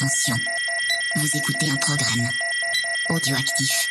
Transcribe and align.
Attention, 0.00 0.40
vous 1.16 1.28
écoutez 1.36 1.68
un 1.70 1.76
programme 1.76 2.26
audioactif. 3.10 3.90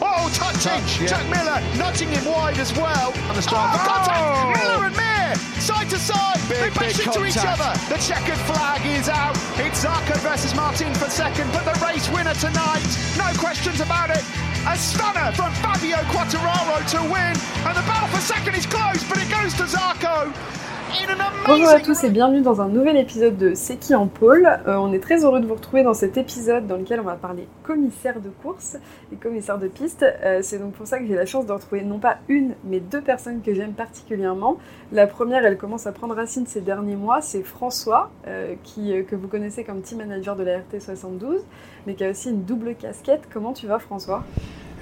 Oh, 0.00 0.30
touching! 0.32 0.70
Touch, 0.70 1.00
yeah. 1.00 1.06
Jack 1.08 1.26
Miller 1.26 1.58
nudging 1.76 2.08
him 2.10 2.24
wide 2.26 2.56
as 2.60 2.72
well. 2.74 3.12
And 3.26 3.34
the 3.34 3.42
strike. 3.42 3.74
Oh, 3.74 3.82
contact! 3.82 4.22
Oh! 4.22 4.54
Miller 4.54 4.86
and 4.86 4.94
Mir, 4.94 5.34
side 5.58 5.90
to 5.90 5.98
side. 5.98 6.38
Big, 6.48 6.60
they 6.60 6.70
bash 6.78 6.96
big 6.96 7.06
into 7.08 7.26
each 7.26 7.42
other. 7.42 7.74
The 7.90 7.98
checkered 7.98 8.38
flag 8.46 8.86
is 8.86 9.08
out. 9.08 9.34
It's 9.58 9.82
Zarco 9.84 10.14
versus 10.22 10.54
Martin 10.54 10.94
for 10.94 11.10
second, 11.10 11.50
but 11.50 11.64
the 11.66 11.74
race 11.84 12.08
winner 12.14 12.34
tonight, 12.34 12.86
no 13.18 13.34
questions 13.42 13.80
about 13.80 14.10
it. 14.10 14.22
A 14.70 14.78
stunner 14.78 15.32
from 15.32 15.50
Fabio 15.58 15.98
Quattararo 16.14 16.78
to 16.94 17.02
win, 17.10 17.34
and 17.66 17.74
the 17.74 17.82
battle 17.82 18.14
for 18.14 18.22
second 18.22 18.54
is 18.54 18.66
close, 18.66 19.02
but 19.10 19.18
it 19.18 19.28
goes 19.28 19.54
to 19.54 19.64
Zarco. 19.64 20.30
Bonjour 21.46 21.68
à 21.68 21.80
tous 21.80 22.04
et 22.04 22.10
bienvenue 22.10 22.42
dans 22.42 22.60
un 22.60 22.68
nouvel 22.68 22.96
épisode 22.96 23.38
de 23.38 23.54
C'est 23.54 23.76
qui 23.76 23.94
en 23.94 24.08
pôle. 24.08 24.46
Euh, 24.66 24.76
on 24.76 24.92
est 24.92 24.98
très 24.98 25.24
heureux 25.24 25.40
de 25.40 25.46
vous 25.46 25.54
retrouver 25.54 25.82
dans 25.82 25.94
cet 25.94 26.16
épisode 26.18 26.66
dans 26.66 26.76
lequel 26.76 27.00
on 27.00 27.04
va 27.04 27.14
parler 27.14 27.48
commissaire 27.62 28.20
de 28.20 28.28
course 28.28 28.76
et 29.12 29.16
commissaire 29.16 29.58
de 29.58 29.68
piste. 29.68 30.04
Euh, 30.22 30.40
c'est 30.42 30.58
donc 30.58 30.72
pour 30.72 30.86
ça 30.86 30.98
que 30.98 31.06
j'ai 31.06 31.14
la 31.14 31.24
chance 31.24 31.46
de 31.46 31.52
retrouver 31.52 31.82
non 31.82 31.98
pas 31.98 32.18
une 32.28 32.54
mais 32.64 32.80
deux 32.80 33.00
personnes 33.00 33.40
que 33.40 33.54
j'aime 33.54 33.72
particulièrement. 33.72 34.58
La 34.92 35.06
première, 35.06 35.44
elle 35.44 35.56
commence 35.56 35.86
à 35.86 35.92
prendre 35.92 36.14
racine 36.14 36.46
ces 36.46 36.60
derniers 36.60 36.96
mois, 36.96 37.22
c'est 37.22 37.42
François, 37.42 38.10
euh, 38.26 38.54
qui, 38.62 38.92
euh, 38.92 39.02
que 39.02 39.16
vous 39.16 39.28
connaissez 39.28 39.64
comme 39.64 39.80
team 39.80 39.98
manager 39.98 40.36
de 40.36 40.42
la 40.42 40.58
RT72, 40.58 41.38
mais 41.86 41.94
qui 41.94 42.04
a 42.04 42.10
aussi 42.10 42.28
une 42.30 42.44
double 42.44 42.74
casquette. 42.74 43.28
Comment 43.32 43.54
tu 43.54 43.66
vas 43.66 43.78
François? 43.78 44.24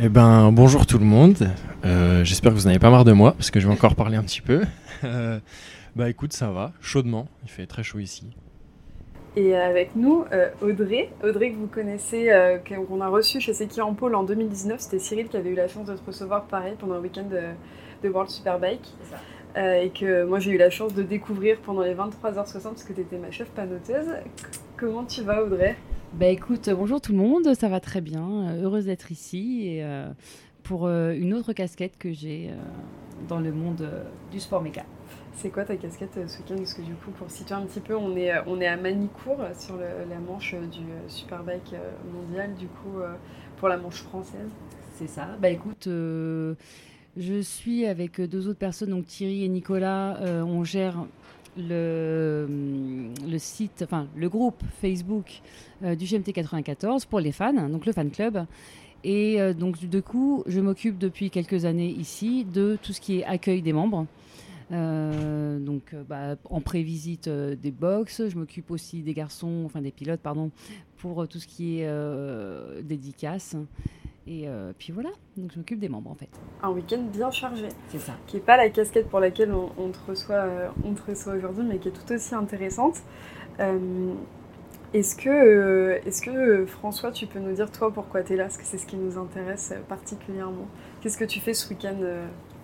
Eh 0.00 0.08
ben, 0.08 0.50
bonjour 0.50 0.86
tout 0.86 0.98
le 0.98 1.04
monde. 1.04 1.50
Euh, 1.84 2.24
J'espère 2.24 2.52
que 2.52 2.58
vous 2.58 2.66
n'avez 2.66 2.78
pas 2.78 2.90
marre 2.90 3.04
de 3.04 3.12
moi, 3.12 3.32
parce 3.32 3.50
que 3.50 3.60
je 3.60 3.68
vais 3.68 3.72
encore 3.72 3.94
parler 3.94 4.16
un 4.16 4.22
petit 4.22 4.40
peu. 4.40 4.62
Euh, 5.90 5.96
bah 5.96 6.08
écoute, 6.08 6.32
ça 6.32 6.50
va, 6.50 6.72
chaudement. 6.80 7.26
Il 7.42 7.50
fait 7.50 7.66
très 7.66 7.82
chaud 7.82 7.98
ici. 7.98 8.30
Et 9.36 9.54
avec 9.54 9.94
nous, 9.94 10.24
euh, 10.32 10.50
Audrey. 10.60 11.10
Audrey 11.22 11.52
que 11.52 11.56
vous 11.56 11.68
connaissez, 11.68 12.30
euh, 12.30 12.58
qu'on 12.58 13.00
a 13.00 13.08
reçu 13.08 13.40
chez 13.40 13.52
C'est 13.54 13.68
qui 13.68 13.80
en 13.80 13.94
pôle 13.94 14.14
en 14.16 14.24
2019. 14.24 14.80
C'était 14.80 14.98
Cyril 14.98 15.28
qui 15.28 15.36
avait 15.36 15.50
eu 15.50 15.54
la 15.54 15.68
chance 15.68 15.86
de 15.86 15.94
te 15.96 16.04
recevoir 16.04 16.44
pareil 16.46 16.74
pendant 16.78 16.94
un 16.94 17.00
week-end 17.00 17.26
de, 17.30 17.40
de 18.02 18.08
World 18.12 18.30
Superbike. 18.30 18.92
Euh, 19.56 19.82
et 19.82 19.90
que 19.90 20.24
moi 20.24 20.38
j'ai 20.38 20.52
eu 20.52 20.58
la 20.58 20.70
chance 20.70 20.94
de 20.94 21.02
découvrir 21.02 21.58
pendant 21.60 21.82
les 21.82 21.94
23h60 21.94 22.62
parce 22.62 22.84
que 22.84 22.92
tu 22.92 23.00
étais 23.00 23.18
ma 23.18 23.30
chef 23.32 23.48
panoteuse. 23.50 24.06
C- 24.36 24.60
Comment 24.76 25.04
tu 25.04 25.22
vas 25.22 25.42
Audrey? 25.44 25.76
Bah 26.12 26.26
écoute, 26.28 26.68
euh, 26.68 26.74
bonjour 26.76 27.00
tout 27.00 27.10
le 27.12 27.18
monde, 27.18 27.52
ça 27.54 27.68
va 27.68 27.80
très 27.80 28.00
bien, 28.00 28.48
euh, 28.48 28.62
heureuse 28.62 28.84
d'être 28.86 29.10
ici 29.10 29.66
et 29.66 29.84
euh, 29.84 30.08
pour 30.62 30.86
euh, 30.86 31.12
une 31.14 31.34
autre 31.34 31.52
casquette 31.52 31.98
que 31.98 32.12
j'ai 32.12 32.50
euh, 32.50 32.54
dans 33.28 33.40
le 33.40 33.50
monde 33.52 33.80
euh, 33.82 34.04
du 34.30 34.38
sport 34.38 34.62
méca. 34.62 34.84
C'est 35.40 35.48
quoi 35.48 35.64
ta 35.64 35.74
casquette 35.76 36.18
euh, 36.18 36.26
ce 36.26 36.36
week-end 36.38 36.56
Parce 36.56 36.74
que 36.74 36.82
du 36.82 36.92
coup, 36.92 37.12
pour 37.12 37.30
situer 37.30 37.54
un 37.54 37.62
petit 37.62 37.80
peu, 37.80 37.96
on 37.96 38.14
est, 38.14 38.30
euh, 38.30 38.42
on 38.46 38.60
est 38.60 38.66
à 38.66 38.76
Manicourt 38.76 39.40
euh, 39.40 39.54
sur 39.58 39.74
la 39.76 40.18
manche 40.18 40.52
euh, 40.52 40.66
du 40.66 40.80
euh, 40.80 41.08
Superbike 41.08 41.72
euh, 41.72 41.90
mondial, 42.12 42.54
du 42.56 42.66
coup, 42.66 42.98
euh, 42.98 43.14
pour 43.56 43.68
la 43.68 43.78
manche 43.78 44.02
française. 44.02 44.50
C'est 44.96 45.06
ça. 45.08 45.28
Bah 45.40 45.48
écoute, 45.48 45.86
euh, 45.86 46.54
je 47.16 47.40
suis 47.40 47.86
avec 47.86 48.20
deux 48.20 48.48
autres 48.48 48.58
personnes, 48.58 48.90
donc 48.90 49.06
Thierry 49.06 49.42
et 49.42 49.48
Nicolas, 49.48 50.18
euh, 50.18 50.42
on 50.42 50.62
gère 50.62 51.06
le, 51.56 52.46
le 53.26 53.38
site, 53.38 53.80
enfin 53.82 54.08
le 54.14 54.28
groupe 54.28 54.62
Facebook 54.82 55.40
euh, 55.82 55.94
du 55.94 56.04
GMT 56.04 56.34
94 56.34 57.06
pour 57.06 57.18
les 57.18 57.32
fans, 57.32 57.66
donc 57.70 57.86
le 57.86 57.92
fan 57.92 58.10
club. 58.10 58.44
Et 59.04 59.40
euh, 59.40 59.54
donc 59.54 59.78
du 59.78 60.02
coup, 60.02 60.44
je 60.46 60.60
m'occupe 60.60 60.98
depuis 60.98 61.30
quelques 61.30 61.64
années 61.64 61.88
ici 61.88 62.44
de 62.44 62.76
tout 62.82 62.92
ce 62.92 63.00
qui 63.00 63.20
est 63.20 63.24
accueil 63.24 63.62
des 63.62 63.72
membres. 63.72 64.06
Euh, 64.72 65.58
donc 65.58 65.94
euh, 65.94 66.02
bah, 66.08 66.36
en 66.48 66.60
pré-visite 66.60 67.26
euh, 67.28 67.56
des 67.56 67.70
box, 67.72 68.28
je 68.28 68.36
m'occupe 68.38 68.70
aussi 68.70 69.02
des 69.02 69.14
garçons, 69.14 69.62
enfin 69.66 69.80
des 69.80 69.90
pilotes, 69.90 70.20
pardon, 70.20 70.50
pour 70.98 71.22
euh, 71.22 71.26
tout 71.26 71.38
ce 71.40 71.46
qui 71.46 71.80
est 71.80 72.82
dédicace. 72.82 73.56
Et 74.26 74.46
euh, 74.46 74.72
puis 74.78 74.92
voilà, 74.92 75.08
donc 75.36 75.50
je 75.52 75.58
m'occupe 75.58 75.80
des 75.80 75.88
membres 75.88 76.10
en 76.10 76.14
fait. 76.14 76.28
Un 76.62 76.70
week-end 76.70 77.02
bien 77.12 77.30
chargé. 77.32 77.66
C'est 77.88 77.98
ça. 77.98 78.12
qui 78.28 78.36
n'est 78.36 78.42
pas 78.42 78.56
la 78.56 78.68
casquette 78.70 79.08
pour 79.08 79.18
laquelle 79.18 79.52
on, 79.52 79.70
on 79.76 79.88
te 79.90 79.98
reçoit, 80.06 80.36
euh, 80.36 80.68
on 80.84 80.92
te 80.94 81.02
reçoit 81.10 81.34
aujourd'hui, 81.34 81.64
mais 81.66 81.78
qui 81.78 81.88
est 81.88 81.92
tout 81.92 82.12
aussi 82.12 82.34
intéressante. 82.34 82.98
Euh, 83.58 84.12
est-ce 84.92 85.16
que, 85.16 86.00
est-ce 86.06 86.22
que 86.22 86.66
François, 86.66 87.10
tu 87.10 87.26
peux 87.26 87.38
nous 87.40 87.52
dire 87.54 87.72
toi 87.72 87.92
pourquoi 87.92 88.22
tu 88.22 88.34
es 88.34 88.36
là? 88.36 88.44
Parce 88.44 88.56
que 88.58 88.64
c'est 88.64 88.78
ce 88.78 88.86
qui 88.86 88.96
nous 88.96 89.18
intéresse 89.18 89.72
particulièrement. 89.88 90.68
Qu'est-ce 91.00 91.18
que 91.18 91.24
tu 91.24 91.40
fais 91.40 91.54
ce 91.54 91.68
week-end 91.70 91.96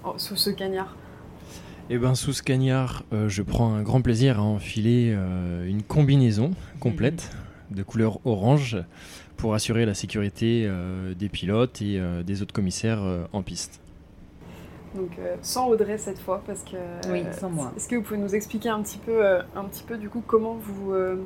en- 0.04 0.18
sous 0.18 0.36
ce 0.36 0.50
cagnard? 0.50 0.96
Eh 1.88 1.98
ben, 1.98 2.16
sous 2.16 2.32
ce 2.32 2.42
cagnard, 2.42 3.04
euh, 3.12 3.28
je 3.28 3.42
prends 3.42 3.72
un 3.72 3.82
grand 3.82 4.00
plaisir 4.00 4.40
à 4.40 4.42
enfiler 4.42 5.12
euh, 5.14 5.64
une 5.68 5.84
combinaison 5.84 6.50
complète 6.80 7.30
de 7.70 7.84
couleur 7.84 8.18
orange 8.24 8.76
pour 9.36 9.54
assurer 9.54 9.86
la 9.86 9.94
sécurité 9.94 10.64
euh, 10.66 11.14
des 11.14 11.28
pilotes 11.28 11.80
et 11.82 12.00
euh, 12.00 12.24
des 12.24 12.42
autres 12.42 12.52
commissaires 12.52 13.04
euh, 13.04 13.24
en 13.32 13.42
piste. 13.42 13.80
Donc 14.96 15.10
euh, 15.20 15.36
sans 15.42 15.68
Audrey 15.68 15.96
cette 15.96 16.18
fois, 16.18 16.42
parce 16.44 16.64
que. 16.64 16.76
Oui, 17.12 17.22
sans 17.38 17.50
moi. 17.50 17.72
Est-ce 17.76 17.88
que 17.88 17.94
vous 17.94 18.02
pouvez 18.02 18.18
nous 18.18 18.34
expliquer 18.34 18.70
un 18.70 18.82
petit 18.82 18.98
peu, 18.98 19.24
euh, 19.24 19.42
un 19.54 19.64
petit 19.64 19.84
peu 19.84 19.96
du 19.96 20.08
coup 20.08 20.24
comment 20.26 20.54
vous, 20.54 20.92
euh, 20.92 21.22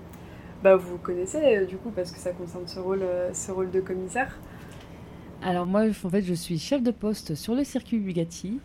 bah, 0.63 0.77
vous 0.77 0.91
vous 0.91 0.99
connaissez 0.99 1.39
euh, 1.39 1.65
du 1.65 1.77
coup 1.79 1.91
parce 1.91 2.13
que 2.13 2.19
ça 2.19 2.33
concerne 2.33 2.67
ce 2.67 2.81
rôle, 2.81 3.01
euh, 3.03 3.33
ce 3.33 3.51
rôle 3.51 3.71
de 3.71 3.81
commissaire? 3.81 4.39
Alors 5.43 5.65
moi, 5.65 5.85
en 6.05 6.11
fait, 6.11 6.21
je 6.21 6.35
suis 6.35 6.59
chef 6.59 6.83
de 6.83 6.91
poste 6.91 7.35
sur 7.35 7.55
le 7.55 7.65
circuit 7.65 7.99
Bugatti. 7.99 8.59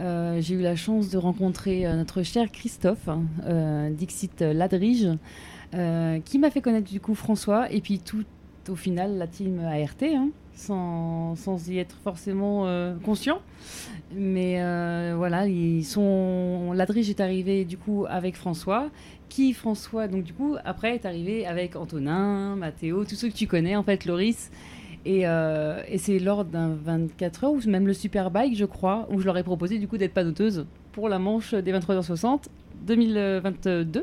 Euh, 0.00 0.40
J'ai 0.40 0.54
eu 0.54 0.60
la 0.62 0.76
chance 0.76 1.10
de 1.10 1.18
rencontrer 1.18 1.86
euh, 1.86 1.96
notre 1.96 2.22
cher 2.22 2.50
Christophe, 2.52 3.08
euh, 3.44 3.90
Dixit 3.90 4.40
Ladrige, 4.40 5.08
euh, 5.74 6.20
qui 6.24 6.38
m'a 6.38 6.50
fait 6.50 6.60
connaître 6.60 6.90
du 6.90 7.00
coup 7.00 7.14
François 7.14 7.70
et 7.72 7.80
puis 7.80 7.98
tout 7.98 8.24
au 8.68 8.76
final 8.76 9.18
la 9.18 9.26
team 9.26 9.60
ART, 9.60 10.02
hein, 10.02 10.28
sans, 10.54 11.34
sans 11.36 11.68
y 11.68 11.78
être 11.78 11.96
forcément 12.04 12.66
conscient. 13.02 13.40
Mais 14.14 14.62
voilà, 15.14 15.46
ils 15.46 15.84
sont. 15.84 16.72
Ladrige 16.74 17.08
est 17.08 17.20
arrivé 17.20 17.64
du 17.64 17.78
coup 17.78 18.04
avec 18.08 18.36
François, 18.36 18.90
qui 19.30 19.54
François 19.54 20.06
donc 20.06 20.24
du 20.24 20.34
coup 20.34 20.56
après 20.64 20.94
est 20.96 21.06
arrivé 21.06 21.46
avec 21.46 21.76
Antonin, 21.76 22.56
Mathéo, 22.56 23.04
tous 23.04 23.14
ceux 23.14 23.28
que 23.28 23.34
tu 23.34 23.46
connais 23.46 23.74
en 23.74 23.82
fait, 23.82 24.04
Loris. 24.04 24.50
Et, 25.04 25.26
euh, 25.26 25.80
et 25.88 25.98
c'est 25.98 26.18
lors 26.18 26.44
d'un 26.44 26.74
24 26.84 27.44
heures, 27.44 27.52
ou 27.52 27.60
même 27.68 27.86
le 27.86 27.94
Superbike, 27.94 28.56
je 28.56 28.64
crois, 28.64 29.06
où 29.10 29.20
je 29.20 29.24
leur 29.26 29.36
ai 29.38 29.42
proposé 29.42 29.78
du 29.78 29.88
coup 29.88 29.96
d'être 29.96 30.12
panoteuse 30.14 30.66
pour 30.92 31.08
la 31.08 31.18
manche 31.18 31.54
des 31.54 31.72
23h60 31.72 32.44
2022. 32.86 34.00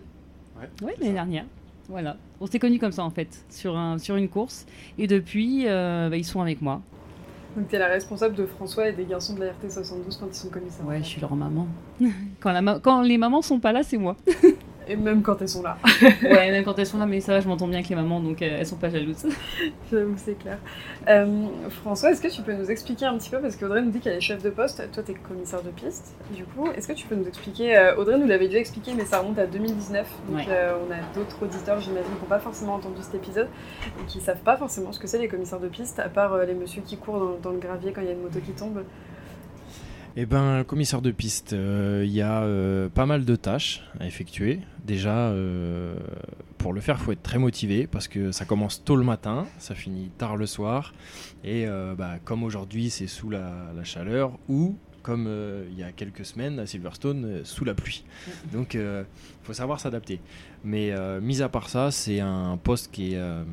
Ouais, 0.59 0.69
Ouais, 0.81 0.95
l'année 0.99 1.13
dernière. 1.13 1.45
Voilà. 1.89 2.17
On 2.41 2.47
s'est 2.47 2.59
connus 2.59 2.79
comme 2.79 2.91
ça 2.91 3.03
en 3.03 3.09
fait, 3.11 3.45
sur, 3.49 3.77
un, 3.77 3.97
sur 3.97 4.15
une 4.15 4.29
course. 4.29 4.65
Et 4.97 5.05
depuis, 5.07 5.63
euh, 5.67 6.09
bah, 6.09 6.17
ils 6.17 6.25
sont 6.25 6.41
avec 6.41 6.61
moi. 6.61 6.81
Donc 7.55 7.69
tu 7.69 7.75
es 7.75 7.79
la 7.79 7.87
responsable 7.87 8.35
de 8.35 8.45
François 8.45 8.89
et 8.89 8.93
des 8.93 9.05
garçons 9.05 9.33
de 9.35 9.39
la 9.41 9.47
RT72 9.51 10.19
quand 10.19 10.27
ils 10.29 10.33
sont 10.35 10.49
commissaires. 10.49 10.85
Ouais, 10.85 10.99
je 10.99 11.03
suis 11.07 11.21
leur 11.21 11.35
maman. 11.35 11.67
quand, 12.41 12.51
la 12.51 12.61
ma- 12.61 12.79
quand 12.79 13.01
les 13.01 13.17
mamans 13.17 13.41
sont 13.41 13.59
pas 13.59 13.71
là, 13.71 13.83
c'est 13.83 13.97
moi. 13.97 14.15
Et 14.87 14.95
même 14.95 15.21
quand 15.23 15.41
elles 15.41 15.49
sont 15.49 15.63
là. 15.63 15.77
ouais, 16.23 16.51
même 16.51 16.63
quand 16.63 16.77
elles 16.77 16.85
sont 16.85 16.99
là, 16.99 17.05
mais 17.05 17.19
ça 17.19 17.33
va, 17.33 17.39
je 17.39 17.47
m'entends 17.47 17.67
bien 17.67 17.77
avec 17.79 17.89
les 17.89 17.95
mamans, 17.95 18.19
donc 18.19 18.41
euh, 18.41 18.57
elles 18.59 18.65
sont 18.65 18.75
pas 18.75 18.89
jalouses. 18.89 19.25
J'avoue, 19.91 20.13
c'est 20.17 20.37
clair. 20.37 20.57
Euh, 21.07 21.45
François, 21.69 22.11
est-ce 22.11 22.21
que 22.21 22.27
tu 22.27 22.41
peux 22.43 22.53
nous 22.53 22.69
expliquer 22.69 23.05
un 23.05 23.17
petit 23.17 23.29
peu, 23.29 23.39
parce 23.39 23.55
qu'Audrey 23.55 23.81
nous 23.81 23.91
dit 23.91 23.99
qu'elle 23.99 24.17
est 24.17 24.21
chef 24.21 24.43
de 24.43 24.49
poste, 24.49 24.83
toi 24.91 25.01
tu 25.03 25.11
es 25.11 25.15
commissaire 25.15 25.63
de 25.63 25.69
piste, 25.69 26.15
du 26.35 26.43
coup, 26.43 26.67
est-ce 26.75 26.87
que 26.87 26.93
tu 26.93 27.07
peux 27.07 27.15
nous 27.15 27.27
expliquer, 27.27 27.75
euh, 27.77 27.95
Audrey 27.97 28.17
nous 28.17 28.27
l'avait 28.27 28.47
déjà 28.47 28.59
expliqué, 28.59 28.91
mais 28.95 29.05
ça 29.05 29.19
remonte 29.19 29.39
à 29.39 29.47
2019, 29.47 30.07
donc 30.29 30.37
Ouais. 30.37 30.45
euh, 30.49 30.73
on 30.87 30.91
a 30.91 30.97
d'autres 31.15 31.41
auditeurs, 31.43 31.79
j'imagine, 31.79 32.11
qui 32.15 32.21
n'ont 32.21 32.29
pas 32.29 32.39
forcément 32.39 32.75
entendu 32.75 32.97
cet 33.01 33.15
épisode, 33.15 33.47
et 33.99 34.05
qui 34.05 34.19
savent 34.21 34.41
pas 34.43 34.57
forcément 34.57 34.91
ce 34.91 34.99
que 34.99 35.07
c'est 35.07 35.17
les 35.19 35.27
commissaires 35.27 35.59
de 35.59 35.67
piste, 35.67 35.99
à 35.99 36.09
part 36.09 36.37
les 36.45 36.53
messieurs 36.53 36.83
qui 36.85 36.97
courent 36.97 37.19
dans, 37.19 37.37
dans 37.41 37.51
le 37.51 37.59
gravier 37.59 37.91
quand 37.91 38.01
il 38.01 38.07
y 38.07 38.09
a 38.11 38.13
une 38.13 38.21
moto 38.21 38.39
qui 38.39 38.51
tombe. 38.51 38.83
Eh 40.17 40.25
ben, 40.25 40.63
commissaire 40.63 41.01
de 41.01 41.11
piste, 41.11 41.51
euh, 41.51 42.03
il 42.05 42.13
y 42.13 42.21
a 42.21 42.43
euh, 42.43 42.87
pas 42.87 43.05
mal 43.05 43.25
de 43.25 43.35
tâches 43.35 43.83
à 43.99 44.07
effectuer. 44.07 44.61
Déjà, 44.85 45.13
euh, 45.27 45.97
pour 46.57 46.71
le 46.71 46.79
faire, 46.79 46.95
il 47.01 47.03
faut 47.03 47.11
être 47.11 47.21
très 47.21 47.37
motivé 47.37 47.85
parce 47.85 48.07
que 48.07 48.31
ça 48.31 48.45
commence 48.45 48.81
tôt 48.85 48.95
le 48.95 49.03
matin, 49.03 49.45
ça 49.57 49.75
finit 49.75 50.09
tard 50.17 50.37
le 50.37 50.45
soir. 50.45 50.93
Et 51.43 51.67
euh, 51.67 51.95
bah, 51.95 52.13
comme 52.23 52.43
aujourd'hui, 52.43 52.89
c'est 52.89 53.07
sous 53.07 53.29
la, 53.29 53.73
la 53.75 53.83
chaleur 53.83 54.39
ou 54.47 54.77
comme 55.03 55.25
euh, 55.27 55.65
il 55.69 55.77
y 55.77 55.83
a 55.83 55.91
quelques 55.91 56.25
semaines 56.25 56.59
à 56.59 56.65
Silverstone, 56.65 57.25
euh, 57.25 57.41
sous 57.43 57.65
la 57.65 57.73
pluie. 57.73 58.05
Donc, 58.53 58.75
il 58.75 59.05
faut 59.43 59.53
savoir 59.53 59.81
s'adapter. 59.81 60.21
Mais 60.63 60.91
euh, 60.91 61.19
mis 61.19 61.41
à 61.41 61.49
part 61.49 61.67
ça, 61.67 61.91
c'est 61.91 62.21
un 62.21 62.55
poste 62.55 62.89
qui 62.89 63.13
est 63.13 63.17
euh, 63.17 63.43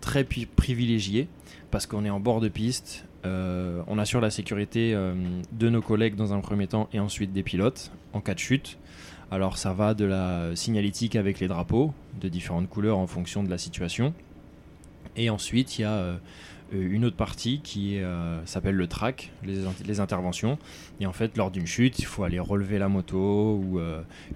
très 0.00 0.22
privilégié 0.24 1.28
parce 1.72 1.86
qu'on 1.86 2.04
est 2.04 2.10
en 2.10 2.20
bord 2.20 2.40
de 2.40 2.48
piste. 2.48 3.04
Euh, 3.24 3.82
on 3.88 3.98
assure 3.98 4.20
la 4.20 4.30
sécurité 4.30 4.92
euh, 4.94 5.14
de 5.52 5.68
nos 5.68 5.82
collègues 5.82 6.14
dans 6.14 6.32
un 6.32 6.40
premier 6.40 6.68
temps 6.68 6.88
et 6.92 7.00
ensuite 7.00 7.32
des 7.32 7.42
pilotes 7.42 7.90
en 8.12 8.20
cas 8.20 8.34
de 8.34 8.38
chute. 8.38 8.78
Alors 9.30 9.58
ça 9.58 9.72
va 9.72 9.94
de 9.94 10.04
la 10.04 10.54
signalétique 10.54 11.16
avec 11.16 11.40
les 11.40 11.48
drapeaux 11.48 11.92
de 12.20 12.28
différentes 12.28 12.68
couleurs 12.68 12.98
en 12.98 13.06
fonction 13.06 13.42
de 13.42 13.50
la 13.50 13.58
situation. 13.58 14.14
Et 15.16 15.30
ensuite, 15.30 15.78
il 15.78 15.82
y 15.82 15.84
a 15.84 15.92
euh, 15.92 16.16
une 16.70 17.04
autre 17.04 17.16
partie 17.16 17.60
qui 17.60 17.98
s'appelle 18.44 18.74
le 18.74 18.86
track, 18.86 19.32
les, 19.42 19.62
les 19.86 20.00
interventions. 20.00 20.58
Et 21.00 21.06
en 21.06 21.14
fait, 21.14 21.36
lors 21.36 21.50
d'une 21.50 21.66
chute, 21.66 21.98
il 21.98 22.04
faut 22.04 22.24
aller 22.24 22.38
relever 22.38 22.78
la 22.78 22.88
moto 22.88 23.54
ou 23.54 23.80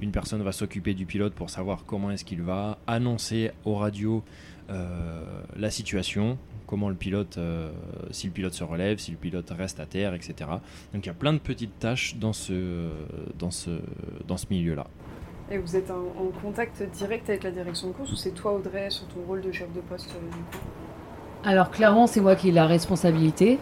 une 0.01 0.13
personne 0.13 0.43
va 0.43 0.51
s'occuper 0.51 0.95
du 0.95 1.05
pilote 1.05 1.35
pour 1.35 1.51
savoir 1.51 1.85
comment 1.85 2.11
est-ce 2.11 2.25
qu'il 2.25 2.41
va, 2.41 2.79
annoncer 2.87 3.51
aux 3.67 3.75
radios 3.75 4.25
la 4.69 5.71
situation, 5.71 6.39
comment 6.73 6.89
le 6.89 6.95
pilote, 6.95 7.37
euh, 7.37 7.71
si 8.13 8.29
le 8.29 8.33
pilote 8.33 8.55
se 8.55 8.65
relève, 8.65 8.97
si 8.97 9.11
le 9.11 9.19
pilote 9.19 9.51
reste 9.51 9.79
à 9.79 9.85
terre, 9.85 10.15
etc. 10.15 10.35
Donc 10.95 11.05
il 11.05 11.07
y 11.07 11.11
a 11.11 11.15
plein 11.15 11.35
de 11.35 11.39
petites 11.39 11.79
tâches 11.79 12.17
dans 12.17 12.33
ce, 12.33 12.89
dans 13.39 13.51
ce, 13.51 13.79
dans 14.27 14.39
ce 14.39 14.47
milieu-là. 14.49 14.87
Et 15.51 15.59
vous 15.59 15.77
êtes 15.77 15.91
en, 15.91 16.01
en 16.19 16.31
contact 16.41 16.83
direct 16.95 17.29
avec 17.29 17.43
la 17.43 17.51
direction 17.51 17.89
de 17.89 17.93
course 17.93 18.11
ou 18.11 18.17
c'est 18.17 18.31
toi, 18.31 18.55
Audrey, 18.55 18.89
sur 18.89 19.07
ton 19.09 19.21
rôle 19.29 19.43
de 19.43 19.53
chef 19.53 19.71
de 19.75 19.81
poste 19.81 20.15
euh, 20.17 20.31
du 20.31 20.39
coup? 20.39 20.65
Alors 21.45 21.71
clairement, 21.71 22.07
c'est 22.07 22.23
moi 22.23 22.37
qui 22.37 22.49
ai 22.49 22.53
la 22.53 22.67
responsabilité. 22.67 23.59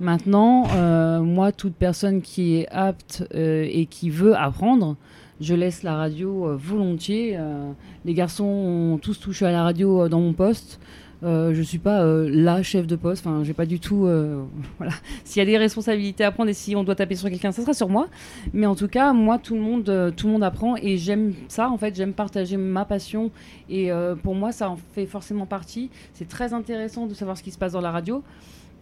Maintenant, 0.00 0.66
euh, 0.74 1.20
moi, 1.20 1.52
toute 1.52 1.76
personne 1.76 2.20
qui 2.20 2.56
est 2.56 2.68
apte 2.70 3.22
euh, 3.32 3.64
et 3.70 3.86
qui 3.86 4.10
veut 4.10 4.34
apprendre, 4.34 4.96
je 5.40 5.54
laisse 5.54 5.82
la 5.82 5.96
radio 5.96 6.48
euh, 6.48 6.56
volontiers. 6.56 7.36
Euh, 7.36 7.72
les 8.04 8.14
garçons 8.14 8.44
ont 8.44 8.98
tous 8.98 9.18
touché 9.18 9.46
à 9.46 9.52
la 9.52 9.62
radio 9.62 10.02
euh, 10.02 10.08
dans 10.08 10.20
mon 10.20 10.34
poste. 10.34 10.78
Euh, 11.22 11.52
je 11.52 11.60
suis 11.60 11.78
pas 11.78 12.02
la 12.04 12.62
chef 12.62 12.86
de 12.86 12.96
poste. 12.96 13.26
Enfin, 13.26 13.42
j'ai 13.44 13.52
pas 13.52 13.66
du 13.66 13.78
tout. 13.78 14.08
voilà. 14.78 14.92
S'il 15.24 15.40
y 15.40 15.42
a 15.42 15.46
des 15.46 15.58
responsabilités 15.58 16.24
à 16.24 16.30
prendre 16.30 16.50
et 16.50 16.54
si 16.54 16.76
on 16.76 16.84
doit 16.84 16.94
taper 16.94 17.14
sur 17.14 17.28
quelqu'un, 17.28 17.52
ça 17.52 17.62
sera 17.62 17.74
sur 17.74 17.88
moi. 17.88 18.08
Mais 18.52 18.66
en 18.66 18.74
tout 18.74 18.88
cas, 18.88 19.12
moi, 19.12 19.38
tout 19.38 19.54
le 19.54 19.60
monde, 19.60 20.12
tout 20.16 20.26
le 20.26 20.32
monde 20.32 20.44
apprend 20.44 20.76
et 20.76 20.96
j'aime 20.96 21.34
ça. 21.48 21.70
En 21.70 21.76
fait, 21.76 21.94
j'aime 21.94 22.14
partager 22.14 22.56
ma 22.56 22.86
passion 22.86 23.30
et 23.68 23.90
pour 24.22 24.34
moi, 24.34 24.50
ça 24.50 24.70
en 24.70 24.78
fait 24.94 25.04
forcément 25.04 25.44
partie. 25.44 25.90
C'est 26.14 26.26
très 26.26 26.54
intéressant 26.54 27.06
de 27.06 27.12
savoir 27.12 27.36
ce 27.36 27.42
qui 27.42 27.50
se 27.50 27.58
passe 27.58 27.72
dans 27.72 27.82
la 27.82 27.90
radio. 27.90 28.22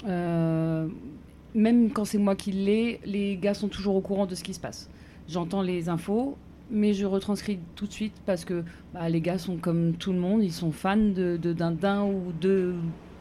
Même 0.07 1.91
quand 1.93 2.05
c'est 2.05 2.19
moi 2.19 2.37
qui 2.37 2.53
l'ai, 2.53 3.01
les 3.05 3.37
gars 3.37 3.55
sont 3.55 3.67
toujours 3.67 3.97
au 3.97 4.01
courant 4.01 4.27
de 4.27 4.37
ce 4.37 4.45
qui 4.45 4.55
se 4.55 4.61
passe. 4.61 4.89
J'entends 5.29 5.61
les 5.61 5.89
infos, 5.89 6.39
mais 6.71 6.93
je 6.95 7.07
retranscris 7.07 7.59
tout 7.77 7.87
de 7.87 7.93
suite 7.93 8.15
parce 8.27 8.45
que 8.45 8.65
bah, 8.95 9.09
les 9.09 9.21
gars 9.21 9.39
sont 9.39 9.57
comme 9.57 9.95
tout 9.95 10.13
le 10.13 10.19
monde, 10.19 10.43
ils 10.43 10.53
sont 10.53 10.73
fans 10.73 10.97
de, 10.97 11.37
de- 11.41 11.53
d'un, 11.53 11.71
d'un 11.73 12.05
ou 12.05 12.33
deux, 12.41 12.75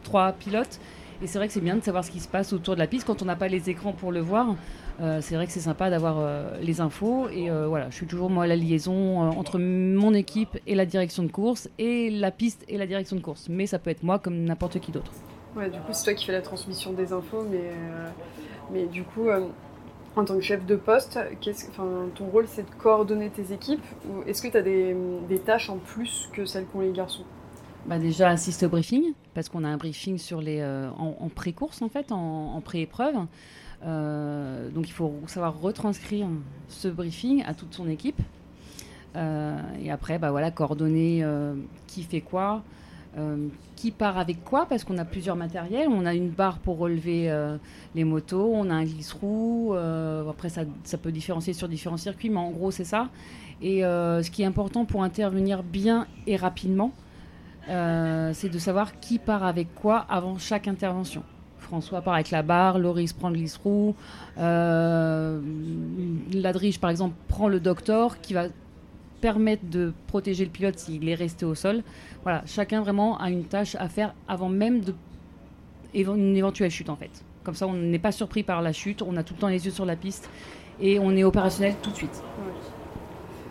trois 0.04 0.32
pilotes. 0.34 0.80
Et 1.22 1.26
c'est 1.26 1.40
vrai 1.40 1.48
que 1.48 1.54
c'est 1.54 1.62
bien 1.62 1.76
de 1.76 1.82
savoir 1.84 2.04
ce 2.04 2.12
qui 2.12 2.20
se 2.20 2.28
passe 2.28 2.54
autour 2.54 2.76
de 2.76 2.80
la 2.80 2.86
piste 2.86 3.08
quand 3.08 3.24
on 3.24 3.26
n'a 3.26 3.36
pas 3.36 3.48
les 3.48 3.70
écrans 3.72 3.92
pour 3.92 4.12
le 4.12 4.20
voir. 4.20 4.56
euh, 5.02 5.20
c'est 5.20 5.34
vrai 5.36 5.48
que 5.48 5.52
c'est 5.52 5.60
sympa 5.62 5.90
d'avoir 5.90 6.18
euh, 6.20 6.60
les 6.62 6.80
infos 6.80 7.28
et 7.30 7.50
euh, 7.50 7.66
voilà, 7.68 7.90
je 7.90 7.96
suis 7.96 8.06
toujours 8.06 8.30
moi 8.30 8.46
la 8.46 8.56
liaison 8.56 9.20
entre 9.22 9.58
mon 9.58 10.14
équipe 10.14 10.60
et 10.68 10.76
la 10.76 10.86
direction 10.86 11.24
de 11.24 11.32
course 11.32 11.70
et 11.80 12.12
la 12.12 12.30
piste 12.30 12.64
et 12.68 12.78
la 12.78 12.86
direction 12.86 13.16
de 13.16 13.22
course. 13.22 13.48
Mais 13.50 13.66
ça 13.66 13.80
peut 13.80 13.90
être 13.90 14.04
moi 14.04 14.20
comme 14.20 14.44
n'importe 14.44 14.80
qui 14.80 14.92
d'autre. 14.92 15.12
Ouais, 15.56 15.72
du 15.72 15.80
coup, 15.80 15.92
c'est 15.92 16.04
toi 16.04 16.14
qui 16.14 16.24
fais 16.26 16.34
la 16.34 16.42
transmission 16.44 16.94
des 16.94 17.12
infos, 17.12 17.44
mais, 17.50 17.72
mais 18.72 18.86
du 18.86 19.02
coup, 19.04 19.30
en 20.18 20.26
tant 20.26 20.36
que 20.36 20.42
chef 20.42 20.66
de 20.66 20.76
poste, 20.76 21.20
ton 22.16 22.26
rôle 22.26 22.46
c'est 22.48 22.64
de 22.64 22.76
coordonner 22.76 23.30
tes 23.30 23.54
équipes 23.54 23.84
ou 24.10 24.24
est-ce 24.28 24.42
que 24.42 24.48
tu 24.48 24.58
as 24.58 24.62
des, 24.62 25.40
tâches 25.46 25.70
en 25.70 25.78
plus 25.78 26.30
que 26.34 26.46
celles 26.46 26.66
qu'ont 26.66 26.82
les 26.82 26.92
garçons? 26.92 27.24
Bah 27.86 28.00
déjà 28.00 28.30
assiste 28.30 28.64
au 28.64 28.70
briefing 28.70 29.14
parce 29.34 29.48
qu'on 29.48 29.64
a 29.64 29.68
un 29.68 29.78
briefing 29.78 30.18
sur 30.18 30.42
les 30.42 30.60
euh, 30.60 30.90
en, 30.98 31.30
pré-course 31.30 31.82
en 31.82 31.90
fait 31.90 32.12
en, 32.12 32.60
pré-épreuve. 32.62 33.16
Euh, 33.86 34.70
donc 34.70 34.90
il 34.90 34.92
faut 34.92 35.14
savoir 35.28 35.60
retranscrire 35.62 36.28
ce 36.68 36.88
briefing 36.88 37.44
à 37.46 37.54
toute 37.54 37.74
son 37.74 37.88
équipe. 37.88 38.20
Euh, 39.16 39.58
et 39.82 39.90
après 39.90 40.20
bah 40.20 40.32
voilà 40.32 40.52
coordonner 40.52 41.26
qui 41.88 42.04
fait 42.04 42.22
quoi 42.22 42.64
euh, 43.18 43.48
qui 43.76 43.90
part 43.92 44.18
avec 44.20 44.44
quoi? 44.44 44.68
Parce 44.68 44.84
qu'on 44.84 44.98
a 44.98 45.06
plusieurs 45.06 45.36
matériels. 45.36 45.88
On 45.90 46.06
a 46.06 46.14
une 46.14 46.30
barre 46.30 46.60
pour 46.60 46.78
relever 46.78 47.32
euh, 47.32 47.58
les 47.96 48.04
motos. 48.04 48.52
On 48.54 48.70
a 48.70 48.76
un 48.76 48.84
glisse-roue. 48.84 49.74
Euh, 49.74 50.30
après 50.30 50.50
ça, 50.50 50.64
peut 51.02 51.12
différencier 51.12 51.54
sur 51.54 51.68
différents 51.68 51.98
circuits 51.98 52.30
mais 52.30 52.38
en 52.38 52.52
gros 52.52 52.70
c'est 52.72 52.84
ça. 52.84 53.10
Et 53.62 53.82
ce 53.82 54.30
qui 54.30 54.44
est 54.44 54.46
important 54.46 54.86
pour 54.86 55.02
intervenir 55.04 55.64
bien 55.64 56.06
et 56.28 56.36
rapidement 56.36 56.92
c'est 57.68 58.50
de 58.50 58.60
savoir 58.60 59.00
qui 59.00 59.18
part 59.18 59.44
avec 59.44 59.74
quoi 59.74 60.06
avant 60.10 60.38
chaque 60.38 60.68
intervention. 60.68 61.24
François 61.58 62.02
part 62.02 62.14
avec 62.14 62.30
la 62.30 62.44
barre, 62.44 62.78
Loris 62.78 63.14
prend 63.14 63.30
le 63.30 63.36
glisse-roue, 63.36 63.96
Ladrige 66.34 66.80
par 66.80 66.92
exemple 66.92 67.16
prend 67.28 67.48
le 67.48 67.60
doctor 67.60 68.22
qui 68.22 68.36
va 68.36 68.50
permettre 69.22 69.66
de 69.70 69.94
protéger 70.08 70.46
le 70.46 70.52
pilote 70.52 70.78
s'il 70.78 71.08
est 71.10 71.16
resté 71.16 71.46
au 71.46 71.56
sol. 71.56 71.84
Voilà, 72.24 72.44
chacun 72.46 72.82
vraiment 72.82 73.20
a 73.20 73.30
une 73.30 73.44
tâche 73.46 73.76
à 73.76 73.90
faire 73.90 74.14
avant 74.28 74.50
même 74.50 74.82
de 74.82 74.94
une 75.94 76.36
éventuelle 76.36 76.70
chute 76.70 76.90
en 76.90 76.96
fait. 76.96 77.10
Comme 77.44 77.56
ça 77.56 77.68
on 77.68 77.74
n'est 77.74 78.00
pas 78.00 78.12
surpris 78.12 78.44
par 78.44 78.62
la 78.62 78.74
chute, 78.74 79.02
on 79.02 79.16
a 79.18 79.24
tout 79.24 79.34
le 79.34 79.40
temps 79.40 79.48
les 79.48 79.66
yeux 79.66 79.72
sur 79.72 79.86
la 79.86 79.96
piste 79.96 80.30
et 80.80 81.00
on 81.00 81.16
est 81.16 81.24
opérationnel 81.24 81.76
tout 81.82 81.90
de 81.90 81.96
suite. 81.96 82.22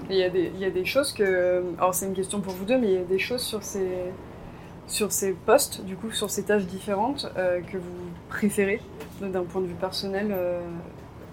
Il 0.09 0.17
y, 0.17 0.23
a 0.23 0.31
des- 0.71 0.85
choses 0.85 1.13
que. 1.13 1.65
Alors, 1.79 1.93
c'est 1.95 2.07
une 2.07 2.15
question 2.15 2.41
pour 2.41 2.53
vous 2.53 2.65
deux, 2.65 2.79
mais 2.79 2.89
il 2.89 2.95
y 2.95 2.99
a 2.99 3.05
des 3.05 3.19
choses 3.19 3.43
sur 3.43 3.65
ces, 3.65 3.89
sur 4.87 5.11
ces 5.11 5.33
postes, 5.33 5.85
du 5.85 5.97
coup, 5.97 6.13
sur 6.13 6.31
ces 6.31 6.45
tâches 6.45 6.67
différentes, 6.67 7.31
euh, 7.37 7.61
que 7.61 7.77
vous 7.77 8.11
préférez 8.29 8.81
d'un 9.21 9.43
point 9.43 9.61
de 9.61 9.67
vue 9.67 9.75
personnel 9.75 10.29
euh, 10.31 10.61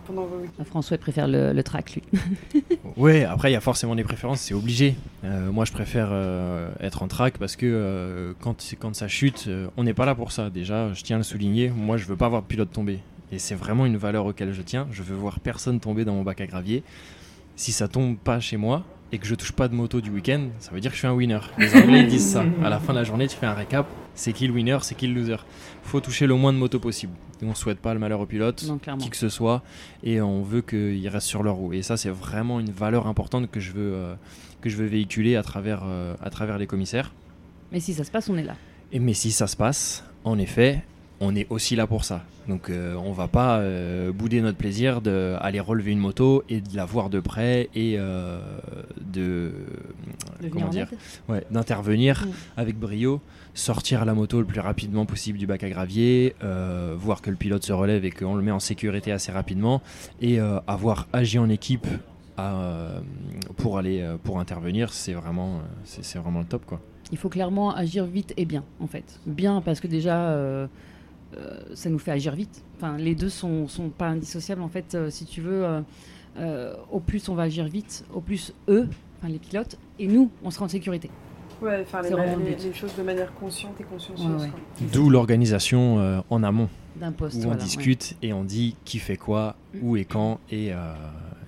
pendant 0.05 0.25
vos 0.25 0.38
week-ends 0.38 0.63
François 0.65 0.97
préfère 0.97 1.27
le, 1.27 1.53
le 1.53 1.63
track 1.63 1.94
lui. 1.95 2.03
Ouais, 2.97 3.23
après 3.23 3.50
il 3.50 3.53
y 3.53 3.57
a 3.57 3.61
forcément 3.61 3.95
des 3.95 4.03
préférences, 4.03 4.41
c'est 4.41 4.53
obligé. 4.53 4.95
Euh, 5.23 5.51
moi 5.51 5.65
je 5.65 5.71
préfère 5.71 6.09
euh, 6.11 6.69
être 6.79 7.01
en 7.03 7.07
track 7.07 7.38
parce 7.38 7.55
que 7.55 7.65
euh, 7.65 8.33
quand, 8.41 8.61
c'est- 8.61 8.75
quand 8.75 8.94
ça 8.95 9.07
chute, 9.07 9.45
euh, 9.47 9.67
on 9.77 9.83
n'est 9.83 9.94
pas 9.94 10.05
là 10.05 10.13
pour 10.15 10.31
ça. 10.31 10.50
Déjà, 10.50 10.94
je 10.94 11.01
tiens 11.03 11.15
à 11.15 11.19
le 11.19 11.23
souligner, 11.23 11.69
moi 11.69 11.97
je 11.97 12.05
veux 12.05 12.15
pas 12.17 12.29
voir 12.29 12.41
de 12.44 12.47
pilote 12.47 12.71
tomber. 12.71 13.00
Et 13.31 13.39
c'est 13.39 13.55
vraiment 13.55 13.85
une 13.88 13.97
valeur 13.97 14.25
auquel 14.27 14.53
je 14.53 14.61
tiens. 14.61 14.88
Je 14.91 15.01
veux 15.01 15.15
voir 15.15 15.39
personne 15.39 15.79
tomber 15.79 16.06
dans 16.06 16.13
mon 16.13 16.21
bac 16.23 16.39
à 16.41 16.45
gravier. 16.45 16.83
Si 17.56 17.71
ça 17.71 17.88
tombe 17.88 18.17
pas 18.17 18.39
chez 18.39 18.57
moi 18.57 18.83
et 19.11 19.17
que 19.17 19.25
je 19.25 19.33
touche 19.35 19.51
pas 19.53 19.67
de 19.67 19.73
moto 19.73 20.01
du 20.01 20.11
week-end, 20.11 20.49
ça 20.59 20.71
veut 20.71 20.79
dire 20.79 20.91
que 20.91 20.95
je 20.95 20.99
suis 20.99 21.07
un 21.07 21.13
winner. 21.13 21.39
Les 21.57 21.75
Anglais 21.75 22.03
disent 22.03 22.31
ça. 22.33 22.44
À 22.63 22.69
la 22.69 22.79
fin 22.79 22.94
de 22.94 22.99
la 22.99 23.03
journée, 23.03 23.27
tu 23.27 23.35
fais 23.38 23.45
un 23.47 23.53
récap. 23.53 23.88
C'est 24.15 24.33
qui 24.33 24.48
le 24.48 24.54
winner, 24.54 24.77
c'est 24.81 24.95
qui 24.95 25.07
le 25.07 25.13
loser. 25.19 25.38
Faut 25.83 26.00
toucher 26.00 26.27
le 26.27 26.36
moins 26.36 26.54
de 26.54 26.57
motos 26.57 26.80
possible. 26.80 27.13
Et 27.42 27.45
on 27.45 27.56
souhaite 27.56 27.80
pas 27.80 27.94
le 27.94 28.00
malheur 28.00 28.19
au 28.19 28.25
pilote 28.25 28.63
Non, 28.68 28.77
qui 28.98 29.10
que 29.10 29.18
ce 29.18 29.27
soit 29.30 29.63
et 30.04 30.21
on 30.21 30.44
veut 30.44 30.62
qu'ils 30.62 31.07
restent 31.10 31.27
sur 31.27 31.44
leur 31.44 31.56
roue. 31.56 31.74
Et 31.74 31.81
ça, 31.81 31.98
c'est 31.98 32.10
vraiment 32.12 32.60
une 32.60 32.71
valeur 32.71 33.07
importante 33.07 33.50
que 33.51 33.60
je 33.60 33.71
veux, 33.71 33.94
euh, 33.95 34.15
que 34.62 34.69
je 34.69 34.77
veux 34.77 34.86
véhiculer 34.86 35.36
à 35.36 35.44
travers, 35.44 35.81
euh, 35.83 36.15
à 36.21 36.30
travers 36.30 36.57
les 36.57 36.68
commissaires. 36.68 37.12
Mais 37.71 37.80
si 37.80 37.94
ça 37.94 38.04
se 38.04 38.12
passe, 38.12 38.30
on 38.30 38.38
est 38.38 38.44
là. 38.44 38.56
Et, 38.92 39.00
mais 39.00 39.13
si 39.15 39.31
ça 39.31 39.48
se 39.48 39.57
passe, 39.57 40.04
en 40.24 40.38
effet, 40.38 40.83
on 41.19 41.36
est 41.36 41.48
aussi 41.50 41.75
là 41.75 41.88
pour 41.88 42.04
ça. 42.06 42.24
Donc 42.48 42.69
euh, 42.69 42.95
on 42.95 43.13
va 43.13 43.27
pas 43.30 43.59
euh, 43.59 44.12
bouder 44.12 44.42
notre 44.42 44.57
plaisir 44.57 45.00
d'aller 45.01 45.62
relever 45.62 45.92
une 45.92 46.00
moto 46.00 46.44
et 46.50 46.59
de 46.59 46.75
la 46.75 46.83
voir 46.86 47.09
de 47.09 47.21
près 47.21 47.69
et 47.74 47.95
euh, 47.98 48.39
de, 49.00 49.54
De 50.42 50.50
comment 50.50 50.68
dire, 50.68 50.88
ouais, 51.30 51.45
d'intervenir 51.51 52.25
Mm. 52.25 52.31
avec 52.57 52.77
brio, 52.77 53.21
sortir 53.54 54.06
la 54.06 54.14
moto 54.14 54.40
le 54.40 54.45
plus 54.45 54.60
rapidement 54.60 55.06
possible 55.06 55.38
du 55.38 55.45
bac 55.45 55.64
à 55.64 55.69
gravier, 55.69 56.36
euh, 56.44 56.95
voir 56.98 57.22
que 57.22 57.30
le 57.30 57.36
pilote 57.36 57.64
se 57.64 57.74
relève 57.74 58.06
et 58.06 58.12
qu'on 58.12 58.36
le 58.36 58.42
met 58.42 58.52
en 58.52 58.60
sécurité 58.60 59.12
assez 59.12 59.31
rapidement, 59.31 59.81
et 60.22 60.40
euh, 60.40 60.60
avoir 60.68 61.07
agi 61.14 61.40
en 61.40 61.50
équipe 61.50 61.88
euh, 62.40 63.00
pour 63.57 63.78
aller 63.78 64.16
pour 64.24 64.40
intervenir, 64.40 64.92
c'est 64.92 65.14
vraiment, 65.14 65.62
c'est 65.83 66.18
vraiment 66.18 66.40
le 66.40 66.45
top 66.45 66.66
quoi. 66.66 66.81
Il 67.12 67.18
faut 67.18 67.30
clairement 67.30 67.76
agir 67.76 68.06
vite 68.06 68.33
et 68.38 68.45
bien, 68.45 68.64
en 68.80 68.88
fait. 68.88 69.19
Bien 69.28 69.62
parce 69.62 69.80
que 69.80 69.88
déjà, 69.88 70.36
ça 71.76 71.90
nous 71.90 72.00
fait 72.00 72.12
agir 72.12 72.33
vite. 72.33 72.64
Enfin, 72.78 72.98
les 72.98 73.14
deux 73.14 73.30
sont, 73.30 73.68
sont 73.68 73.90
pas 73.90 74.07
indissociables, 74.07 74.64
en 74.64 74.69
fait. 74.69 74.98
si 75.10 75.26
tu 75.26 75.42
veux, 75.42 75.83
au 76.92 77.00
plus 77.00 77.30
on 77.30 77.36
va 77.36 77.44
agir 77.44 77.66
vite, 77.66 78.04
au 78.12 78.22
plus 78.22 78.54
eux, 78.68 78.88
enfin 79.19 79.31
les 79.31 79.38
pilotes, 79.38 79.78
et 80.00 80.07
nous, 80.07 80.31
on 80.44 80.50
sera 80.50 80.66
en 80.66 80.69
sécurité. 80.69 81.12
Ouais, 81.63 81.83
faire 81.85 82.01
les, 82.01 82.55
les- 82.57 82.73
choses 82.73 82.95
de 82.95 83.03
manière 83.03 83.33
consciente 83.35 83.79
et 83.79 83.83
consciencieuse. 83.83 84.27
Ouais, 84.29 84.41
ouais. 84.41 84.49
quoi. 84.49 84.59
D'où 84.91 85.09
l'organisation 85.09 85.99
euh, 85.99 86.19
en 86.29 86.43
amont, 86.43 86.67
D'un 86.95 87.11
poste. 87.11 87.35
où 87.37 87.39
on 87.39 87.43
voilà, 87.43 87.61
discute 87.61 88.15
et 88.21 88.33
on 88.33 88.43
dit 88.43 88.75
qui 88.85 88.99
fait 88.99 89.17
quoi, 89.17 89.55
où 89.81 89.95
et 89.95 90.05
quand, 90.05 90.39
et, 90.51 90.73
euh, 90.73 90.93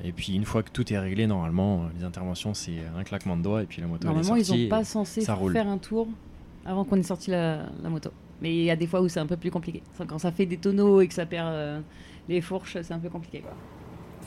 et 0.04 0.12
puis 0.12 0.34
une 0.34 0.46
fois 0.46 0.64
que 0.64 0.70
tout 0.72 0.92
est 0.94 0.98
réglé, 1.00 1.28
normalement, 1.28 1.82
euh, 1.84 1.88
les 1.98 2.04
interventions 2.06 2.54
c'est 2.54 2.78
un 2.98 3.04
claquement 3.04 3.36
de 3.38 3.42
doigts 3.44 3.64
et 3.64 3.66
puis 3.66 3.82
la 3.82 3.88
moto 3.88 4.06
Normalement, 4.08 4.36
est 4.36 4.40
ils 4.42 4.46
sortie. 4.46 4.64
n'ont 4.64 4.70
pas 4.70 4.84
censé 4.84 5.32
roule. 5.34 5.52
faire 5.54 5.68
un 5.68 5.78
tour 5.78 6.08
avant 6.66 6.84
qu'on 6.86 6.96
ait 6.98 7.04
sorti 7.04 7.32
la, 7.32 7.66
la 7.84 7.90
moto. 7.90 8.10
Mais 8.42 8.54
il 8.56 8.64
y 8.64 8.72
a 8.72 8.76
des 8.76 8.88
fois 8.88 9.02
où 9.02 9.08
c'est 9.08 9.20
un 9.20 9.26
peu 9.28 9.38
plus 9.38 9.52
compliqué. 9.52 9.82
Quand 10.08 10.18
ça 10.20 10.32
fait 10.32 10.46
des 10.46 10.58
tonneaux 10.58 11.02
et 11.02 11.08
que 11.08 11.14
ça 11.14 11.26
perd 11.26 11.48
euh, 11.48 11.80
les 12.28 12.42
fourches, 12.42 12.78
c'est 12.82 12.94
un 12.94 13.00
peu 13.00 13.10
compliqué. 13.10 13.40
Quoi. 13.40 13.54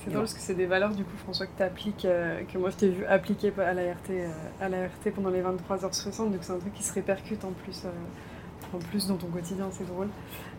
C'est 0.09 0.15
drôle 0.15 0.25
parce 0.25 0.35
que 0.35 0.41
c'est 0.41 0.55
des 0.55 0.67
valeurs 0.67 0.95
du 0.95 1.05
coup 1.05 1.17
François 1.19 1.47
que 1.47 1.57
tu 1.57 1.63
appliques, 1.63 2.07
que 2.53 2.59
moi 2.59 2.71
je 2.71 2.77
t'ai 2.77 2.89
vu 2.89 3.05
appliquer 3.05 3.53
à 3.59 3.75
la 3.75 3.83
RT, 3.93 4.11
euh, 4.11 4.29
à 4.61 4.69
la 4.69 4.87
RT 4.87 5.13
pendant 5.15 5.31
les 5.31 5.43
23h60, 5.43 6.31
donc 6.31 6.39
c'est 6.41 6.53
un 6.53 6.59
truc 6.59 6.73
qui 6.75 6.83
se 6.83 6.93
répercute 6.95 7.45
en 7.45 7.53
plus, 7.53 7.83
euh, 7.85 8.77
en 8.77 8.79
plus 8.79 9.07
dans 9.07 9.17
ton 9.17 9.27
quotidien, 9.27 9.69
c'est 9.71 9.87
drôle. 9.87 10.09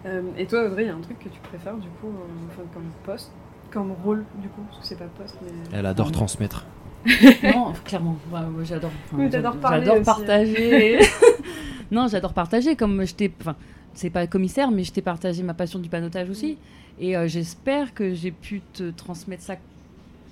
Euh, 0.05 0.21
et 0.37 0.45
toi 0.45 0.65
Audrey, 0.65 0.83
il 0.83 0.87
y 0.87 0.91
a 0.91 0.95
un 0.95 1.01
truc 1.01 1.19
que 1.19 1.29
tu 1.29 1.39
préfères 1.41 1.75
du 1.77 1.87
coup, 1.89 2.07
euh, 2.07 2.51
enfin, 2.51 2.61
comme 2.73 2.89
poste, 3.03 3.31
comme 3.71 3.91
rôle 4.03 4.23
du 4.35 4.49
coup, 4.49 4.61
parce 4.67 4.79
que 4.79 4.85
c'est 4.85 4.97
pas 4.97 5.05
poste 5.17 5.37
mais... 5.41 5.51
Elle 5.73 5.85
adore 5.85 6.11
transmettre. 6.11 6.65
non, 7.43 7.73
clairement. 7.85 8.17
Ouais, 8.31 8.41
moi, 8.41 8.63
j'adore. 8.63 8.91
Oui, 9.13 9.29
t'adores 9.29 9.55
j'adore- 9.61 9.95
aussi. 9.95 10.03
partager. 10.03 10.99
non, 11.91 12.07
j'adore 12.07 12.33
partager. 12.33 12.75
Comme 12.75 13.05
je 13.05 13.15
t'ai, 13.15 13.33
enfin, 13.39 13.55
c'est 13.93 14.09
pas 14.09 14.27
commissaire, 14.27 14.69
mais 14.69 14.83
je 14.83 14.91
t'ai 14.91 15.01
partagé 15.01 15.41
ma 15.41 15.53
passion 15.53 15.79
du 15.79 15.87
panotage 15.87 16.29
aussi. 16.29 16.57
Et 16.99 17.15
euh, 17.15 17.27
j'espère 17.27 17.93
que 17.93 18.13
j'ai 18.13 18.31
pu 18.31 18.61
te 18.73 18.91
transmettre 18.91 19.43
ça 19.43 19.55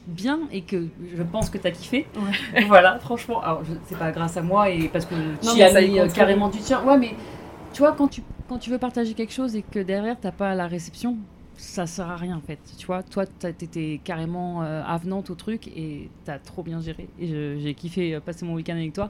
bien 0.05 0.41
et 0.51 0.61
que 0.61 0.87
je 1.15 1.23
pense 1.23 1.49
que 1.49 1.57
tu 1.57 1.67
as 1.67 1.71
kiffé. 1.71 2.07
voilà, 2.67 2.99
franchement. 2.99 3.41
Alors, 3.41 3.63
c'est 3.85 3.97
pas 3.97 4.11
grâce 4.11 4.37
à 4.37 4.41
moi 4.41 4.69
et 4.69 4.87
parce 4.89 5.05
que 5.05 5.15
tu 5.41 5.61
as 5.61 5.81
mis 5.81 5.99
euh, 5.99 6.07
carrément 6.09 6.49
du 6.49 6.59
tien. 6.59 6.83
Ouais, 6.83 6.97
mais 6.97 7.13
tu 7.73 7.79
vois, 7.79 7.93
quand 7.93 8.07
tu, 8.07 8.21
quand 8.47 8.57
tu 8.57 8.69
veux 8.69 8.77
partager 8.77 9.13
quelque 9.13 9.33
chose 9.33 9.55
et 9.55 9.61
que 9.61 9.79
derrière, 9.79 10.17
t'as 10.19 10.31
pas 10.31 10.55
la 10.55 10.67
réception, 10.67 11.17
ça 11.55 11.87
sert 11.87 12.09
à 12.09 12.15
rien 12.15 12.37
en 12.37 12.41
fait. 12.41 12.59
Tu 12.77 12.85
vois, 12.85 13.03
toi, 13.03 13.25
t'étais 13.25 13.99
carrément 14.03 14.61
euh, 14.61 14.83
avenante 14.85 15.29
au 15.29 15.35
truc 15.35 15.67
et 15.67 16.09
t'as 16.25 16.37
trop 16.37 16.63
bien 16.63 16.79
géré. 16.81 17.09
Et 17.19 17.59
j'ai 17.59 17.73
kiffé 17.73 18.19
passer 18.19 18.45
mon 18.45 18.53
week-end 18.53 18.75
avec 18.75 18.93
toi. 18.93 19.09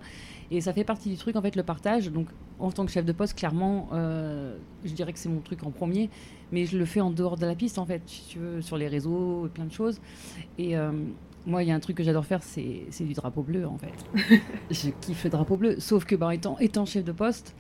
Et 0.50 0.62
ça 0.62 0.74
fait 0.74 0.84
partie 0.84 1.10
du 1.10 1.18
truc, 1.18 1.36
en 1.36 1.42
fait, 1.42 1.56
le 1.56 1.64
partage. 1.64 2.10
Donc, 2.12 2.28
en 2.60 2.72
tant 2.72 2.86
que 2.86 2.92
chef 2.92 3.06
de 3.06 3.12
poste, 3.12 3.38
clairement, 3.38 3.90
euh, 3.94 4.56
je 4.86 4.94
dirais 4.94 5.14
que 5.14 5.20
c'est 5.20 5.30
mon 5.30 5.42
truc 5.42 5.64
en 5.64 5.72
premier. 5.72 6.10
Mais 6.52 6.66
je 6.66 6.78
le 6.78 6.86
fais 6.86 7.02
en 7.02 7.12
dehors 7.12 7.38
de 7.38 7.46
la 7.46 7.56
piste, 7.56 7.78
en 7.78 7.86
fait, 7.86 8.02
si 8.06 8.24
tu 8.28 8.40
veux, 8.40 8.62
sur 8.62 8.78
les 8.78 8.88
réseaux, 8.88 9.46
et 9.46 9.50
plein 9.50 9.66
de 9.66 9.72
choses. 9.72 10.00
Et 10.58 10.78
euh, 10.78 10.92
moi, 11.46 11.64
il 11.64 11.70
y 11.70 11.72
a 11.72 11.76
un 11.76 11.80
truc 11.80 11.98
que 11.98 12.04
j'adore 12.04 12.26
faire, 12.26 12.42
c'est 12.42 12.86
c'est 12.90 13.04
du 13.04 13.14
drapeau 13.14 13.42
bleu, 13.42 13.68
en 13.68 13.78
fait. 13.78 14.42
je 14.72 14.90
kiffe 15.02 15.26
le 15.26 15.30
drapeau 15.30 15.58
bleu. 15.58 15.80
Sauf 15.80 16.06
que, 16.06 16.16
bah, 16.16 16.34
étant, 16.34 16.58
étant 16.60 16.86
chef 16.86 17.04
de 17.04 17.12
poste, 17.12 17.56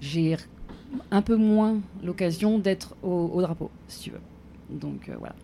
j'ai 0.00 0.36
un 1.10 1.22
peu 1.22 1.36
moins 1.36 1.78
l'occasion 2.02 2.58
d'être 2.58 2.94
au, 3.02 3.30
au 3.34 3.42
drapeau, 3.42 3.70
si 3.88 4.00
tu 4.00 4.10
veux. 4.10 4.20
Donc, 4.70 5.08
euh, 5.08 5.14
voilà. 5.18 5.34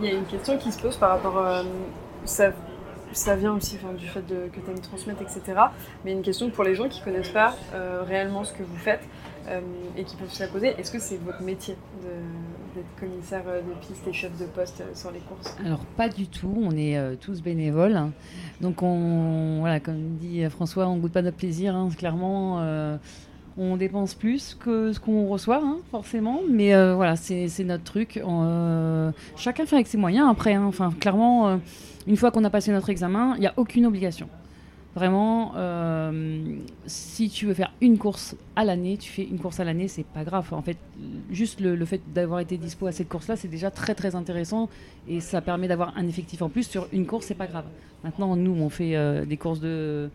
Il 0.00 0.06
y 0.06 0.08
a 0.08 0.14
une 0.14 0.24
question 0.24 0.56
qui 0.58 0.72
se 0.72 0.80
pose 0.80 0.96
par 0.96 1.10
rapport 1.10 1.38
à. 1.38 1.62
Ça, 2.24 2.52
ça 3.12 3.36
vient 3.36 3.54
aussi 3.54 3.76
enfin, 3.82 3.94
du 3.94 4.06
fait 4.06 4.22
de, 4.26 4.48
que 4.52 4.60
tu 4.60 4.70
aimes 4.70 4.80
transmettre, 4.80 5.22
etc. 5.22 5.60
Mais 6.04 6.12
une 6.12 6.22
question 6.22 6.50
pour 6.50 6.64
les 6.64 6.74
gens 6.74 6.88
qui 6.88 7.00
ne 7.00 7.04
connaissent 7.04 7.30
pas 7.30 7.54
euh, 7.74 8.02
réellement 8.06 8.44
ce 8.44 8.52
que 8.52 8.62
vous 8.62 8.76
faites 8.76 9.02
euh, 9.48 9.60
et 9.96 10.04
qui 10.04 10.16
peuvent 10.16 10.30
se 10.30 10.42
la 10.42 10.48
poser 10.48 10.68
est-ce 10.78 10.90
que 10.90 10.98
c'est 10.98 11.16
votre 11.18 11.42
métier 11.42 11.76
d'être 12.02 12.86
commissaire 12.98 13.42
de 13.44 13.86
piste 13.86 14.06
et 14.06 14.12
chef 14.12 14.36
de 14.38 14.44
poste 14.44 14.82
sur 14.94 15.10
les 15.10 15.20
courses? 15.20 15.56
Alors 15.64 15.84
pas 15.96 16.08
du 16.08 16.26
tout, 16.26 16.54
on 16.62 16.72
est 16.72 16.96
euh, 16.96 17.14
tous 17.20 17.42
bénévoles. 17.42 17.98
Donc 18.60 18.82
on, 18.82 19.58
voilà, 19.60 19.80
comme 19.80 20.16
dit 20.20 20.44
François, 20.50 20.86
on 20.88 20.96
goûte 20.98 21.12
pas 21.12 21.22
notre 21.22 21.36
plaisir. 21.36 21.74
hein. 21.74 21.88
Clairement, 21.96 22.58
euh, 22.60 22.96
on 23.58 23.76
dépense 23.76 24.14
plus 24.14 24.54
que 24.54 24.92
ce 24.92 25.00
qu'on 25.00 25.26
reçoit, 25.28 25.60
hein, 25.62 25.78
forcément. 25.90 26.40
Mais 26.48 26.72
voilà, 26.94 27.16
c'est 27.16 27.48
notre 27.64 27.84
truc. 27.84 28.22
Chacun 29.36 29.66
fait 29.66 29.76
avec 29.76 29.86
ses 29.86 29.98
moyens 29.98 30.28
après. 30.30 30.54
hein. 30.54 30.64
Enfin, 30.66 30.90
clairement, 30.98 31.58
une 32.06 32.16
fois 32.16 32.30
qu'on 32.30 32.44
a 32.44 32.50
passé 32.50 32.70
notre 32.72 32.90
examen, 32.90 33.34
il 33.36 33.40
n'y 33.40 33.46
a 33.46 33.54
aucune 33.56 33.86
obligation. 33.86 34.28
Vraiment, 34.96 35.52
euh, 35.54 36.56
si 36.86 37.30
tu 37.30 37.46
veux 37.46 37.54
faire 37.54 37.72
une 37.80 37.96
course 37.96 38.34
à 38.56 38.64
l'année, 38.64 38.96
tu 38.96 39.08
fais 39.08 39.22
une 39.22 39.38
course 39.38 39.60
à 39.60 39.64
l'année, 39.64 39.86
c'est 39.86 40.04
pas 40.04 40.24
grave. 40.24 40.48
En 40.52 40.62
fait, 40.62 40.78
juste 41.30 41.60
le, 41.60 41.76
le 41.76 41.84
fait 41.84 42.00
d'avoir 42.12 42.40
été 42.40 42.56
dispo 42.56 42.88
à 42.88 42.92
cette 42.92 43.08
course-là, 43.08 43.36
c'est 43.36 43.48
déjà 43.48 43.70
très 43.70 43.94
très 43.94 44.16
intéressant 44.16 44.68
et 45.08 45.20
ça 45.20 45.40
permet 45.42 45.68
d'avoir 45.68 45.96
un 45.96 46.08
effectif 46.08 46.42
en 46.42 46.48
plus 46.48 46.64
sur 46.64 46.88
une 46.92 47.06
course, 47.06 47.26
c'est 47.26 47.36
pas 47.36 47.46
grave. 47.46 47.66
Maintenant, 48.02 48.34
nous, 48.34 48.50
on 48.50 48.68
fait 48.68 48.96
euh, 48.96 49.24
des 49.24 49.36
courses 49.36 49.60
de 49.60 50.10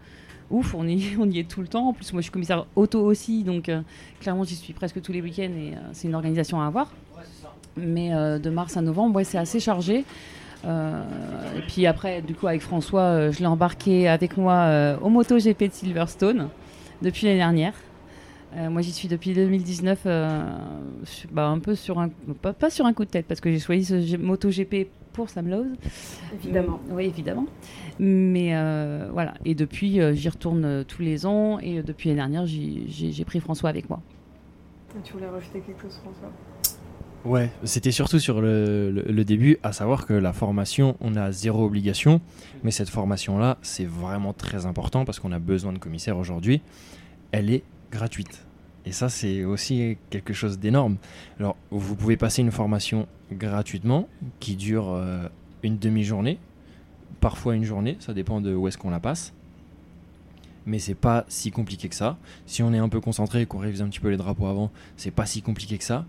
ouf, 0.51 0.75
on 0.75 0.85
y, 0.85 1.15
on 1.19 1.29
y 1.29 1.39
est 1.39 1.49
tout 1.49 1.61
le 1.61 1.69
temps. 1.69 1.89
En 1.89 1.93
plus, 1.93 2.11
moi, 2.11 2.19
je 2.19 2.25
suis 2.25 2.31
commissaire 2.33 2.65
auto 2.75 3.01
aussi, 3.01 3.45
donc 3.45 3.69
euh, 3.69 3.81
clairement, 4.19 4.43
j'y 4.43 4.55
suis 4.55 4.73
presque 4.73 5.01
tous 5.01 5.13
les 5.13 5.21
week-ends 5.21 5.53
et 5.57 5.73
c'est 5.93 6.09
une 6.09 6.15
organisation 6.15 6.59
à 6.59 6.65
avoir. 6.65 6.91
Mais 7.77 8.11
de 8.11 8.49
mars 8.49 8.77
à 8.77 8.81
novembre, 8.81 9.17
ouais, 9.17 9.25
c'est 9.25 9.37
assez 9.37 9.59
chargé. 9.59 10.05
Euh, 10.65 11.03
et 11.57 11.61
puis 11.61 11.85
après, 11.85 12.21
du 12.21 12.33
coup, 12.33 12.47
avec 12.47 12.61
François, 12.61 13.01
euh, 13.01 13.31
je 13.31 13.39
l'ai 13.39 13.45
embarqué 13.45 14.07
avec 14.07 14.37
moi 14.37 14.53
euh, 14.53 14.97
au 15.01 15.09
MotoGP 15.09 15.63
de 15.65 15.71
Silverstone 15.73 16.49
depuis 17.01 17.25
l'année 17.27 17.37
dernière. 17.39 17.73
Euh, 18.55 18.69
moi, 18.69 18.81
j'y 18.81 18.91
suis 18.93 19.07
depuis 19.07 19.33
2019, 19.33 19.99
euh, 20.05 20.41
je- 21.03 21.27
bah, 21.31 21.47
un 21.47 21.59
peu 21.59 21.75
sur 21.75 21.99
un, 21.99 22.09
pas, 22.41 22.53
pas 22.53 22.69
sur 22.69 22.85
un 22.85 22.93
coup 22.93 23.03
de 23.05 23.09
tête, 23.09 23.25
parce 23.27 23.41
que 23.41 23.51
j'ai 23.51 23.59
choisi 23.59 23.83
ce 23.85 23.99
G- 24.01 24.17
MotoGP 24.17 24.87
pour 25.13 25.29
Sam 25.29 25.49
Lowe. 25.49 25.65
Évidemment. 26.33 26.79
Mm, 26.89 26.93
Oui, 26.93 27.05
évidemment. 27.05 27.45
Mais 27.99 28.51
voilà, 29.11 29.33
et 29.45 29.55
depuis, 29.55 29.99
j'y 30.15 30.29
retourne 30.29 30.83
tous 30.85 31.01
les 31.01 31.25
ans, 31.25 31.59
et 31.59 31.81
depuis 31.83 32.09
l'année 32.09 32.19
dernière, 32.21 32.45
j'ai 32.45 33.25
pris 33.25 33.39
François 33.39 33.69
avec 33.69 33.89
moi. 33.89 34.01
Tu 35.03 35.13
voulais 35.13 35.27
rajouter 35.27 35.59
quelque 35.59 35.81
chose, 35.81 35.99
François? 36.01 36.31
Ouais, 37.25 37.49
c'était 37.63 37.91
surtout 37.91 38.19
sur 38.19 38.39
le, 38.39 39.23
début, 39.25 39.57
à 39.63 39.73
savoir 39.73 40.05
que 40.05 40.13
la 40.13 40.31
formation, 40.31 40.95
on 41.01 41.15
a 41.15 41.31
zéro 41.31 41.65
obligation, 41.65 42.21
mais 42.63 42.69
cette 42.69 42.89
formation-là, 42.89 43.57
c'est 43.63 43.85
vraiment 43.85 44.31
très 44.31 44.67
important 44.67 45.05
parce 45.05 45.19
qu'on 45.19 45.31
a 45.31 45.39
besoin 45.39 45.73
de 45.73 45.79
commissaires 45.79 46.17
aujourd'hui. 46.17 46.61
Elle 47.31 47.49
est 47.49 47.63
gratuite. 47.91 48.45
Et 48.85 48.91
ça, 48.91 49.09
c'est 49.09 49.43
aussi 49.43 49.97
quelque 50.11 50.33
chose 50.33 50.59
d'énorme. 50.59 50.97
Alors, 51.39 51.57
vous 51.71 51.95
pouvez 51.95 52.15
passer 52.15 52.43
une 52.43 52.51
formation 52.51 53.07
gratuitement 53.31 54.07
qui 54.39 54.55
dure 54.55 54.89
euh, 54.89 55.27
une 55.63 55.79
demi-journée, 55.79 56.37
parfois 57.21 57.55
une 57.55 57.63
journée, 57.63 57.97
ça 58.01 58.13
dépend 58.13 58.39
de 58.39 58.53
où 58.53 58.67
est-ce 58.67 58.77
qu'on 58.77 58.91
la 58.91 58.99
passe. 58.99 59.33
Mais 60.67 60.77
c'est 60.77 60.93
pas 60.93 61.25
si 61.27 61.49
compliqué 61.49 61.89
que 61.89 61.95
ça. 61.95 62.17
Si 62.45 62.61
on 62.61 62.71
est 62.71 62.77
un 62.77 62.89
peu 62.89 63.01
concentré 63.01 63.41
et 63.41 63.45
qu'on 63.47 63.57
révise 63.57 63.81
un 63.81 63.87
petit 63.87 63.99
peu 63.99 64.09
les 64.09 64.17
drapeaux 64.17 64.45
avant, 64.45 64.69
c'est 64.95 65.09
pas 65.09 65.25
si 65.25 65.41
compliqué 65.41 65.79
que 65.79 65.83
ça. 65.83 66.05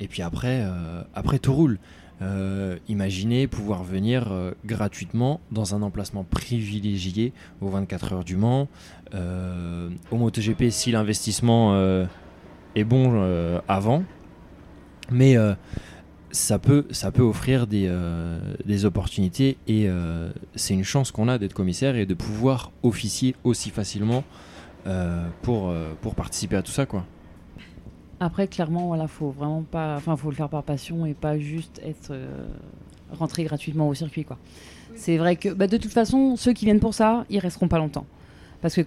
Et 0.00 0.08
puis 0.08 0.22
après, 0.22 0.62
euh, 0.62 1.02
après 1.14 1.38
tout 1.38 1.52
roule. 1.52 1.78
Euh, 2.20 2.78
imaginez 2.88 3.46
pouvoir 3.46 3.84
venir 3.84 4.32
euh, 4.32 4.50
gratuitement 4.66 5.40
dans 5.52 5.76
un 5.76 5.82
emplacement 5.82 6.24
privilégié 6.24 7.32
aux 7.60 7.68
24 7.68 8.12
heures 8.12 8.24
du 8.24 8.36
Mans, 8.36 8.68
au 9.14 10.16
MotoGP 10.16 10.70
si 10.70 10.90
l'investissement 10.90 11.78
est 12.74 12.84
bon 12.84 13.60
avant, 13.68 14.02
mais 15.10 15.36
ça 16.30 16.58
peut, 16.58 16.86
ça 16.90 17.10
peut 17.10 17.22
offrir 17.22 17.66
des, 17.66 18.84
opportunités 18.84 19.56
et 19.66 19.88
c'est 20.56 20.74
une 20.74 20.84
chance 20.84 21.10
qu'on 21.10 21.28
a 21.28 21.38
d'être 21.38 21.54
commissaire 21.54 21.96
et 21.96 22.04
de 22.04 22.14
pouvoir 22.14 22.70
officier 22.82 23.34
aussi 23.44 23.70
facilement 23.70 24.24
pour, 25.42 25.72
pour 26.02 26.14
participer 26.14 26.56
à 26.56 26.62
tout 26.62 26.72
ça 26.72 26.84
quoi. 26.84 27.06
Après, 28.20 28.48
clairement, 28.48 28.88
voilà, 28.88 29.06
faut 29.06 29.30
vraiment 29.30 29.62
pas, 29.62 29.96
enfin, 29.96 30.16
faut 30.16 30.30
le 30.30 30.34
faire 30.36 30.48
par 30.48 30.62
passion 30.64 31.06
et 31.06 31.14
pas 31.14 31.38
juste 31.38 31.80
être 31.84 32.10
euh, 32.10 32.26
rentré 33.12 33.44
gratuitement 33.44 33.88
au 33.88 33.94
circuit, 33.94 34.24
quoi. 34.24 34.38
C'est 34.96 35.16
vrai 35.18 35.36
que, 35.36 35.50
bah, 35.50 35.68
de 35.68 35.76
toute 35.76 35.92
façon, 35.92 36.34
ceux 36.36 36.52
qui 36.52 36.64
viennent 36.64 36.80
pour 36.80 36.94
ça, 36.94 37.24
ils 37.30 37.38
resteront 37.38 37.68
pas 37.68 37.78
longtemps, 37.78 38.06
parce 38.60 38.74
que, 38.74 38.80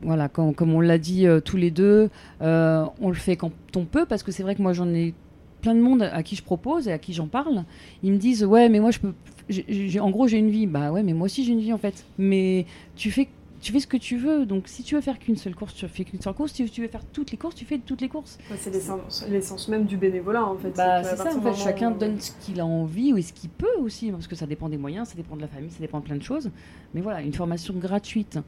voilà, 0.00 0.28
quand- 0.28 0.52
comme 0.54 0.72
on 0.72 0.80
l'a 0.80 0.96
dit 0.98 1.26
euh, 1.26 1.40
tous 1.40 1.56
les 1.58 1.70
deux, 1.70 2.08
euh, 2.40 2.84
on 3.00 3.08
le 3.08 3.14
fait 3.14 3.36
quand 3.36 3.52
on 3.76 3.84
peut, 3.84 4.06
parce 4.06 4.22
que 4.22 4.32
c'est 4.32 4.42
vrai 4.42 4.54
que 4.54 4.62
moi, 4.62 4.72
j'en 4.72 4.88
ai 4.88 5.12
plein 5.60 5.74
de 5.74 5.80
monde 5.80 6.02
à 6.02 6.22
qui 6.22 6.34
je 6.34 6.42
propose 6.42 6.88
et 6.88 6.92
à 6.92 6.98
qui 6.98 7.12
j'en 7.12 7.26
parle. 7.28 7.64
Ils 8.02 8.12
me 8.12 8.16
disent, 8.18 8.42
ouais, 8.44 8.68
mais 8.68 8.80
moi, 8.80 8.90
je 8.90 8.98
peux, 8.98 9.12
en 10.00 10.10
gros, 10.10 10.26
j'ai 10.26 10.38
une 10.38 10.50
vie. 10.50 10.66
Bah 10.66 10.90
ouais, 10.90 11.02
mais 11.04 11.12
moi 11.12 11.26
aussi, 11.26 11.44
j'ai 11.44 11.52
une 11.52 11.60
vie 11.60 11.72
en 11.72 11.78
fait. 11.78 12.04
Mais 12.18 12.66
tu 12.96 13.10
fais 13.12 13.28
tu 13.62 13.72
fais 13.72 13.80
ce 13.80 13.86
que 13.86 13.96
tu 13.96 14.16
veux. 14.18 14.44
Donc, 14.44 14.64
si 14.66 14.82
tu 14.82 14.94
veux 14.94 15.00
faire 15.00 15.18
qu'une 15.18 15.36
seule 15.36 15.54
course, 15.54 15.72
tu 15.74 15.88
fais 15.88 16.04
qu'une 16.04 16.20
seule 16.20 16.34
course. 16.34 16.52
Si 16.52 16.64
tu 16.68 16.82
veux 16.82 16.88
faire 16.88 17.04
toutes 17.06 17.30
les 17.30 17.38
courses, 17.38 17.54
tu 17.54 17.64
fais 17.64 17.78
toutes 17.78 18.00
les 18.02 18.08
courses. 18.08 18.38
Ouais, 18.50 18.56
C'est 18.58 18.70
l'essence 19.30 19.68
même 19.68 19.84
du 19.86 19.96
bénévolat 19.96 20.44
en 20.44 20.56
fait. 20.56 20.70
Bah, 20.76 21.02
c'est 21.02 21.16
ça, 21.16 21.34
en 21.34 21.40
fait, 21.40 21.54
chacun 21.54 21.90
donne 21.92 22.20
ce 22.20 22.32
qu'il 22.40 22.60
a 22.60 22.66
envie 22.66 23.12
ou 23.12 23.22
ce 23.22 23.32
qu'il 23.32 23.48
peut 23.50 23.76
aussi, 23.80 24.10
parce 24.10 24.26
que 24.26 24.34
ça 24.34 24.46
dépend 24.46 24.68
des 24.68 24.76
moyens, 24.78 25.08
ça 25.08 25.14
dépend 25.14 25.36
de 25.36 25.40
la 25.40 25.48
famille, 25.48 25.70
ça 25.70 25.80
dépend 25.80 26.00
de 26.00 26.04
plein 26.04 26.16
de 26.16 26.22
choses. 26.22 26.50
Mais 26.92 27.00
voilà, 27.00 27.22
une 27.22 27.32
formation 27.32 27.74
gratuite 27.74 28.38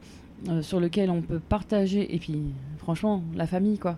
euh, 0.49 0.61
sur 0.61 0.79
laquelle 0.79 1.09
on 1.09 1.21
peut 1.21 1.39
partager, 1.39 2.13
et 2.13 2.19
puis 2.19 2.41
franchement, 2.77 3.23
la 3.35 3.47
famille, 3.47 3.79
quoi. 3.79 3.97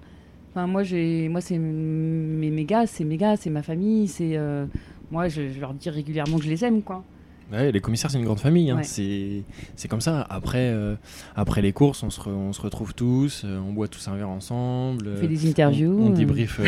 Enfin, 0.51 0.67
moi, 0.67 0.83
j'ai, 0.83 1.29
moi, 1.29 1.41
c'est 1.41 1.57
mes, 1.57 2.49
mes 2.51 2.65
gars, 2.65 2.87
c'est 2.87 3.03
mes 3.03 3.17
gars, 3.17 3.35
c'est 3.37 3.49
ma 3.49 3.63
famille, 3.63 4.07
c'est. 4.07 4.37
euh, 4.37 4.65
moi, 5.11 5.27
je, 5.29 5.49
je 5.49 5.59
leur 5.59 5.73
dis 5.73 5.89
régulièrement 5.89 6.37
que 6.37 6.43
je 6.43 6.49
les 6.49 6.63
aime, 6.63 6.81
quoi. 6.83 7.03
Ouais, 7.51 7.71
les 7.71 7.79
commissaires, 7.79 8.11
c'est 8.11 8.17
une 8.17 8.25
grande 8.25 8.39
famille. 8.41 8.69
hein. 8.71 8.77
Ouais. 8.77 9.43
C'est, 9.75 9.87
comme 9.87 10.01
ça. 10.01 10.21
Après, 10.29 10.69
euh, 10.73 10.95
après 11.35 11.61
les 11.61 11.71
courses, 11.71 12.03
on 12.03 12.09
se, 12.09 12.19
re- 12.19 12.29
on 12.29 12.51
se 12.51 12.61
retrouve 12.61 12.93
tous, 12.93 13.43
euh, 13.45 13.57
on 13.59 13.71
boit 13.71 13.87
tous 13.87 14.05
un 14.09 14.15
verre 14.17 14.29
ensemble. 14.29 15.07
On 15.07 15.11
euh, 15.11 15.21
fait 15.21 15.27
des 15.29 15.49
interviews. 15.49 15.97
On, 15.97 16.07
on 16.07 16.09
débriefe, 16.09 16.59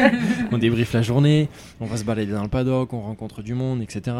on 0.52 0.58
débriefe 0.58 0.92
la 0.94 1.02
journée, 1.02 1.48
on 1.80 1.86
va 1.86 1.96
se 1.98 2.04
balader 2.04 2.32
dans 2.32 2.42
le 2.42 2.48
paddock, 2.48 2.92
on 2.94 3.00
rencontre 3.02 3.42
du 3.42 3.52
monde, 3.54 3.82
etc. 3.82 4.16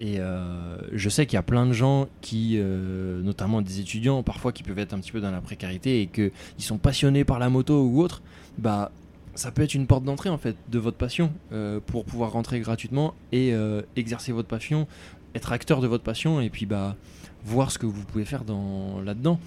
Et 0.00 0.16
euh, 0.18 0.76
je 0.92 1.08
sais 1.08 1.24
qu'il 1.24 1.36
y 1.36 1.38
a 1.38 1.42
plein 1.42 1.66
de 1.66 1.72
gens 1.72 2.08
qui, 2.20 2.54
euh, 2.56 3.22
notamment 3.22 3.62
des 3.62 3.78
étudiants, 3.78 4.24
parfois 4.24 4.50
qui 4.52 4.64
peuvent 4.64 4.78
être 4.80 4.92
un 4.92 4.98
petit 4.98 5.12
peu 5.12 5.20
dans 5.20 5.30
la 5.30 5.40
précarité 5.40 6.00
et 6.02 6.06
qu'ils 6.08 6.32
sont 6.58 6.78
passionnés 6.78 7.22
par 7.24 7.38
la 7.38 7.48
moto 7.48 7.80
ou 7.84 8.00
autre, 8.02 8.22
bah 8.58 8.90
ça 9.36 9.50
peut 9.52 9.62
être 9.62 9.74
une 9.74 9.86
porte 9.86 10.04
d'entrée 10.04 10.30
en 10.30 10.38
fait 10.38 10.56
de 10.70 10.78
votre 10.78 10.96
passion 10.96 11.32
euh, 11.52 11.80
pour 11.84 12.04
pouvoir 12.04 12.32
rentrer 12.32 12.58
gratuitement 12.60 13.14
et 13.32 13.52
exercer 13.96 14.32
votre 14.32 14.48
passion, 14.48 14.86
être 15.34 15.52
acteur 15.52 15.80
de 15.80 15.86
votre 15.86 16.04
passion 16.04 16.40
et 16.40 16.50
puis 16.50 16.66
bah 16.66 16.96
voir 17.44 17.70
ce 17.70 17.78
que 17.78 17.86
vous 17.86 18.04
pouvez 18.04 18.24
faire 18.24 18.44
dans 18.44 19.00
là-dedans. 19.02 19.38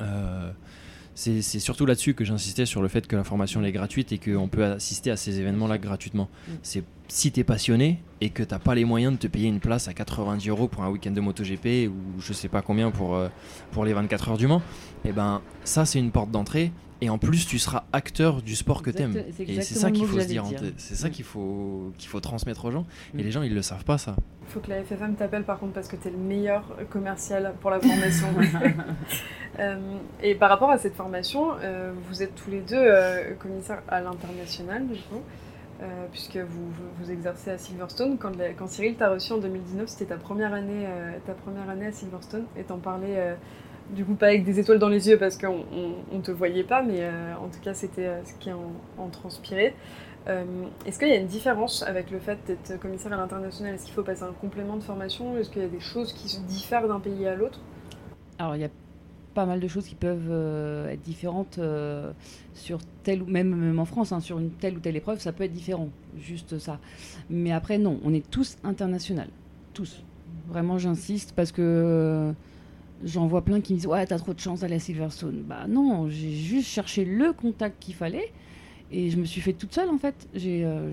Euh, 0.00 0.50
c'est 1.14 1.40
surtout 1.40 1.86
là-dessus 1.86 2.12
que 2.12 2.26
j'insistais 2.26 2.66
sur 2.66 2.82
le 2.82 2.88
fait 2.88 3.06
que 3.06 3.16
la 3.16 3.24
formation 3.24 3.60
elle 3.60 3.66
est 3.68 3.72
gratuite 3.72 4.12
et 4.12 4.18
qu'on 4.18 4.48
peut 4.48 4.64
assister 4.64 5.10
à 5.10 5.16
ces 5.16 5.40
événements-là 5.40 5.78
gratuitement. 5.78 6.28
Mm. 6.46 6.52
C'est 6.62 6.84
si 7.08 7.32
t'es 7.32 7.44
passionné 7.44 8.02
et 8.20 8.30
que 8.30 8.42
t'as 8.42 8.58
pas 8.58 8.74
les 8.74 8.84
moyens 8.84 9.14
de 9.14 9.18
te 9.18 9.26
payer 9.26 9.48
une 9.48 9.60
place 9.60 9.88
à 9.88 9.94
90 9.94 10.48
euros 10.48 10.68
pour 10.68 10.82
un 10.82 10.90
week-end 10.90 11.12
de 11.12 11.20
MotoGP 11.20 11.88
ou 11.88 12.20
je 12.20 12.32
sais 12.32 12.48
pas 12.48 12.60
combien 12.60 12.90
pour, 12.90 13.14
euh, 13.14 13.28
pour 13.70 13.84
les 13.84 13.94
24 13.94 14.30
heures 14.30 14.36
du 14.36 14.46
Mans, 14.46 14.60
et 15.04 15.12
ben 15.12 15.40
ça 15.64 15.86
c'est 15.86 15.98
une 15.98 16.10
porte 16.10 16.30
d'entrée 16.30 16.72
et 17.00 17.10
en 17.10 17.18
plus 17.18 17.46
tu 17.46 17.58
seras 17.58 17.84
acteur 17.92 18.42
du 18.42 18.56
sport 18.56 18.82
que 18.82 18.90
t'aimes. 18.90 19.12
c'est 19.12 19.20
Et 19.28 19.32
c'est 19.32 19.42
exactement 19.52 19.80
ça 19.80 19.86
le 19.88 19.92
qu'il 19.94 20.02
mot 20.06 20.08
faut 20.12 20.20
se 20.20 20.26
dire, 20.26 20.44
c'est 20.78 20.94
ça 20.94 21.08
Mm. 21.08 21.10
qu'il 21.10 21.24
faut, 21.24 21.92
qu'il 21.98 22.08
faut 22.08 22.20
transmettre 22.20 22.64
aux 22.64 22.70
gens 22.70 22.86
Mm. 23.14 23.18
et 23.20 23.22
les 23.22 23.30
gens 23.30 23.42
ils 23.42 23.54
le 23.54 23.62
savent 23.62 23.84
pas 23.84 23.98
ça. 23.98 24.16
Il 24.48 24.52
faut 24.52 24.60
que 24.60 24.70
la 24.70 24.82
FFM 24.82 25.16
t'appelle 25.16 25.42
par 25.44 25.58
contre 25.58 25.72
parce 25.74 25.88
que 25.88 25.96
tu 25.96 26.08
es 26.08 26.10
le 26.10 26.16
meilleur 26.18 26.64
commercial 26.90 27.52
pour 27.60 27.70
la 27.70 27.80
formation. 27.80 28.28
Euh, 29.58 29.76
et 30.22 30.34
par 30.34 30.50
rapport 30.50 30.70
à 30.70 30.76
cette 30.76 30.94
formation, 30.94 31.52
euh, 31.62 31.90
vous 32.10 32.22
êtes 32.22 32.34
tous 32.34 32.50
les 32.50 32.60
deux 32.60 32.76
euh, 32.76 33.32
commissaires 33.38 33.80
à 33.88 34.02
l'international, 34.02 34.86
du 34.86 35.00
coup, 35.00 35.22
euh, 35.82 35.86
puisque 36.12 36.36
vous, 36.36 36.66
vous, 36.66 36.84
vous 37.04 37.10
exercez 37.10 37.50
à 37.52 37.56
Silverstone. 37.56 38.18
Quand, 38.18 38.36
la- 38.36 38.50
quand 38.52 38.68
Cyril 38.68 38.96
t'a 38.96 39.08
reçu 39.08 39.32
en 39.32 39.38
2019, 39.38 39.88
c'était 39.88 40.04
ta 40.14 40.18
première 40.18 40.52
année, 40.52 40.84
euh, 40.86 41.12
ta 41.26 41.32
première 41.32 41.70
année 41.70 41.86
à 41.86 41.92
Silverstone, 41.92 42.44
et 42.58 42.64
t'en 42.64 42.76
parlais, 42.76 43.14
euh, 43.16 43.34
du 43.90 44.04
coup, 44.04 44.14
pas 44.14 44.26
avec 44.26 44.44
des 44.44 44.58
étoiles 44.58 44.78
dans 44.78 44.88
les 44.88 45.08
yeux 45.08 45.18
parce 45.18 45.38
qu'on 45.38 45.64
on, 46.12 46.20
te 46.20 46.30
voyait 46.30 46.64
pas, 46.64 46.82
mais 46.82 47.00
euh, 47.00 47.34
en 47.36 47.48
tout 47.48 47.60
cas, 47.62 47.74
c'était 47.74 48.06
euh, 48.06 48.24
ce 48.24 48.32
qui 48.34 48.50
en, 48.52 49.08
transpirait. 49.10 49.74
Euh, 50.28 50.44
Est-ce 50.84 50.98
qu'il 50.98 51.08
y 51.08 51.12
a 51.12 51.16
une 51.16 51.26
différence 51.26 51.84
avec 51.84 52.10
le 52.10 52.18
fait 52.18 52.38
d'être 52.46 52.80
commissaire 52.80 53.12
à 53.12 53.16
l'international? 53.16 53.74
Est-ce 53.74 53.84
qu'il 53.84 53.94
faut 53.94 54.02
passer 54.02 54.24
un 54.24 54.32
complément 54.32 54.76
de 54.76 54.82
formation? 54.82 55.36
Est-ce 55.38 55.50
qu'il 55.50 55.62
y 55.62 55.64
a 55.64 55.68
des 55.68 55.80
choses 55.80 56.12
qui 56.12 56.28
se 56.28 56.40
diffèrent 56.40 56.88
d'un 56.88 57.00
pays 57.00 57.26
à 57.26 57.36
l'autre? 57.36 57.60
Alors, 58.38 58.56
il 58.56 58.62
y 58.62 58.64
a 58.64 58.70
pas 59.34 59.46
mal 59.46 59.60
de 59.60 59.68
choses 59.68 59.86
qui 59.86 59.94
peuvent 59.94 60.88
être 60.90 61.02
différentes 61.02 61.60
sur 62.54 62.78
telle 63.02 63.22
ou 63.22 63.26
même, 63.26 63.54
même 63.54 63.78
en 63.78 63.84
France, 63.84 64.12
hein, 64.12 64.20
sur 64.20 64.38
une 64.38 64.50
telle 64.50 64.78
ou 64.78 64.80
telle 64.80 64.96
épreuve, 64.96 65.20
ça 65.20 65.32
peut 65.32 65.44
être 65.44 65.52
différent, 65.52 65.90
juste 66.18 66.58
ça. 66.58 66.80
Mais 67.28 67.52
après, 67.52 67.76
non, 67.76 68.00
on 68.02 68.14
est 68.14 68.28
tous 68.28 68.56
international, 68.64 69.28
tous. 69.74 70.02
Vraiment, 70.48 70.78
j'insiste 70.78 71.34
parce 71.36 71.52
que 71.52 72.32
j'en 73.04 73.26
vois 73.26 73.42
plein 73.42 73.60
qui 73.60 73.72
me 73.74 73.78
disent 73.78 73.86
ouais, 73.86 74.06
t'as 74.06 74.18
trop 74.18 74.34
de 74.34 74.40
chance 74.40 74.60
d'aller 74.60 74.76
à 74.76 74.80
Silverstone. 74.80 75.42
Bah 75.46 75.66
non, 75.68 76.08
j'ai 76.08 76.32
juste 76.32 76.68
cherché 76.68 77.04
le 77.04 77.32
contact 77.32 77.76
qu'il 77.82 77.94
fallait 77.94 78.32
et 78.92 79.10
je 79.10 79.16
me 79.18 79.24
suis 79.24 79.40
fait 79.40 79.52
toute 79.52 79.74
seule 79.74 79.88
en 79.90 79.98
fait. 79.98 80.28
J'ai, 80.34 80.64
euh, 80.64 80.92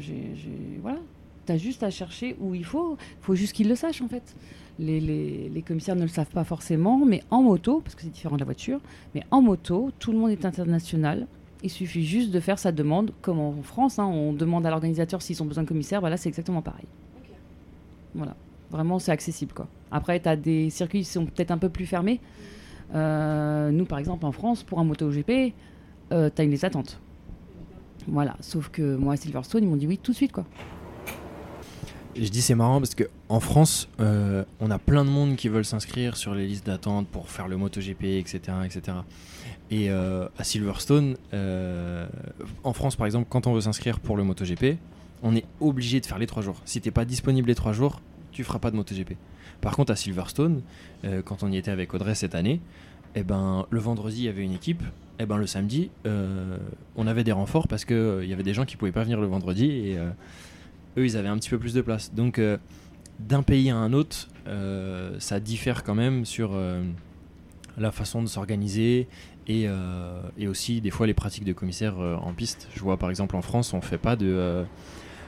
voilà. 0.81 0.99
T'as 1.45 1.57
juste 1.57 1.83
à 1.83 1.89
chercher 1.89 2.35
où 2.39 2.55
il 2.55 2.63
faut. 2.65 2.97
faut 3.21 3.35
juste 3.35 3.53
qu'ils 3.53 3.67
le 3.67 3.75
sachent 3.75 4.01
en 4.01 4.07
fait 4.07 4.35
les, 4.79 4.99
les- 4.99 5.49
les 5.49 5.61
commissaires 5.61 5.95
ne 5.95 6.01
le 6.01 6.07
savent 6.07 6.31
pas 6.31 6.43
forcément, 6.43 6.97
mais 7.05 7.21
en 7.29 7.43
moto, 7.43 7.81
parce 7.81 7.93
que 7.93 8.01
c'est 8.01 8.09
différent 8.09 8.35
de 8.37 8.39
la 8.41 8.45
voiture, 8.45 8.79
mais 9.13 9.21
en 9.29 9.39
moto, 9.41 9.91
tout 9.99 10.11
le 10.11 10.17
monde 10.17 10.31
est 10.31 10.45
international. 10.45 11.27
Il 11.61 11.69
suffit 11.69 12.03
juste 12.03 12.31
de 12.31 12.39
faire 12.39 12.57
sa 12.57 12.71
demande, 12.71 13.11
comme 13.21 13.39
en 13.39 13.53
France, 13.61 13.99
hein, 13.99 14.05
on 14.05 14.33
demande 14.33 14.65
à 14.65 14.71
l'organisateur 14.71 15.21
s'ils 15.21 15.43
ont 15.43 15.45
besoin 15.45 15.61
de 15.63 15.67
commissaires, 15.67 15.99
voilà, 15.99 16.17
c'est 16.17 16.27
exactement 16.27 16.63
pareil. 16.63 16.85
Voilà, 18.15 18.35
vraiment 18.71 18.97
c'est 18.99 19.11
accessible 19.11 19.53
quoi. 19.53 19.67
Après, 19.93 20.19
tu 20.19 20.27
as 20.27 20.35
des 20.35 20.71
circuits 20.71 20.99
qui 20.99 21.05
sont 21.05 21.27
peut-être 21.27 21.51
un 21.51 21.59
peu 21.59 21.69
plus 21.69 21.85
fermés. 21.85 22.19
Euh, 22.95 23.71
nous, 23.71 23.85
par 23.85 23.99
exemple, 23.99 24.25
en 24.25 24.31
France, 24.31 24.63
pour 24.63 24.79
un 24.79 24.83
MotoGP, 24.83 25.53
euh, 26.11 26.29
tu 26.35 26.41
as 26.41 26.43
une 26.43 26.51
liste 26.51 26.63
d'attente. 26.63 26.99
Voilà, 28.07 28.35
sauf 28.41 28.69
que 28.69 28.95
moi 28.95 29.13
à 29.13 29.17
Silverstone, 29.17 29.63
ils 29.63 29.69
m'ont 29.69 29.77
dit 29.77 29.87
oui 29.87 29.97
tout 29.97 30.11
de 30.11 30.17
suite 30.17 30.33
quoi. 30.33 30.45
Je 32.15 32.29
dis 32.29 32.41
c'est 32.41 32.53
marrant 32.53 32.79
parce 32.79 32.93
que 32.95 33.05
en 33.29 33.39
France, 33.39 33.87
euh, 33.99 34.43
on 34.59 34.69
a 34.69 34.77
plein 34.77 35.05
de 35.05 35.09
monde 35.09 35.35
qui 35.35 35.47
veulent 35.47 35.65
s'inscrire 35.65 36.17
sur 36.17 36.35
les 36.35 36.45
listes 36.45 36.65
d'attente 36.65 37.07
pour 37.07 37.29
faire 37.29 37.47
le 37.47 37.55
MotoGP, 37.55 38.03
etc., 38.19 38.39
etc. 38.65 38.97
Et 39.71 39.89
euh, 39.89 40.27
à 40.37 40.43
Silverstone, 40.43 41.15
en 42.63 42.73
France 42.73 42.95
par 42.95 43.05
exemple, 43.05 43.27
quand 43.29 43.47
on 43.47 43.53
veut 43.53 43.61
s'inscrire 43.61 43.99
pour 43.99 44.17
le 44.17 44.23
MotoGP, 44.23 44.77
on 45.23 45.35
est 45.35 45.45
obligé 45.61 46.01
de 46.01 46.05
faire 46.05 46.19
les 46.19 46.27
trois 46.27 46.43
jours. 46.43 46.61
Si 46.65 46.81
t'es 46.81 46.91
pas 46.91 47.05
disponible 47.05 47.47
les 47.47 47.55
trois 47.55 47.73
jours, 47.73 48.01
tu 48.33 48.43
feras 48.43 48.59
pas 48.59 48.71
de 48.71 48.75
MotoGP. 48.75 49.13
Par 49.61 49.75
contre, 49.75 49.91
à 49.91 49.95
Silverstone, 49.95 50.61
euh, 51.05 51.21
quand 51.21 51.43
on 51.43 51.51
y 51.51 51.57
était 51.57 51.71
avec 51.71 51.93
Audrey 51.93 52.15
cette 52.15 52.35
année, 52.35 52.59
eh 53.15 53.23
ben, 53.23 53.65
le 53.69 53.79
vendredi, 53.79 54.17
il 54.17 54.23
y 54.25 54.29
avait 54.29 54.43
une 54.43 54.53
équipe. 54.53 54.83
Et 55.19 55.25
ben, 55.25 55.37
le 55.37 55.47
samedi, 55.47 55.91
euh, 56.05 56.57
on 56.95 57.07
avait 57.07 57.23
des 57.23 57.31
renforts 57.31 57.67
parce 57.67 57.85
qu'il 57.85 58.19
il 58.23 58.29
y 58.29 58.33
avait 58.33 58.43
des 58.43 58.53
gens 58.53 58.65
qui 58.65 58.75
pouvaient 58.77 58.91
pas 58.91 59.03
venir 59.03 59.21
le 59.21 59.27
vendredi. 59.27 59.65
Et 59.65 59.97
euh, 59.97 60.09
eux, 60.97 61.05
ils 61.05 61.17
avaient 61.17 61.29
un 61.29 61.37
petit 61.37 61.49
peu 61.49 61.59
plus 61.59 61.73
de 61.73 61.81
place. 61.81 62.13
Donc, 62.13 62.39
euh, 62.39 62.57
d'un 63.19 63.43
pays 63.43 63.69
à 63.69 63.77
un 63.77 63.93
autre, 63.93 64.29
euh, 64.47 65.15
ça 65.19 65.39
diffère 65.39 65.83
quand 65.83 65.95
même 65.95 66.25
sur 66.25 66.51
euh, 66.53 66.83
la 67.77 67.91
façon 67.91 68.21
de 68.21 68.27
s'organiser 68.27 69.07
et, 69.47 69.65
euh, 69.67 70.21
et 70.37 70.47
aussi 70.47 70.81
des 70.81 70.89
fois 70.89 71.05
les 71.07 71.13
pratiques 71.13 71.45
de 71.45 71.53
commissaire 71.53 71.99
euh, 71.99 72.15
en 72.15 72.33
piste. 72.33 72.67
Je 72.75 72.79
vois 72.81 72.97
par 72.97 73.09
exemple 73.09 73.35
en 73.35 73.41
France, 73.41 73.73
on 73.73 73.81
fait 73.81 73.97
pas 73.97 74.15
de. 74.15 74.65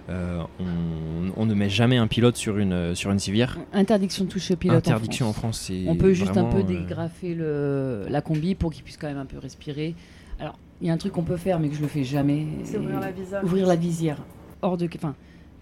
Euh, 0.10 0.44
euh, 0.60 0.63
on, 1.36 1.41
on 1.41 1.46
ne 1.46 1.54
met 1.54 1.70
jamais 1.70 1.98
un 1.98 2.08
pilote 2.08 2.36
sur 2.36 2.58
une, 2.58 2.96
sur 2.96 3.12
une 3.12 3.20
civière. 3.20 3.58
Interdiction 3.74 4.26
de 4.26 4.30
toucher 4.30 4.54
au 4.54 4.58
pilote. 4.58 4.78
Interdiction 4.78 5.28
en 5.28 5.30
en 5.30 5.34
France. 5.34 5.60
C'est. 5.60 5.86
On 5.88 5.96
peut 5.96 6.13
juste 6.13 6.38
un 6.38 6.46
peu 6.46 6.60
euh, 6.60 6.63
dégrafer 6.63 7.34
le, 7.34 8.06
la 8.10 8.22
combi 8.22 8.56
pour 8.56 8.72
qu'il 8.72 8.84
puisse 8.84 8.98
quand 8.98 9.08
même 9.08 9.18
un 9.18 9.26
peu 9.26 9.38
respirer. 9.38 9.96
Alors, 10.39 10.58
il 10.82 10.88
y 10.88 10.89
a 10.89 10.94
un 10.94 10.98
truc 10.98 11.13
qu'on 11.13 11.24
peut 11.24 11.38
faire, 11.38 11.60
mais 11.60 11.70
que 11.70 11.76
je 11.76 11.82
le 11.82 11.88
fais 11.88 12.04
jamais. 12.04 12.46
C'est 12.63 12.78
ouvrir 12.78 13.00
la 13.00 13.12
visière. 13.12 13.44
Ouvrir 13.44 13.68
la 13.68 13.76
visière. 13.76 14.18
Hors 14.62 14.78
de. 14.78 14.88
Enfin, 14.96 15.15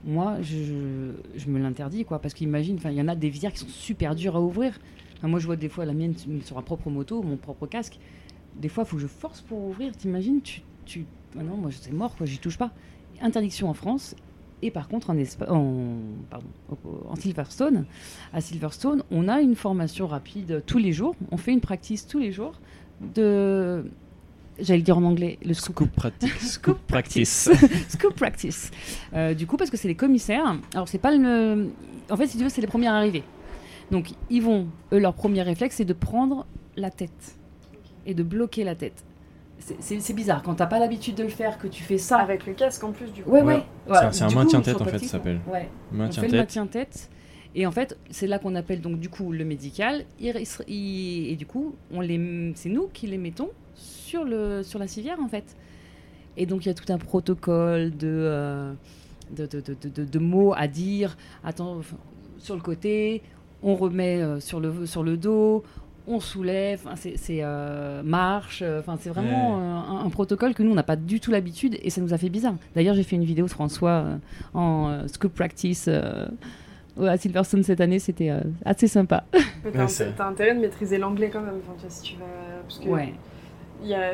moi, 0.05 0.37
je, 0.41 0.57
je, 0.57 1.11
je 1.37 1.47
me 1.49 1.59
l'interdis, 1.59 2.03
quoi. 2.03 2.19
Parce 2.19 2.33
qu'imagine, 2.33 2.75
enfin, 2.77 2.89
il 2.89 2.97
y 2.97 3.01
en 3.01 3.07
a 3.07 3.15
des 3.15 3.29
visières 3.29 3.53
qui 3.53 3.59
sont 3.59 3.67
super 3.69 4.15
dures 4.15 4.35
à 4.35 4.41
ouvrir. 4.41 4.79
Enfin, 5.17 5.27
moi, 5.27 5.39
je 5.39 5.45
vois 5.45 5.55
des 5.55 5.69
fois 5.69 5.85
la 5.85 5.93
mienne 5.93 6.15
sur 6.43 6.55
ma 6.55 6.61
propre 6.61 6.89
moto, 6.89 7.21
mon 7.23 7.37
propre 7.37 7.67
casque. 7.67 7.97
Des 8.57 8.67
fois, 8.67 8.83
il 8.85 8.89
faut 8.89 8.97
que 8.97 9.01
je 9.01 9.07
force 9.07 9.41
pour 9.41 9.63
ouvrir. 9.63 9.95
T'imagines 9.95 10.41
tu, 10.41 10.61
tu... 10.85 11.05
Ah 11.39 11.43
non, 11.43 11.55
moi, 11.55 11.69
c'est 11.71 11.93
mort, 11.93 12.15
quoi. 12.15 12.25
J'y 12.25 12.39
touche 12.39 12.57
pas. 12.57 12.71
Interdiction 13.21 13.69
en 13.69 13.73
France. 13.73 14.15
Et 14.65 14.71
par 14.71 14.87
contre, 14.87 15.09
en, 15.09 15.15
Espa- 15.15 15.49
en, 15.49 15.97
pardon, 16.29 16.47
au- 16.71 17.07
en 17.09 17.15
Silverstone, 17.15 17.85
à 18.33 18.39
Silverstone, 18.41 19.03
on 19.11 19.27
a 19.27 19.41
une 19.41 19.55
formation 19.55 20.07
rapide 20.07 20.63
tous 20.65 20.77
les 20.77 20.93
jours. 20.93 21.15
On 21.31 21.37
fait 21.37 21.51
une 21.51 21.59
practice 21.61 22.07
tous 22.07 22.19
les 22.19 22.31
jours 22.31 22.53
de. 23.13 23.83
J'allais 24.59 24.77
le 24.77 24.83
dire 24.83 24.97
en 24.97 25.03
anglais, 25.03 25.39
le 25.43 25.53
scoop. 25.53 25.89
Scoop. 25.89 26.13
Scoop 26.39 26.77
practice. 26.87 27.49
Scoop 27.89 28.13
practice. 28.15 28.71
Euh, 29.13 29.33
du 29.33 29.47
coup, 29.47 29.57
parce 29.57 29.69
que 29.69 29.77
c'est 29.77 29.87
les 29.87 29.95
commissaires. 29.95 30.55
Alors, 30.73 30.87
c'est 30.87 30.97
pas 30.99 31.11
le. 31.15 31.69
En 32.09 32.15
fait, 32.17 32.27
si 32.27 32.37
tu 32.37 32.43
veux, 32.43 32.49
c'est 32.49 32.61
les 32.61 32.67
premiers 32.67 32.87
arrivés. 32.87 33.23
Donc, 33.91 34.11
ils 34.29 34.41
vont. 34.41 34.67
Eux, 34.93 34.99
leur 34.99 35.13
premier 35.13 35.41
réflexe, 35.41 35.75
c'est 35.77 35.85
de 35.85 35.93
prendre 35.93 36.45
la 36.77 36.89
tête. 36.89 37.35
Et 38.05 38.13
de 38.13 38.23
bloquer 38.23 38.63
la 38.63 38.75
tête. 38.75 39.03
C'est- 39.79 40.13
bizarre. 40.13 40.41
Quand 40.43 40.55
t'as 40.55 40.65
pas 40.65 40.79
l'habitude 40.79 41.15
de 41.15 41.23
le 41.23 41.29
faire, 41.29 41.57
que 41.57 41.67
tu 41.67 41.83
fais 41.83 41.97
ça. 41.97 42.17
Avec 42.17 42.45
le 42.45 42.53
casque 42.53 42.83
en 42.83 42.91
plus, 42.91 43.11
du 43.11 43.23
coup. 43.23 43.31
Ouais, 43.31 43.41
Ouais. 43.41 43.55
ouais. 43.55 43.97
C'est 44.11 44.23
un- 44.23 44.29
maintien-tête, 44.29 44.75
sur 44.77 44.81
en 44.81 44.85
fait, 44.85 44.99
ça 44.99 45.07
s'appelle. 45.07 45.39
Ouais. 45.51 45.69
on 45.93 45.97
Maintien 45.97 46.21
fait 46.21 46.27
le 46.27 46.31
tête. 46.31 46.39
maintien 46.41 46.67
tête. 46.67 47.09
Et 47.55 47.65
en 47.67 47.71
fait, 47.71 47.97
c'est 48.09 48.25
là 48.27 48.39
qu'on 48.39 48.55
appelle 48.55 48.81
donc 48.81 48.99
du 48.99 49.09
coup 49.09 49.31
le 49.31 49.45
médical. 49.45 50.05
Il- 50.19 50.33
il- 50.67 51.29
et 51.31 51.35
du 51.35 51.45
coup, 51.45 51.75
on 51.91 52.01
les, 52.01 52.51
c'est 52.55 52.69
nous 52.69 52.87
qui 52.91 53.05
les 53.07 53.17
mettons 53.19 53.49
sur 53.75 54.23
le 54.23 54.63
sur 54.63 54.79
la 54.79 54.87
civière 54.87 55.17
en 55.21 55.27
fait. 55.27 55.55
Et 56.35 56.45
donc 56.47 56.65
il 56.65 56.69
y 56.69 56.71
a 56.71 56.73
tout 56.73 56.91
un 56.91 56.97
protocole 56.97 57.91
de 57.95 58.07
euh, 58.07 58.73
de, 59.35 59.45
de, 59.45 59.61
de- 59.61 59.89
de- 59.89 60.03
de 60.05 60.19
mots 60.19 60.53
à 60.57 60.67
dire. 60.67 61.15
Attends, 61.43 61.77
enfin, 61.77 61.95
sur 62.39 62.55
le 62.55 62.61
côté, 62.61 63.21
on 63.61 63.75
remet 63.75 64.19
euh, 64.19 64.39
sur 64.39 64.59
le 64.59 64.87
sur 64.87 65.03
le 65.03 65.15
dos. 65.15 65.63
On 66.05 66.19
soulève, 66.19 66.81
enfin, 66.85 66.95
c'est 66.95 67.39
euh, 67.41 68.03
marche, 68.03 68.61
euh, 68.61 68.81
enfin 68.81 68.97
c'est 68.99 69.09
vraiment 69.09 69.55
Ouais. 69.57 69.63
euh, 69.63 70.01
un, 70.01 70.05
un 70.05 70.09
protocole 70.09 70.53
que 70.53 70.61
nous 70.61 70.71
on 70.71 70.75
n'a 70.75 70.83
pas 70.83 70.97
du 70.97 71.21
tout 71.21 71.31
l'habitude 71.31 71.77
et 71.81 71.89
ça 71.89 72.01
nous 72.01 72.13
a 72.13 72.17
fait 72.17 72.27
bizarre. 72.29 72.55
D'ailleurs 72.75 72.93
j'ai 72.93 73.03
fait 73.03 73.15
une 73.15 73.23
vidéo 73.23 73.45
de 73.45 73.51
François 73.51 73.89
euh, 73.89 74.15
en 74.53 74.89
euh, 74.89 75.07
scoop 75.07 75.33
practice 75.33 75.85
euh, 75.87 76.25
à 77.01 77.15
Silverstone 77.17 77.63
cette 77.63 77.79
année, 77.79 77.99
c'était 77.99 78.29
euh, 78.31 78.41
assez 78.65 78.87
sympa. 78.87 79.23
T'as 79.31 79.85
Ouais, 79.85 80.13
intérêt 80.19 80.55
de 80.55 80.59
maîtriser 80.59 80.97
l'anglais 80.97 81.29
quand 81.31 81.41
même. 81.41 81.55
Enfin, 81.65 81.87
si 81.87 82.01
tu 82.01 82.15
vas... 82.17 82.25
Parce 82.67 82.79
que 82.79 82.89
Ouais. 82.89 83.13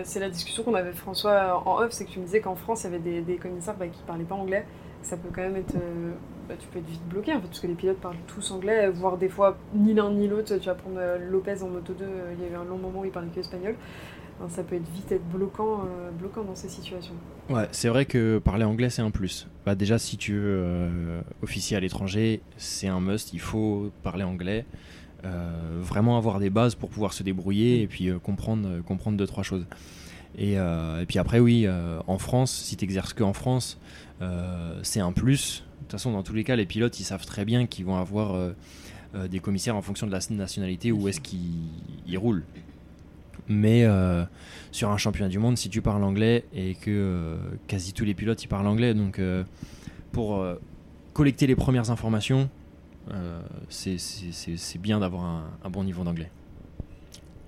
c'est 0.04 0.20
la 0.20 0.30
discussion 0.30 0.64
qu'on 0.64 0.74
avait 0.76 0.90
avec 0.90 0.96
François 0.96 1.62
en 1.66 1.80
off, 1.82 1.92
c'est 1.92 2.06
que 2.06 2.12
tu 2.12 2.20
me 2.20 2.26
disais 2.26 2.40
qu'en 2.40 2.56
France, 2.56 2.84
il 2.84 2.92
y 2.92 2.96
avait 2.96 3.00
des, 3.00 3.22
des 3.22 3.36
commissaires 3.38 3.76
bah, 3.78 3.88
qui 3.88 4.02
parlaient 4.08 4.24
pas 4.24 4.36
anglais. 4.36 4.66
Ça 5.02 5.18
peut 5.18 5.30
quand 5.34 5.42
même 5.42 5.56
être... 5.56 5.76
euh, 5.76 6.12
bah, 6.48 6.56
tu 6.60 6.68
peux 6.68 6.80
être 6.80 6.90
vite 6.90 7.08
bloqué 7.08 7.32
en 7.34 7.42
fait, 7.42 7.48
parce 7.48 7.60
que 7.60 7.68
les 7.68 7.76
pilotes 7.76 8.00
parlent 8.00 8.18
tous 8.28 8.52
anglais, 8.52 8.90
voire 8.90 9.18
des 9.18 9.30
fois 9.30 9.58
ni 9.74 9.94
l'un 9.94 10.12
ni 10.12 10.28
l'autre. 10.28 10.58
Tu 10.58 10.66
vas 10.66 10.76
prendre 10.76 10.98
euh, 11.00 11.18
Lopez 11.30 11.62
en 11.62 11.70
moto 11.70 11.94
2, 11.94 12.04
euh, 12.04 12.34
il 12.38 12.44
y 12.44 12.48
a 12.48 12.52
eu 12.52 12.56
un 12.56 12.66
long 12.66 12.78
moment 12.78 13.02
où 13.02 13.06
il 13.06 13.12
parlait 13.12 13.30
que 13.34 13.40
espagnol. 13.40 13.76
Ça 14.48 14.64
peut 14.64 14.76
être 14.76 14.90
vite 14.94 15.12
être 15.12 15.28
bloquant, 15.30 15.82
euh, 15.82 16.12
bloquant 16.12 16.44
dans 16.44 16.56
ces 16.56 16.70
situations. 16.70 17.14
Ouais, 17.50 17.68
c'est 17.72 17.90
vrai 17.90 18.06
que 18.06 18.38
parler 18.40 18.64
anglais 18.64 18.90
c'est 18.90 19.02
un 19.02 19.12
plus. 19.12 19.48
Bah 19.66 19.76
déjà 19.76 20.00
si 20.00 20.16
tu 20.16 20.34
veux 20.34 20.42
euh, 20.46 21.22
officier 21.44 21.76
à 21.76 21.82
l'étranger, 21.82 22.42
c'est 22.56 22.88
un 22.88 23.02
must, 23.02 23.34
il 23.34 23.42
faut 23.42 23.92
parler 24.02 24.24
anglais, 24.24 24.66
vraiment 25.82 26.18
avoir 26.18 26.40
des 26.40 26.50
bases 26.50 26.76
pour 26.76 26.90
pouvoir 26.90 27.12
se 27.12 27.22
débrouiller 27.24 27.82
et 27.82 27.88
puis 27.88 28.10
comprendre 28.24 28.82
comprendre 28.86 29.18
deux 29.18 29.28
trois 29.28 29.44
choses. 29.44 29.66
Et, 30.38 30.58
euh, 30.60 31.02
et 31.02 31.06
puis 31.06 31.20
après 31.20 31.40
oui, 31.40 31.66
euh, 31.66 32.00
en 32.08 32.18
France, 32.18 32.52
si 32.52 32.78
tu 32.78 32.84
exerces 32.86 33.14
que 33.14 33.24
en 33.24 33.34
France, 33.34 33.78
euh, 34.22 34.80
c'est 34.84 35.00
un 35.00 35.12
plus. 35.12 35.64
De 35.80 35.84
toute 35.84 35.92
façon, 35.94 36.12
dans 36.12 36.24
tous 36.24 36.34
les 36.34 36.44
cas, 36.44 36.56
les 36.56 36.66
pilotes 36.66 37.00
ils 37.00 37.04
savent 37.04 37.26
très 37.26 37.46
bien 37.46 37.66
qu'ils 37.66 37.86
vont 37.86 37.98
avoir 37.98 38.54
des 39.28 39.40
commissaires 39.40 39.76
en 39.76 39.82
fonction 39.82 40.06
de 40.06 40.12
la 40.12 40.20
nationalité 40.30 40.92
où 40.92 41.08
est-ce 41.08 41.20
qu'ils 41.20 41.40
ils 42.06 42.18
roulent. 42.18 42.44
Mais 43.48 43.86
sur 44.72 44.92
un 44.92 44.98
championnat 44.98 45.30
du 45.30 45.40
monde, 45.40 45.58
si 45.58 45.68
tu 45.70 45.82
parles 45.82 46.04
anglais 46.04 46.46
et 46.54 46.76
que 46.76 47.38
quasi 47.68 47.94
tous 47.94 48.06
les 48.06 48.14
pilotes 48.14 48.44
ils 48.44 48.48
parlent 48.48 48.68
anglais, 48.68 48.94
donc 48.94 49.20
pour 50.12 50.46
collecter 51.14 51.48
les 51.48 51.56
premières 51.56 51.90
informations, 51.90 52.50
c'est- 53.70 54.78
bien 54.78 55.00
d'avoir 55.00 55.24
un 55.64 55.70
bon 55.72 55.84
niveau 55.84 56.04
d'anglais. 56.04 56.30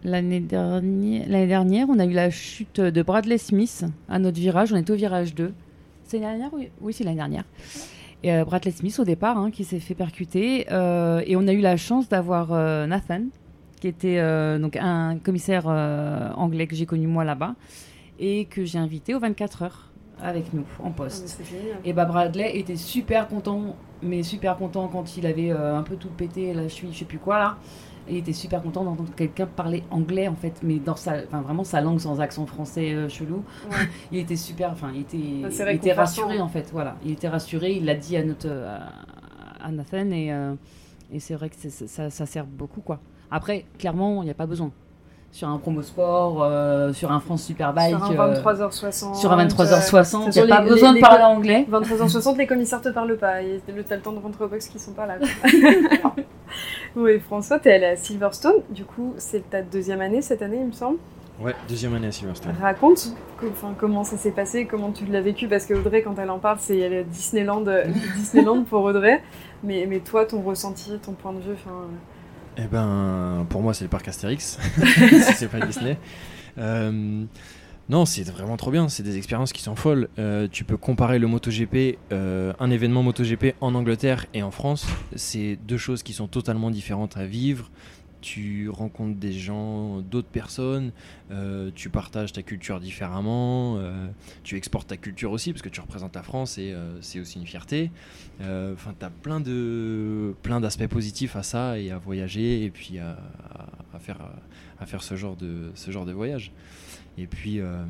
L'année 0.03 0.39
dernière, 0.39 1.29
l'année 1.29 1.47
dernière, 1.47 1.87
on 1.89 1.99
a 1.99 2.05
eu 2.05 2.13
la 2.13 2.31
chute 2.31 2.79
de 2.81 3.01
Bradley 3.03 3.37
Smith 3.37 3.85
à 4.09 4.17
notre 4.17 4.39
virage. 4.39 4.73
On 4.73 4.77
était 4.77 4.91
au 4.91 4.95
virage 4.95 5.35
2. 5.35 5.53
C'est 6.05 6.19
l'année 6.19 6.39
dernière 6.39 6.53
Oui, 6.53 6.69
oui 6.81 6.93
c'est 6.93 7.03
l'année 7.03 7.17
dernière. 7.17 7.43
Et 8.23 8.33
euh, 8.33 8.43
Bradley 8.43 8.71
Smith 8.71 8.97
au 8.99 9.03
départ, 9.03 9.37
hein, 9.37 9.51
qui 9.51 9.63
s'est 9.63 9.79
fait 9.79 9.93
percuter. 9.93 10.65
Euh, 10.71 11.21
et 11.27 11.35
on 11.35 11.47
a 11.47 11.53
eu 11.53 11.61
la 11.61 11.77
chance 11.77 12.09
d'avoir 12.09 12.51
euh, 12.51 12.87
Nathan, 12.87 13.25
qui 13.79 13.87
était 13.87 14.19
donc 14.59 14.75
un 14.75 15.17
commissaire 15.17 15.67
anglais 15.67 16.67
que 16.67 16.75
j'ai 16.75 16.85
connu 16.85 17.07
moi 17.07 17.23
là-bas 17.23 17.55
et 18.19 18.45
que 18.45 18.63
j'ai 18.63 18.77
invité 18.77 19.15
aux 19.15 19.19
24 19.19 19.63
heures 19.63 19.91
avec 20.21 20.53
nous 20.53 20.65
en 20.83 20.91
poste. 20.91 21.41
Et 21.83 21.93
bah 21.93 22.05
Bradley 22.05 22.59
était 22.59 22.75
super 22.75 23.27
content, 23.27 23.75
mais 24.03 24.21
super 24.21 24.55
content 24.57 24.87
quand 24.87 25.17
il 25.17 25.25
avait 25.25 25.49
un 25.49 25.81
peu 25.81 25.95
tout 25.95 26.09
pété, 26.09 26.53
la 26.53 26.69
cheville, 26.69 26.93
je 26.93 26.99
sais 26.99 27.05
plus 27.05 27.17
quoi 27.17 27.39
là. 27.39 27.57
Il 28.09 28.17
était 28.17 28.33
super 28.33 28.61
content 28.61 28.83
d'entendre 28.83 29.09
quelqu'un 29.15 29.45
parler 29.45 29.83
anglais 29.91 30.27
en 30.27 30.35
fait, 30.35 30.53
mais 30.63 30.75
dans 30.79 30.95
sa, 30.95 31.13
enfin 31.27 31.41
vraiment 31.41 31.63
sa 31.63 31.81
langue 31.81 31.99
sans 31.99 32.19
accent 32.19 32.45
français 32.45 32.93
euh, 32.93 33.07
chelou. 33.09 33.43
Ouais. 33.69 33.77
Il 34.11 34.17
était 34.19 34.35
super, 34.35 34.71
enfin 34.71 34.91
il 34.93 35.01
était, 35.01 35.17
il 35.17 35.75
était 35.75 35.93
rassuré 35.93 36.39
en 36.41 36.47
fait, 36.47 36.69
voilà. 36.73 36.95
Il 37.05 37.11
était 37.11 37.29
rassuré, 37.29 37.71
il 37.73 37.85
l'a 37.85 37.95
dit 37.95 38.17
à 38.17 38.23
notre, 38.23 38.49
à, 38.49 39.65
à 39.65 39.71
Nathan 39.71 40.09
et, 40.11 40.33
euh, 40.33 40.53
et 41.13 41.19
c'est 41.19 41.35
vrai 41.35 41.49
que 41.49 41.55
ça, 41.69 42.09
ça 42.09 42.25
sert 42.25 42.45
beaucoup 42.45 42.81
quoi. 42.81 42.99
Après, 43.29 43.65
clairement, 43.77 44.23
il 44.23 44.25
n'y 44.25 44.31
a 44.31 44.35
pas 44.35 44.45
besoin. 44.47 44.71
Sur 45.33 45.47
un 45.47 45.57
promo 45.59 45.81
sport, 45.81 46.43
euh, 46.43 46.91
sur 46.91 47.09
un 47.09 47.21
France 47.21 47.43
Superbike, 47.43 47.95
Sur 47.95 48.03
un 48.21 48.29
euh, 48.31 48.41
23h60. 48.43 49.15
sur 49.15 49.31
un 49.31 49.45
23h60, 49.45 50.23
il 50.35 50.43
n'y 50.43 50.51
a 50.51 50.55
pas 50.57 50.61
les- 50.63 50.69
besoin 50.69 50.91
les- 50.91 50.99
de 50.99 51.05
parler 51.05 51.23
anglais. 51.23 51.65
23h60, 51.71 52.37
les 52.37 52.47
commissaires 52.47 52.81
te 52.81 52.89
parlent 52.89 53.15
pas. 53.17 53.35
T'as 53.87 53.95
le 53.95 54.01
temps 54.01 54.11
de 54.11 54.19
rentrer 54.19 54.43
au 54.43 54.49
box 54.49 54.67
qui 54.67 54.77
sont 54.77 54.91
pas 54.91 55.05
là. 55.05 55.15
oui, 56.95 57.19
François, 57.19 57.59
t'es 57.59 57.73
allé 57.73 57.85
à 57.85 57.95
Silverstone. 57.95 58.61
Du 58.69 58.83
coup, 58.85 59.13
c'est 59.17 59.49
ta 59.49 59.61
deuxième 59.61 60.01
année 60.01 60.21
cette 60.21 60.41
année, 60.41 60.57
il 60.61 60.67
me 60.67 60.71
semble. 60.71 60.97
Ouais, 61.39 61.55
deuxième 61.67 61.95
année 61.95 62.07
à 62.07 62.11
Silverstone. 62.11 62.53
Raconte 62.61 63.15
co- 63.39 63.47
enfin, 63.51 63.73
comment 63.77 64.03
ça 64.03 64.17
s'est 64.17 64.31
passé, 64.31 64.65
comment 64.65 64.91
tu 64.91 65.05
l'as 65.05 65.21
vécu. 65.21 65.47
Parce 65.47 65.65
que 65.65 65.73
Audrey, 65.73 66.01
quand 66.03 66.17
elle 66.19 66.29
en 66.29 66.37
parle, 66.39 66.57
c'est 66.59 67.03
Disneyland, 67.05 67.65
euh, 67.67 67.85
Disneyland 68.17 68.63
pour 68.63 68.83
Audrey. 68.83 69.23
Mais, 69.63 69.85
mais 69.89 69.99
toi, 69.99 70.25
ton 70.25 70.41
ressenti, 70.41 70.91
ton 71.03 71.13
point 71.13 71.33
de 71.33 71.39
vue. 71.39 71.53
enfin, 71.53 71.87
Eh 72.57 72.67
ben, 72.67 73.45
pour 73.49 73.61
moi, 73.61 73.73
c'est 73.73 73.85
le 73.85 73.89
parc 73.89 74.07
Astérix, 74.07 74.59
si 74.77 75.33
c'est 75.33 75.47
pas 75.47 75.59
Disney. 75.65 75.97
Euh, 76.57 77.23
non, 77.91 78.05
c'est 78.05 78.23
vraiment 78.23 78.55
trop 78.55 78.71
bien. 78.71 78.87
C'est 78.87 79.03
des 79.03 79.17
expériences 79.17 79.51
qui 79.51 79.61
sont 79.61 79.75
folles. 79.75 80.07
Euh, 80.17 80.47
tu 80.49 80.63
peux 80.63 80.77
comparer 80.77 81.19
le 81.19 81.27
MotoGP, 81.27 81.97
euh, 82.13 82.53
un 82.57 82.71
événement 82.71 83.03
MotoGP 83.03 83.53
en 83.59 83.75
Angleterre 83.75 84.27
et 84.33 84.41
en 84.43 84.51
France. 84.51 84.87
C'est 85.17 85.57
deux 85.67 85.77
choses 85.77 86.01
qui 86.01 86.13
sont 86.13 86.27
totalement 86.27 86.71
différentes 86.71 87.17
à 87.17 87.25
vivre. 87.25 87.69
Tu 88.21 88.69
rencontres 88.69 89.19
des 89.19 89.33
gens, 89.33 89.99
d'autres 90.01 90.29
personnes. 90.29 90.91
euh, 91.31 91.69
tu 91.75 91.89
partages 91.89 92.31
ta 92.31 92.43
culture 92.43 92.79
différemment. 92.79 93.77
tu 94.43 94.55
exportes 94.55 94.87
ta 94.87 94.95
culture 94.97 95.31
aussi 95.33 95.51
parce 95.51 95.61
que 95.61 95.69
tu 95.69 95.81
représentes 95.81 96.15
la 96.15 96.23
France 96.23 96.57
et 96.59 96.73
c'est 97.01 97.19
aussi 97.19 97.39
une 97.39 97.47
fierté. 97.47 97.91
Enfin, 98.39 98.93
t'as 98.97 99.09
plein 99.09 99.41
de 99.41 100.33
plein 100.43 100.61
d'aspects 100.61 100.87
positifs 100.87 101.35
à 101.35 101.43
ça 101.43 101.77
et 101.77 101.91
à 101.91 101.97
voyager 101.97 102.63
et 102.63 102.69
puis 102.69 102.99
à, 102.99 103.17
à- 103.53 103.67
à 103.95 103.99
faire 103.99 104.19
à 104.79 104.85
faire 104.85 105.03
ce 105.03 105.15
genre 105.15 105.35
de 105.35 105.71
ce 105.75 105.91
genre 105.91 106.05
de 106.05 106.13
voyage. 106.13 106.51
Et 107.17 107.27
puis 107.27 107.59
euh, 107.59 107.83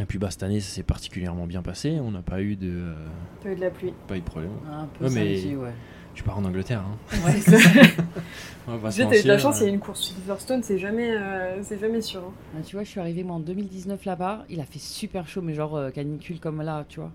et 0.00 0.04
puis 0.06 0.18
bah 0.18 0.30
cette 0.30 0.42
année 0.42 0.60
ça 0.60 0.74
s'est 0.74 0.82
particulièrement 0.82 1.46
bien 1.46 1.62
passé. 1.62 1.98
On 2.00 2.10
n'a 2.10 2.22
pas 2.22 2.40
eu 2.42 2.56
de 2.56 2.68
euh, 2.70 2.94
T'as 3.42 3.52
eu 3.52 3.56
de 3.56 3.60
la 3.60 3.70
pluie. 3.70 3.92
pas 4.08 4.16
eu 4.16 4.20
de 4.20 4.24
problème. 4.24 4.50
Un 4.70 4.86
peu 4.86 5.04
Ouais, 5.06 5.10
mais- 5.12 5.56
ouais. 5.56 5.72
Tu 6.14 6.22
pars 6.22 6.38
en 6.38 6.44
Angleterre. 6.44 6.84
Hein. 6.86 7.16
Ouais, 7.26 7.32
c'est 7.40 7.58
ça. 7.58 7.80
On 8.68 8.76
va 8.76 8.88
pas 8.88 8.92
t'as 8.96 9.18
eu 9.18 9.22
de 9.22 9.26
la 9.28 9.36
chance, 9.38 9.58
il 9.58 9.62
y 9.62 9.66
euh. 9.66 9.70
a 9.70 9.74
une 9.74 9.80
course 9.80 10.00
Silverstone, 10.14 10.62
c'est 10.62 10.78
jamais, 10.78 11.10
euh, 11.10 11.60
c'est 11.64 11.80
jamais 11.80 12.00
sûr. 12.00 12.20
hein. 12.20 12.32
Ah, 12.56 12.62
tu 12.64 12.76
vois, 12.76 12.84
je 12.84 12.88
suis 12.90 13.00
arrivée 13.00 13.24
moi 13.24 13.34
en 13.36 13.40
2019 13.40 14.04
là-bas. 14.04 14.44
Il 14.48 14.60
a 14.60 14.64
fait 14.64 14.78
super 14.78 15.26
chaud, 15.26 15.42
mais 15.42 15.54
genre 15.54 15.74
euh, 15.76 15.90
canicule 15.90 16.38
comme 16.38 16.62
là, 16.62 16.84
tu 16.88 17.00
vois. 17.00 17.10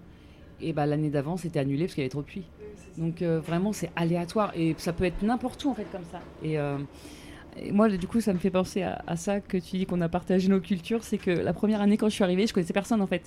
Et 0.61 0.73
bah 0.73 0.85
l'année 0.85 1.09
d'avant, 1.09 1.37
c'était 1.37 1.59
annulé 1.59 1.85
parce 1.85 1.93
qu'il 1.93 2.01
y 2.01 2.05
avait 2.05 2.09
trop 2.09 2.21
de 2.21 2.25
pluie. 2.27 2.43
Donc 2.97 3.21
euh, 3.21 3.39
vraiment, 3.39 3.71
c'est 3.71 3.89
aléatoire 3.95 4.51
et 4.55 4.75
ça 4.77 4.91
peut 4.91 5.05
être 5.05 5.21
n'importe 5.23 5.63
où 5.63 5.69
en 5.69 5.75
fait 5.75 5.87
comme 5.93 6.03
ça. 6.11 6.19
Et, 6.43 6.59
euh, 6.59 6.77
et 7.61 7.71
moi, 7.71 7.89
du 7.89 8.07
coup, 8.07 8.21
ça 8.21 8.33
me 8.33 8.39
fait 8.39 8.49
penser 8.49 8.81
à, 8.83 9.01
à 9.07 9.15
ça 9.15 9.39
que 9.39 9.57
tu 9.57 9.77
dis 9.77 9.85
qu'on 9.85 10.01
a 10.01 10.09
partagé 10.09 10.47
nos 10.47 10.59
cultures. 10.59 11.03
C'est 11.03 11.17
que 11.17 11.31
la 11.31 11.53
première 11.53 11.81
année, 11.81 11.97
quand 11.97 12.09
je 12.09 12.13
suis 12.15 12.23
arrivée, 12.23 12.47
je 12.47 12.53
connaissais 12.53 12.73
personne 12.73 13.01
en 13.01 13.07
fait. 13.07 13.23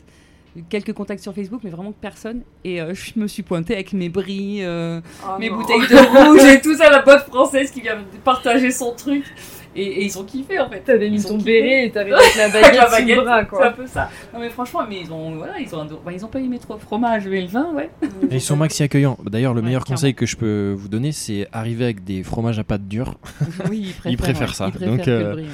Quelques 0.69 0.93
contacts 0.93 1.23
sur 1.23 1.35
Facebook, 1.35 1.61
mais 1.65 1.71
vraiment 1.71 1.93
personne. 1.93 2.43
Et 2.63 2.81
euh, 2.83 2.93
je 2.95 3.13
me 3.17 3.27
suis 3.27 3.43
pointée 3.43 3.73
avec 3.73 3.95
mes 3.95 4.11
bris, 4.11 4.59
euh, 4.63 5.01
Oh 5.25 5.39
mes 5.39 5.49
non. 5.49 5.57
bouteilles 5.57 5.89
de 5.89 6.29
rouge 6.29 6.45
et 6.53 6.61
tout 6.61 6.75
ça, 6.77 6.91
la 6.91 7.01
boîte 7.01 7.27
française 7.27 7.71
qui 7.71 7.81
vient 7.81 7.99
partager 8.23 8.71
son 8.71 8.93
truc. 8.95 9.25
Et, 9.75 9.83
et 9.83 10.05
ils 10.05 10.19
ont 10.19 10.25
kiffé 10.25 10.59
en 10.59 10.69
fait. 10.69 10.81
T'avais 10.81 11.09
mis 11.09 11.17
Ils 11.17 11.27
ont 11.27 11.31
ton 11.31 11.39
kiffé. 11.39 11.63
béret 11.63 11.87
et 11.87 11.91
t'arrivais 11.91 12.17
avec 12.17 12.37
la 12.37 12.49
baguette, 12.49 12.75
la 12.77 12.87
sous 12.91 12.93
le 12.93 13.01
baguette, 13.01 13.25
bras, 13.25 13.43
C'est 13.51 13.67
un 13.69 13.73
peu 13.73 13.87
ça. 13.87 14.11
Non 14.35 14.41
mais 14.41 14.51
franchement, 14.51 14.81
mais 14.89 15.01
ils 15.01 15.13
ont, 15.13 15.37
voilà, 15.37 15.59
ils 15.61 15.75
ont, 15.75 15.87
bah, 16.05 16.13
ils 16.13 16.25
ont 16.25 16.29
pas 16.29 16.41
aimé 16.41 16.59
trop 16.59 16.75
le 16.75 16.81
fromage, 16.81 17.27
mais 17.27 17.41
le 17.41 17.47
vin, 17.49 17.73
ouais. 17.75 17.91
Et 18.31 18.35
ils 18.37 18.41
sont 18.41 18.57
maxi 18.57 18.83
accueillants. 18.83 19.17
D'ailleurs, 19.25 19.55
le 19.55 19.61
Ouais, 19.61 19.67
meilleur 19.67 19.85
clairement. 19.85 19.97
conseil 19.97 20.15
que 20.15 20.27
je 20.27 20.37
peux 20.37 20.75
vous 20.77 20.89
donner, 20.89 21.13
c'est 21.13 21.47
arriver 21.53 21.85
avec 21.85 22.05
des 22.05 22.23
fromages 22.23 22.59
à 22.59 22.65
pâte 22.65 22.87
dure. 22.87 23.19
Oui, 23.71 23.79
ils 23.87 23.93
préfèrent, 23.95 24.13
Ils 24.13 24.17
préfèrent 24.17 24.49
ouais. 24.49 24.55
ça. 24.55 24.67
Ils 24.67 24.71
préfèrent 24.73 24.97
Donc, 24.97 25.05
que 25.05 25.11
le 25.11 25.17
euh, 25.17 25.33
brie, 25.33 25.43
ouais. 25.43 25.49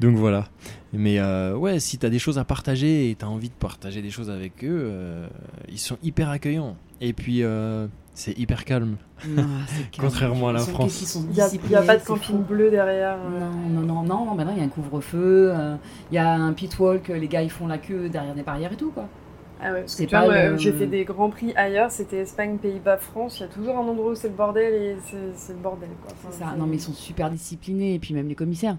Donc 0.00 0.16
voilà. 0.16 0.46
Mais 0.92 1.18
euh, 1.20 1.54
ouais, 1.54 1.78
si 1.78 1.98
t'as 1.98 2.08
des 2.08 2.18
choses 2.18 2.38
à 2.38 2.44
partager 2.44 3.10
et 3.10 3.14
t'as 3.14 3.26
envie 3.28 3.48
de 3.48 3.54
partager 3.54 4.02
des 4.02 4.10
choses 4.10 4.28
avec 4.30 4.64
eux, 4.64 4.68
euh, 4.90 5.28
ils 5.70 5.78
sont 5.78 5.96
hyper 6.02 6.28
accueillants. 6.30 6.76
Et 7.00 7.12
puis 7.12 7.42
euh, 7.44 7.86
c'est 8.20 8.38
hyper 8.38 8.64
calme. 8.64 8.96
Non, 9.26 9.44
c'est 9.66 9.90
calme. 9.90 10.08
Contrairement 10.08 10.48
à 10.48 10.52
la 10.52 10.60
France. 10.60 11.16
Il 11.32 11.68
n'y 11.68 11.74
a, 11.74 11.82
pas 11.82 11.96
de 11.96 12.04
camping 12.04 12.42
bleu 12.42 12.70
derrière. 12.70 13.16
euh. 13.16 13.40
Non, 13.40 13.80
non, 13.80 13.80
non, 13.80 14.02
non, 14.02 14.24
non, 14.26 14.34
maintenant 14.34 14.52
il 14.54 14.58
y 14.58 14.62
a 14.62 14.64
un 14.64 14.68
couvre-feu, 14.68 15.52
euh, 15.54 15.76
il 16.10 16.14
y 16.14 16.18
a 16.18 16.30
un 16.32 16.52
pit 16.52 16.78
walk, 16.78 17.08
les 17.08 17.28
gars 17.28 17.42
ils 17.42 17.50
font 17.50 17.66
la 17.66 17.78
queue 17.78 18.08
derrière 18.08 18.34
des 18.34 18.42
barrières 18.42 18.72
et 18.72 18.76
tout 18.76 18.90
quoi. 18.90 19.08
Ah 19.62 19.72
ouais, 19.72 19.82
C'est 19.86 20.06
pas 20.06 20.26
le- 20.26 20.56
j'ai 20.56 20.72
fait 20.72 20.86
des 20.86 21.04
grands 21.04 21.28
prix 21.28 21.52
ailleurs, 21.54 21.90
c'était 21.90 22.18
Espagne, 22.18 22.56
Pays-Bas, 22.56 22.96
France. 22.96 23.38
Il 23.38 23.42
y 23.42 23.44
a 23.44 23.48
toujours 23.48 23.76
un 23.76 23.82
endroit 23.86 24.12
où 24.12 24.14
c'est 24.14 24.28
le 24.28 24.34
bordel 24.34 24.72
et 24.72 24.96
c'est 25.34 25.52
le 25.52 25.58
bordel. 25.58 25.90
Quoi. 26.02 26.12
Enfin, 26.12 26.30
ça. 26.32 26.56
Non 26.56 26.66
mais 26.66 26.76
ils 26.76 26.80
sont 26.82 26.94
super 26.94 27.30
disciplinés 27.30 27.94
et 27.94 27.98
puis 27.98 28.14
même 28.14 28.28
les 28.28 28.34
commissaires. 28.34 28.76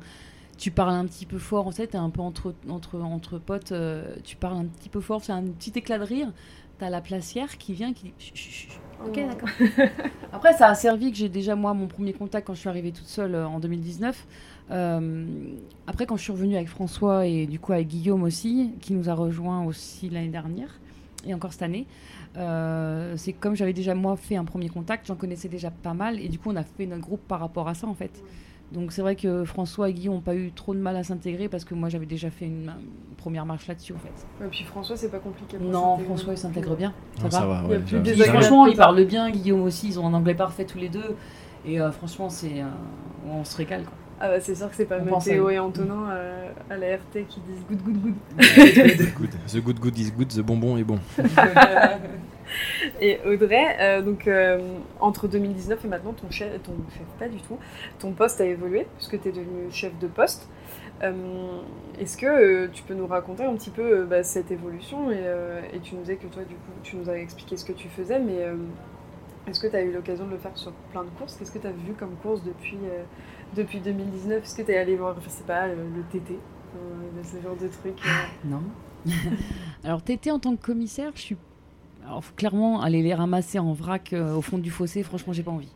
Tu 0.57 0.69
parles 0.69 0.93
un 0.93 1.05
petit 1.05 1.25
peu 1.25 1.39
fort, 1.39 1.65
en 1.65 1.71
fait, 1.71 1.87
t'es 1.87 1.97
un 1.97 2.11
peu 2.11 2.21
entre, 2.21 2.53
entre, 2.69 2.99
entre 3.01 3.39
potes, 3.39 3.71
euh, 3.71 4.15
tu 4.23 4.35
parles 4.35 4.57
un 4.57 4.65
petit 4.65 4.89
peu 4.89 5.01
fort, 5.01 5.23
c'est 5.23 5.31
un 5.31 5.41
petit 5.43 5.71
éclat 5.75 5.97
de 5.97 6.03
rire. 6.03 6.31
T'as 6.77 6.89
la 6.89 7.01
placière 7.01 7.57
qui 7.57 7.73
vient, 7.73 7.93
qui 7.93 8.05
dit 8.05 8.13
Chut, 8.19 8.35
chut, 8.35 8.51
chut. 8.51 8.79
Ok, 9.05 9.19
Oh. 9.23 9.27
d'accord. 9.27 9.49
Après, 10.31 10.53
ça 10.53 10.67
a 10.67 10.75
servi 10.75 11.11
que 11.11 11.17
j'ai 11.17 11.29
déjà, 11.29 11.55
moi, 11.55 11.73
mon 11.73 11.87
premier 11.87 12.13
contact 12.13 12.47
quand 12.47 12.53
je 12.53 12.59
suis 12.59 12.69
arrivée 12.69 12.91
toute 12.91 13.07
seule 13.07 13.35
euh, 13.35 13.47
en 13.47 13.59
2019. 13.59 14.27
Euh, 14.71 15.25
après, 15.87 16.05
quand 16.05 16.15
je 16.15 16.21
suis 16.23 16.31
revenue 16.31 16.55
avec 16.55 16.69
François 16.69 17.25
et 17.27 17.45
du 17.45 17.59
coup 17.59 17.73
avec 17.73 17.87
Guillaume 17.89 18.23
aussi, 18.23 18.71
qui 18.79 18.93
nous 18.93 19.09
a 19.09 19.13
rejoint 19.13 19.65
aussi 19.65 20.09
l'année 20.09 20.29
dernière 20.29 20.79
et 21.25 21.33
encore 21.33 21.51
cette 21.51 21.63
année, 21.63 21.87
euh, 22.37 23.15
c'est 23.17 23.33
comme 23.33 23.55
j'avais 23.55 23.73
déjà, 23.73 23.95
moi, 23.95 24.15
fait 24.15 24.35
un 24.37 24.45
premier 24.45 24.69
contact, 24.69 25.07
j'en 25.07 25.15
connaissais 25.15 25.49
déjà 25.49 25.71
pas 25.71 25.93
mal 25.93 26.19
et 26.19 26.29
du 26.29 26.39
coup, 26.39 26.49
on 26.51 26.55
a 26.55 26.63
fait 26.63 26.85
notre 26.85 27.01
groupe 27.01 27.21
par 27.27 27.39
rapport 27.41 27.67
à 27.67 27.73
ça, 27.73 27.87
en 27.87 27.93
fait. 27.95 28.23
Donc, 28.71 28.91
c'est 28.93 29.01
vrai 29.01 29.15
que 29.15 29.43
François 29.43 29.89
et 29.89 29.93
Guillaume 29.93 30.15
n'ont 30.15 30.21
pas 30.21 30.35
eu 30.35 30.51
trop 30.53 30.73
de 30.73 30.79
mal 30.79 30.95
à 30.95 31.03
s'intégrer 31.03 31.49
parce 31.49 31.65
que 31.65 31.73
moi, 31.75 31.89
j'avais 31.89 32.05
déjà 32.05 32.29
fait 32.29 32.45
une, 32.45 32.71
une 33.09 33.15
première 33.17 33.45
marche 33.45 33.67
là-dessus, 33.67 33.93
en 33.93 33.97
fait. 33.97 34.45
Et 34.45 34.47
puis 34.49 34.63
François, 34.63 34.95
c'est 34.95 35.09
pas 35.11 35.19
compliqué. 35.19 35.57
pour 35.57 35.67
Non. 35.67 35.97
François, 35.99 36.33
il 36.33 36.37
s'intègre 36.37 36.75
bien. 36.75 36.93
Ça 37.17 37.23
Non, 37.23 37.29
va. 37.29 37.37
ça 37.39 37.45
va, 37.45 37.61
Il 37.65 37.69
ouais, 37.71 37.79
plus 37.79 37.89
ça- 37.97 37.99
désagréments. 37.99 38.39
Franchement, 38.39 38.65
ils 38.67 38.77
parlent 38.77 39.05
bien. 39.05 39.29
Guillaume 39.29 39.63
aussi, 39.63 39.87
ils 39.89 39.99
ont 39.99 40.07
un 40.07 40.13
anglais 40.13 40.35
parfait 40.35 40.65
tous 40.65 40.77
les 40.77 40.89
deux. 40.89 41.15
Et 41.65 41.81
euh, 41.81 41.91
franchement, 41.91 42.29
c'est, 42.29 42.61
euh, 42.61 42.65
on 43.29 43.43
se 43.43 43.57
régale. 43.57 43.83
Quoi. 43.83 43.93
Ah 44.23 44.27
bah 44.29 44.39
c'est 44.39 44.53
sûr 44.53 44.69
que 44.69 44.75
c'est 44.75 44.85
pas 44.85 44.97
à 44.97 44.99
Mathéo 44.99 45.47
lui. 45.49 45.55
et 45.55 45.59
Antonin 45.59 46.09
euh, 46.11 46.51
à 46.69 46.77
la 46.77 46.95
RT 46.95 47.25
qui 47.27 47.39
disent 47.41 47.65
good 47.67 47.81
good 47.81 48.01
good. 48.01 48.13
Good. 48.37 49.29
The 49.47 49.63
good 49.63 49.79
good 49.79 49.97
is 49.97 50.11
good, 50.11 50.27
the 50.29 50.41
bonbon 50.41 50.77
est 50.77 50.83
bon. 50.83 50.99
Et 53.01 53.19
Audrey, 53.25 53.77
euh, 53.79 54.01
donc 54.01 54.27
euh, 54.27 54.59
entre 54.99 55.27
2019 55.27 55.85
et 55.85 55.87
maintenant, 55.87 56.13
ton 57.99 58.11
poste 58.11 58.41
a 58.41 58.45
évolué 58.45 58.87
puisque 58.95 59.21
tu 59.21 59.29
es 59.29 59.31
devenu 59.31 59.71
chef 59.71 59.97
de 59.99 60.07
poste. 60.07 60.47
Euh, 61.03 61.13
Est-ce 61.99 62.15
que 62.17 62.67
tu 62.67 62.83
peux 62.83 62.93
nous 62.93 63.07
raconter 63.07 63.43
un 63.43 63.55
petit 63.55 63.71
peu 63.71 64.05
bah, 64.05 64.23
cette 64.23 64.51
évolution 64.51 65.11
et, 65.11 65.79
tu 65.83 65.95
nous 65.95 66.01
disais 66.01 66.17
que 66.17 66.27
toi, 66.27 66.43
du 66.43 66.55
coup, 66.55 66.71
tu 66.83 66.95
nous 66.95 67.09
as 67.09 67.17
expliqué 67.17 67.57
ce 67.57 67.65
que 67.65 67.73
tu 67.73 67.87
faisais, 67.89 68.19
mais 68.19 68.45
est-ce 69.47 69.59
que 69.59 69.67
tu 69.67 69.75
as 69.75 69.81
eu 69.81 69.91
l'occasion 69.91 70.25
de 70.25 70.31
le 70.31 70.37
faire 70.37 70.55
sur 70.55 70.71
plein 70.91 71.03
de 71.03 71.09
courses? 71.09 71.35
Qu'est-ce 71.35 71.51
que 71.51 71.59
tu 71.59 71.67
as 71.67 71.71
vu 71.71 71.93
comme 71.93 72.15
course 72.21 72.43
depuis, 72.43 72.77
euh, 72.83 73.03
depuis 73.55 73.79
2019 73.79 74.43
Est-ce 74.43 74.55
que 74.55 74.61
tu 74.61 74.71
es 74.71 74.77
allé 74.77 74.95
voir, 74.95 75.19
je 75.21 75.29
sais 75.29 75.43
pas, 75.43 75.67
le, 75.67 75.75
le 75.75 76.03
TT 76.11 76.37
ce 77.23 77.41
genre 77.41 77.55
de 77.57 77.67
truc 77.67 77.95
euh, 78.05 78.09
Non. 78.45 78.63
Alors, 79.83 80.01
Tété, 80.01 80.31
en 80.31 80.39
tant 80.39 80.55
que 80.55 80.65
commissaire, 80.65 81.11
je 81.15 81.21
suis. 81.21 81.37
Alors, 82.05 82.23
clairement, 82.35 82.81
aller 82.81 83.01
les 83.01 83.13
ramasser 83.13 83.59
en 83.59 83.73
vrac 83.73 84.13
euh, 84.13 84.35
au 84.35 84.41
fond 84.41 84.57
du 84.57 84.71
fossé, 84.71 85.03
franchement, 85.03 85.33
j'ai 85.33 85.43
pas 85.43 85.51
envie. 85.51 85.71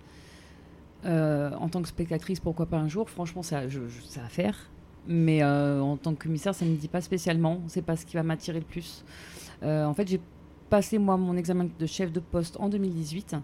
Euh, 1.05 1.51
en 1.59 1.69
tant 1.69 1.81
que 1.81 1.87
spectatrice, 1.87 2.39
pourquoi 2.39 2.65
pas 2.65 2.77
un 2.77 2.87
jour? 2.87 3.09
Franchement, 3.09 3.43
ça, 3.43 3.67
je, 3.69 3.81
ça 4.07 4.21
faire. 4.21 4.69
Mais 5.07 5.43
euh, 5.43 5.81
en 5.81 5.97
tant 5.97 6.15
que 6.15 6.23
commissaire, 6.23 6.55
ça 6.55 6.65
ne 6.65 6.71
me 6.71 6.77
dit 6.77 6.87
pas 6.87 7.01
spécialement. 7.01 7.61
C'est 7.67 7.83
pas 7.83 7.95
ce 7.95 8.05
qui 8.05 8.15
va 8.15 8.23
m'attirer 8.23 8.59
le 8.59 8.65
plus. 8.65 9.03
En 9.63 9.93
fait, 9.93 10.07
j'ai 10.07 10.19
passé 10.69 10.97
moi 10.97 11.17
mon 11.17 11.37
examen 11.37 11.67
de 11.79 11.85
chef 11.85 12.11
de 12.11 12.19
poste 12.19 12.57
en 12.59 12.69
2018, 12.69 13.35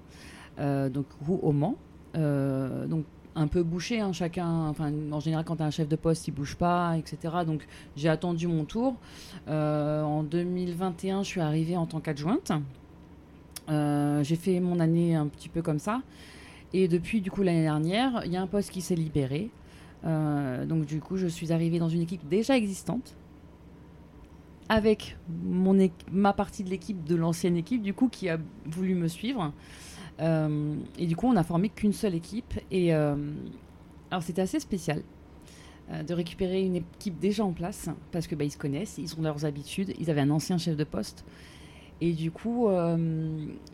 euh, 0.60 0.90
donc 0.90 1.06
au 1.30 1.52
Mans. 1.52 1.78
Donc 2.14 3.06
un 3.36 3.48
peu 3.48 3.64
bouché, 3.64 4.00
hein, 4.00 4.12
chacun. 4.14 4.68
Enfin, 4.68 4.92
en 5.12 5.20
général, 5.20 5.46
quand 5.46 5.58
tu 5.58 5.64
as 5.64 5.66
un 5.66 5.72
chef 5.72 5.88
de 5.88 5.96
poste, 5.96 6.28
il 6.28 6.32
bouge 6.32 6.56
pas, 6.56 6.98
etc. 6.98 7.34
Donc 7.46 7.66
j'ai 7.96 8.10
attendu 8.10 8.48
mon 8.48 8.66
tour. 8.66 8.96
Euh, 9.48 10.04
en 10.04 10.24
2021, 10.24 11.24
je 11.24 11.28
suis 11.28 11.42
arrivée 11.42 11.78
en 11.78 11.86
tant 11.86 12.00
qu'adjointe. 12.00 12.52
Euh, 13.70 14.24
j'ai 14.24 14.36
fait 14.36 14.60
mon 14.60 14.80
année 14.80 15.16
un 15.16 15.28
petit 15.28 15.50
peu 15.50 15.62
comme 15.62 15.80
ça. 15.80 16.02
Et 16.74 16.88
depuis, 16.88 17.22
du 17.22 17.32
coup, 17.32 17.44
l'année 17.44 17.64
dernière, 17.64 18.22
il 18.26 18.32
y 18.32 18.38
a 18.38 18.42
un 18.42 18.48
poste 18.48 18.72
qui 18.72 18.82
s'est 18.82 18.96
libéré. 18.96 19.50
Euh, 20.06 20.66
donc, 20.66 20.86
du 20.86 21.00
coup, 21.00 21.18
je 21.18 21.28
suis 21.28 21.52
arrivée 21.52 21.80
dans 21.80 21.90
une 21.90 22.02
équipe 22.02 22.28
déjà 22.28 22.56
existante. 22.58 23.16
Avec 24.70 25.18
mon 25.44 25.76
ma 26.12 26.32
partie 26.32 26.64
de 26.64 26.70
l'équipe 26.70 27.04
de 27.04 27.16
l'ancienne 27.16 27.58
équipe, 27.58 27.82
du 27.82 27.94
coup, 27.94 28.08
qui 28.08 28.30
a 28.30 28.38
voulu 28.66 28.96
me 28.96 29.10
suivre. 29.10 29.52
Euh, 30.22 30.76
et 30.98 31.08
du 31.08 31.16
coup, 31.16 31.28
on 31.28 31.34
n'a 31.34 31.44
formé 31.44 31.70
qu'une 31.70 31.94
seule 31.94 32.16
équipe. 32.16 32.60
Et 32.70 32.94
euh, 32.94 33.16
alors, 34.10 34.24
c'était 34.24 34.42
assez 34.42 34.60
spécial 34.60 35.02
euh, 35.92 36.04
de 36.04 36.14
récupérer 36.14 36.62
une 36.62 36.78
équipe 36.78 37.20
déjà 37.20 37.44
en 37.44 37.54
place 37.54 37.90
parce 38.12 38.28
que 38.28 38.36
bah, 38.36 38.44
ils 38.44 38.52
se 38.52 38.58
connaissent, 38.58 38.98
ils 38.98 39.14
ont 39.18 39.22
leurs 39.22 39.46
habitudes. 39.46 39.94
Ils 40.00 40.10
avaient 40.10 40.22
un 40.22 40.32
ancien 40.32 40.58
chef 40.58 40.76
de 40.76 40.84
poste. 40.84 41.26
Et 42.04 42.14
du 42.14 42.32
coup, 42.32 42.68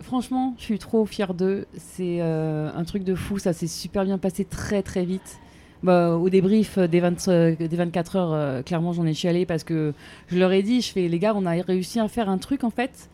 franchement, 0.01 0.53
je 0.57 0.63
suis 0.63 0.79
trop 0.79 1.05
fière 1.05 1.33
d'eux. 1.33 1.65
C'est 1.77 2.19
un 2.19 2.83
truc 2.83 3.05
de 3.05 3.15
fou. 3.15 3.39
Ça 3.39 3.53
s'est 3.53 3.67
super 3.67 4.03
bien 4.03 4.17
passé 4.17 4.43
très 4.43 4.83
très 4.83 5.05
vite. 5.05 5.39
Bah, 5.81 6.15
au 6.15 6.29
débrief 6.29 6.77
des, 6.77 6.99
20, 6.99 7.27
euh, 7.27 7.55
des 7.55 7.67
24 7.67 8.15
heures, 8.17 8.63
clairement, 8.65 8.91
j'en 8.91 9.05
ai 9.05 9.13
chialé 9.13 9.45
parce 9.45 9.63
que 9.63 9.93
je 10.27 10.37
leur 10.37 10.51
ai 10.51 10.61
dit, 10.61 10.81
je 10.81 10.91
fais, 10.91 11.07
les 11.07 11.19
gars, 11.19 11.33
on 11.37 11.45
a 11.45 11.51
réussi 11.61 12.01
à 12.01 12.07
faire 12.09 12.27
un 12.27 12.37
truc 12.37 12.65
en 12.65 12.69
fait 12.69 13.09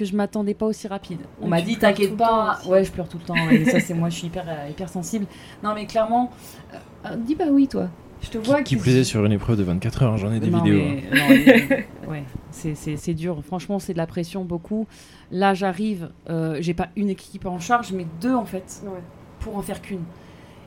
que 0.00 0.04
je 0.10 0.16
m'attendais 0.16 0.54
pas 0.54 0.66
aussi 0.66 0.88
rapide. 0.88 1.20
On 1.40 1.46
m'a 1.48 1.60
dit, 1.60 1.76
t'inquiète 1.76 2.16
pas. 2.16 2.58
Ouais, 2.66 2.82
je 2.84 2.90
pleure 2.90 3.08
tout 3.08 3.18
le 3.18 3.24
temps. 3.24 3.48
Et 3.50 3.64
ça, 3.66 3.78
c'est 3.80 3.94
moi, 3.94 4.08
je 4.08 4.16
suis 4.16 4.26
hyper, 4.26 4.44
euh, 4.48 4.68
hyper 4.70 4.88
sensible. 4.88 5.26
Non, 5.62 5.74
mais 5.74 5.86
clairement, 5.86 6.30
euh, 6.72 6.76
euh, 7.06 7.16
dis 7.16 7.36
pas 7.36 7.46
oui, 7.50 7.68
toi. 7.68 7.88
Je 8.22 8.28
te 8.30 8.38
vois 8.38 8.62
Qui 8.62 8.76
plus 8.76 8.96
est 8.96 9.04
sur 9.04 9.24
une 9.24 9.32
épreuve 9.32 9.56
de 9.58 9.62
24 9.62 10.02
heures, 10.02 10.16
j'en 10.18 10.30
ai 10.32 10.40
des 10.40 10.50
non, 10.50 10.62
vidéos. 10.62 10.82
mais- 10.82 11.04
hein. 11.12 11.16
non, 11.16 11.28
mais- 11.28 11.86
ouais, 12.08 12.24
c'est- 12.50 13.14
dur. 13.14 13.42
Franchement, 13.46 13.78
c'est 13.78 13.92
de 13.94 13.98
la 13.98 14.06
pression 14.06 14.44
beaucoup. 14.44 14.86
Là, 15.30 15.54
j'arrive, 15.54 16.10
euh, 16.28 16.56
j'ai 16.60 16.74
pas 16.74 16.88
une 16.96 17.08
équipe 17.10 17.46
en 17.46 17.58
charge, 17.60 17.92
mais 17.92 18.06
deux 18.20 18.34
en 18.34 18.44
fait, 18.44 18.82
Ouais. 18.84 19.00
pour 19.40 19.56
en 19.56 19.62
faire 19.62 19.80
qu'une. 19.80 20.02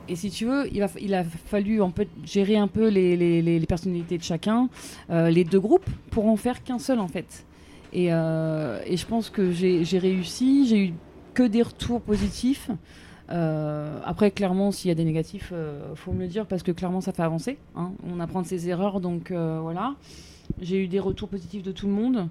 Et 0.08 0.16
si 0.16 0.30
tu 0.30 0.44
veux, 0.46 0.68
il 0.72 0.82
a, 0.82 0.88
il 1.00 1.14
a 1.14 1.22
fallu 1.24 1.80
un 1.82 1.90
peu 1.90 2.06
gérer 2.24 2.56
un 2.56 2.68
peu 2.68 2.88
les, 2.88 3.16
les- 3.16 3.40
les- 3.40 3.58
les 3.58 3.66
personnalités 3.66 4.18
de 4.18 4.22
chacun, 4.22 4.68
euh, 5.10 5.30
les 5.30 5.44
deux 5.44 5.60
groupes, 5.60 5.88
pour 6.10 6.26
en 6.26 6.36
faire 6.36 6.62
qu'un 6.62 6.78
seul 6.78 6.98
en 6.98 7.08
fait. 7.08 7.44
Et, 7.94 8.12
euh, 8.12 8.80
et 8.86 8.96
je 8.96 9.06
pense 9.06 9.30
que 9.30 9.52
j'ai 9.52 9.98
réussi, 9.98 10.66
j'ai 10.66 10.86
eu 10.88 10.94
que 11.32 11.44
des 11.44 11.62
retours 11.62 12.00
positifs. 12.00 12.70
Euh, 13.30 13.98
après, 14.04 14.30
clairement, 14.30 14.70
s'il 14.72 14.88
y 14.88 14.92
a 14.92 14.94
des 14.94 15.04
négatifs, 15.04 15.50
euh, 15.54 15.94
faut 15.94 16.12
me 16.12 16.20
le 16.20 16.26
dire 16.28 16.46
parce 16.46 16.62
que 16.62 16.72
clairement, 16.72 17.00
ça 17.00 17.12
fait 17.12 17.22
avancer. 17.22 17.56
hein. 17.76 17.92
On 18.06 18.20
apprend 18.20 18.42
de 18.42 18.46
ses 18.46 18.68
erreurs, 18.68 19.00
donc 19.00 19.30
euh, 19.30 19.60
voilà. 19.62 19.94
J'ai 20.60 20.82
eu 20.84 20.88
des 20.88 21.00
retours 21.00 21.28
positifs 21.28 21.62
de 21.62 21.72
tout 21.72 21.86
le 21.86 21.92
monde. 21.92 22.28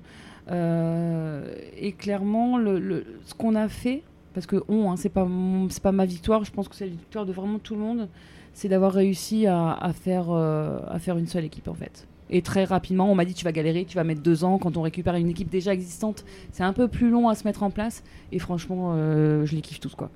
Et 0.50 1.94
clairement, 1.94 2.58
ce 2.60 3.34
qu'on 3.34 3.56
a 3.56 3.70
fait, 3.70 4.04
parce 4.34 4.46
que 4.46 4.64
on, 4.68 4.92
hein, 4.92 4.98
c'est 4.98 5.10
pas 5.10 5.28
c'est 5.70 5.82
pas 5.82 5.94
ma 5.94 6.06
victoire, 6.06 6.44
je 6.44 6.52
pense 6.52 6.68
que 6.68 6.76
c'est 6.76 6.86
la 6.86 6.92
victoire 6.92 7.26
de 7.26 7.32
vraiment 7.32 7.60
tout 7.60 7.76
le 7.76 7.80
monde, 7.80 8.10
c'est 8.54 8.68
d'avoir 8.68 8.92
réussi 8.92 9.48
à, 9.48 9.72
à 9.72 9.94
faire 9.94 10.30
à 10.32 11.00
faire 11.00 11.18
une 11.18 11.28
seule 11.28 11.46
équipe 11.46 11.70
en 11.70 11.74
fait. 11.74 12.06
Et 12.30 12.42
très 12.42 12.64
rapidement, 12.64 13.12
on 13.12 13.16
m'a 13.16 13.26
dit 13.26 13.34
tu 13.34 13.46
vas 13.46 13.52
galérer, 13.52 13.86
tu 13.86 13.96
vas 13.96 14.04
mettre 14.04 14.22
deux 14.22 14.44
ans. 14.44 14.58
Quand 14.58 14.78
on 14.78 14.82
récupère 14.82 15.16
une 15.16 15.30
équipe 15.30 15.50
déjà 15.50 15.74
existante, 15.74 16.24
c'est 16.52 16.64
un 16.64 16.74
peu 16.74 16.88
plus 16.88 17.10
long 17.10 17.30
à 17.30 17.36
se 17.36 17.46
mettre 17.46 17.64
en 17.64 17.70
place. 17.70 18.04
Et 18.32 18.40
franchement, 18.40 18.94
euh, 18.96 19.46
je 19.46 19.56
les 19.56 19.62
kiffe 19.62 19.80
tous 19.80 19.96
quoi. 19.96 20.10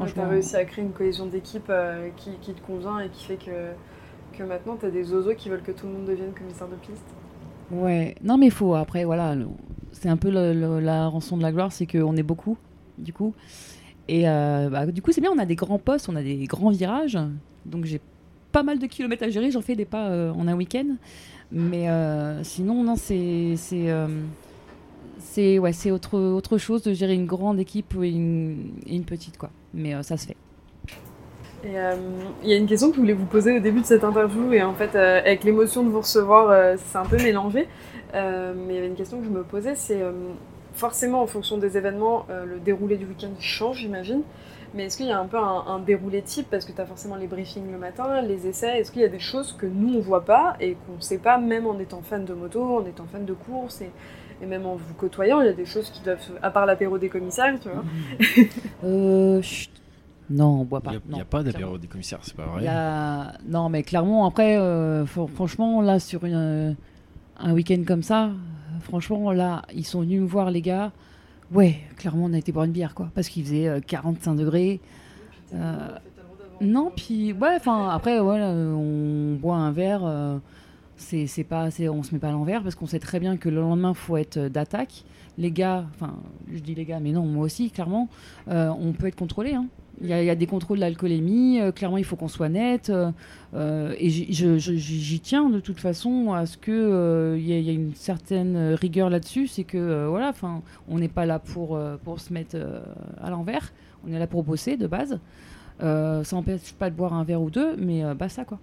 As 0.00 0.28
réussi 0.28 0.56
à 0.56 0.64
créer 0.64 0.84
une 0.84 0.92
cohésion 0.92 1.26
d'équipe 1.26 1.66
euh, 1.68 2.08
qui, 2.16 2.30
qui 2.40 2.52
te 2.54 2.60
convient 2.60 2.98
et 3.00 3.08
qui 3.10 3.24
fait 3.24 3.36
que, 3.36 4.36
que 4.36 4.42
maintenant 4.42 4.76
tu 4.76 4.86
as 4.86 4.90
des 4.90 5.12
oiseaux 5.12 5.34
qui 5.34 5.48
veulent 5.48 5.62
que 5.62 5.72
tout 5.72 5.86
le 5.86 5.92
monde 5.92 6.06
devienne 6.06 6.32
commissaire 6.32 6.68
de 6.68 6.74
piste. 6.76 7.04
Ouais, 7.70 8.14
non 8.22 8.36
mais 8.38 8.50
faut 8.50 8.74
après 8.74 9.04
voilà, 9.04 9.34
c'est 9.92 10.08
un 10.08 10.16
peu 10.16 10.30
le- 10.30 10.52
le- 10.52 10.80
la 10.80 11.06
rançon 11.08 11.36
de 11.36 11.42
la 11.42 11.52
gloire, 11.52 11.72
c'est 11.72 11.86
qu'on 11.86 12.16
est 12.16 12.22
beaucoup 12.22 12.56
du 12.98 13.12
coup. 13.12 13.34
Et 14.08 14.28
euh, 14.28 14.68
bah, 14.70 14.86
du 14.86 15.00
coup 15.00 15.12
c'est 15.12 15.20
bien, 15.20 15.30
on 15.34 15.38
a 15.38 15.46
des 15.46 15.54
grands 15.56 15.78
postes, 15.78 16.08
on 16.08 16.16
a 16.16 16.22
des 16.22 16.44
grands 16.46 16.70
virages, 16.70 17.18
donc 17.64 17.84
j'ai 17.84 18.00
pas 18.52 18.62
mal 18.62 18.78
de 18.78 18.86
kilomètres 18.86 19.24
à 19.24 19.30
gérer, 19.30 19.50
j'en 19.50 19.62
fais 19.62 19.74
des 19.74 19.84
pas 19.84 20.08
euh, 20.08 20.30
en 20.32 20.46
un 20.46 20.54
week-end. 20.54 20.96
Mais 21.50 21.88
euh, 21.88 22.42
sinon 22.44 22.82
non 22.82 22.96
c'est 22.96 23.54
c'est 23.56 23.90
euh, 23.90 24.06
ouais 25.58 25.90
autre 25.90 26.18
autre 26.18 26.58
chose 26.58 26.82
de 26.82 26.92
gérer 26.92 27.14
une 27.14 27.26
grande 27.26 27.58
équipe 27.58 27.94
et 28.02 28.08
une, 28.08 28.72
une 28.86 29.04
petite 29.04 29.36
quoi. 29.38 29.50
Mais 29.74 30.00
ça 30.02 30.16
se 30.16 30.26
fait. 30.28 30.36
Il 31.64 31.72
y 31.72 32.52
a 32.52 32.56
une 32.56 32.66
question 32.66 32.88
que 32.88 32.96
je 32.96 33.00
voulais 33.00 33.12
vous 33.12 33.26
poser 33.26 33.56
au 33.56 33.60
début 33.60 33.82
de 33.82 33.86
cette 33.86 34.02
interview, 34.02 34.52
et 34.52 34.62
en 34.64 34.74
fait, 34.74 34.96
avec 34.96 35.44
l'émotion 35.44 35.84
de 35.84 35.90
vous 35.90 36.00
recevoir, 36.00 36.76
c'est 36.76 36.98
un 36.98 37.04
peu 37.04 37.16
mélangé. 37.18 37.68
Mais 38.12 38.68
il 38.68 38.74
y 38.74 38.78
avait 38.78 38.88
une 38.88 38.96
question 38.96 39.20
que 39.20 39.26
je 39.26 39.30
me 39.30 39.44
posais, 39.44 39.76
c'est 39.76 40.02
forcément 40.74 41.22
en 41.22 41.28
fonction 41.28 41.58
des 41.58 41.76
événements, 41.76 42.26
le 42.28 42.58
déroulé 42.58 42.96
du 42.96 43.06
week-end 43.06 43.30
change, 43.38 43.78
j'imagine. 43.78 44.22
Mais 44.74 44.84
est-ce 44.84 44.96
qu'il 44.96 45.06
y 45.06 45.10
a 45.12 45.18
un 45.20 45.26
peu 45.26 45.36
un, 45.38 45.64
un 45.66 45.78
déroulé 45.80 46.22
type 46.22 46.48
Parce 46.50 46.64
que 46.64 46.72
tu 46.72 46.80
as 46.80 46.86
forcément 46.86 47.16
les 47.16 47.26
briefings 47.26 47.70
le 47.70 47.78
matin, 47.78 48.22
les 48.22 48.46
essais? 48.46 48.78
Est-ce 48.78 48.90
qu'il 48.90 49.02
y 49.02 49.04
a 49.04 49.08
des 49.08 49.18
choses 49.18 49.52
que 49.52 49.66
nous, 49.66 49.94
on 49.96 50.00
voit 50.00 50.24
pas 50.24 50.56
et 50.60 50.74
qu'on 50.86 51.00
sait 51.00 51.18
pas, 51.18 51.36
même 51.38 51.66
en 51.66 51.78
étant 51.78 52.00
fan 52.02 52.24
de 52.24 52.32
moto, 52.32 52.78
en 52.78 52.86
étant 52.86 53.04
fan 53.10 53.24
de 53.26 53.34
course 53.34 53.82
et, 53.82 53.90
et 54.42 54.46
même 54.46 54.64
en 54.66 54.76
vous 54.76 54.94
côtoyant, 54.94 55.40
il 55.42 55.46
y 55.46 55.50
a 55.50 55.52
des 55.52 55.66
choses 55.66 55.90
qui 55.90 56.00
doivent, 56.02 56.18
à 56.42 56.50
part 56.50 56.64
l'apéro 56.66 56.96
des 56.98 57.08
commissaires, 57.10 57.58
tu 57.60 57.68
vois? 57.68 57.84
Euh, 58.84 59.40
chut. 59.42 59.70
non, 60.30 60.60
on 60.60 60.64
boit 60.64 60.80
Il 60.80 60.84
pas. 60.98 61.14
n'y 61.14 61.20
a, 61.20 61.24
pas 61.24 61.42
d'apéro 61.42 61.78
des 61.78 61.86
commissaires, 61.86 62.18
c'est 62.22 62.34
pas 62.34 62.44
Il 62.46 62.52
vrai. 62.52 62.64
y 62.64 62.68
a- 62.68 63.34
Non, 63.46 63.68
mais 63.68 63.82
clairement, 63.82 64.26
après, 64.26 64.56
euh, 64.58 65.04
fr- 65.04 65.28
franchement, 65.28 65.82
là, 65.82 66.00
sur 66.00 66.24
une, 66.24 66.74
un 67.38 67.52
week-end 67.52 67.82
comme 67.86 68.02
ça, 68.02 68.24
euh, 68.26 68.30
franchement, 68.80 69.30
là, 69.32 69.62
ils 69.74 69.84
sont 69.86 70.00
venus 70.00 70.20
me 70.22 70.26
voir, 70.26 70.50
les 70.50 70.62
gars. 70.62 70.90
Ouais, 71.52 71.80
clairement, 71.96 72.24
on 72.26 72.32
a 72.32 72.38
été 72.38 72.52
boire 72.52 72.64
une 72.64 72.72
bière, 72.72 72.94
quoi. 72.94 73.10
Parce 73.14 73.28
qu'il 73.28 73.44
faisait 73.44 73.68
euh, 73.68 73.80
45 73.80 74.34
degrés. 74.36 74.80
Euh, 75.54 75.88
Non, 76.60 76.92
puis, 76.96 77.32
ouais, 77.32 77.56
enfin, 77.56 77.88
après, 77.90 78.20
voilà, 78.20 78.50
euh, 78.50 78.72
on 78.72 79.36
boit 79.36 79.56
un 79.56 79.72
verre. 79.72 80.02
euh, 80.04 80.38
c'est 80.96 81.44
pas, 81.44 81.68
on 81.90 82.02
se 82.02 82.14
met 82.14 82.20
pas 82.20 82.28
à 82.28 82.32
l'envers 82.32 82.62
parce 82.62 82.74
qu'on 82.76 82.86
sait 82.86 83.00
très 83.00 83.18
bien 83.20 83.36
que 83.36 83.48
le 83.48 83.60
lendemain, 83.60 83.92
faut 83.94 84.16
être 84.16 84.36
euh, 84.36 84.48
d'attaque. 84.48 85.04
Les 85.38 85.50
gars, 85.50 85.84
enfin, 85.94 86.14
je 86.52 86.58
dis 86.60 86.74
les 86.74 86.84
gars, 86.84 87.00
mais 87.00 87.10
non, 87.12 87.24
moi 87.26 87.44
aussi, 87.44 87.70
clairement, 87.70 88.08
euh, 88.48 88.70
on 88.78 88.92
peut 88.92 89.06
être 89.08 89.16
contrôlé. 89.16 89.54
hein. 89.54 89.66
Il 90.00 90.08
y, 90.08 90.12
a, 90.12 90.20
il 90.22 90.26
y 90.26 90.30
a 90.30 90.34
des 90.34 90.46
contrôles 90.46 90.80
d'alcoolémie. 90.80 91.60
euh, 91.60 91.70
clairement, 91.70 91.98
il 91.98 92.04
faut 92.04 92.16
qu'on 92.16 92.26
soit 92.28 92.48
net. 92.48 92.90
euh, 92.90 93.10
euh, 93.54 93.94
et 93.98 94.08
j'y- 94.08 95.20
tiens 95.20 95.48
de 95.50 95.60
toute 95.60 95.78
façon 95.78 96.32
à 96.32 96.46
ce 96.46 96.56
que 96.56 96.72
euh, 96.72 97.36
il 97.38 97.44
y, 97.44 97.52
y 97.60 97.70
ait 97.70 97.74
une 97.74 97.94
certaine 97.94 98.74
rigueur 98.74 99.10
là-dessus. 99.10 99.46
C'est 99.46 99.64
que 99.64 99.78
euh, 99.78 100.08
voilà, 100.08 100.30
enfin, 100.30 100.62
on 100.88 100.98
n'est 100.98 101.08
pas 101.08 101.26
là 101.26 101.38
pour 101.38 101.76
euh, 101.76 101.96
pour 102.02 102.18
se 102.20 102.32
mettre 102.32 102.56
euh, 102.56 102.80
à 103.22 103.30
l'envers. 103.30 103.72
On 104.08 104.12
est 104.12 104.18
là 104.18 104.26
pour 104.26 104.42
bosser 104.42 104.76
de 104.76 104.86
base. 104.86 105.20
Euh, 105.82 106.24
ça 106.24 106.36
n'empêche 106.36 106.72
pas 106.72 106.90
de 106.90 106.94
boire 106.96 107.12
un 107.12 107.24
verre 107.24 107.42
ou 107.42 107.50
deux, 107.50 107.76
mais 107.76 108.04
euh, 108.04 108.14
basta 108.14 108.44
quoi. 108.44 108.58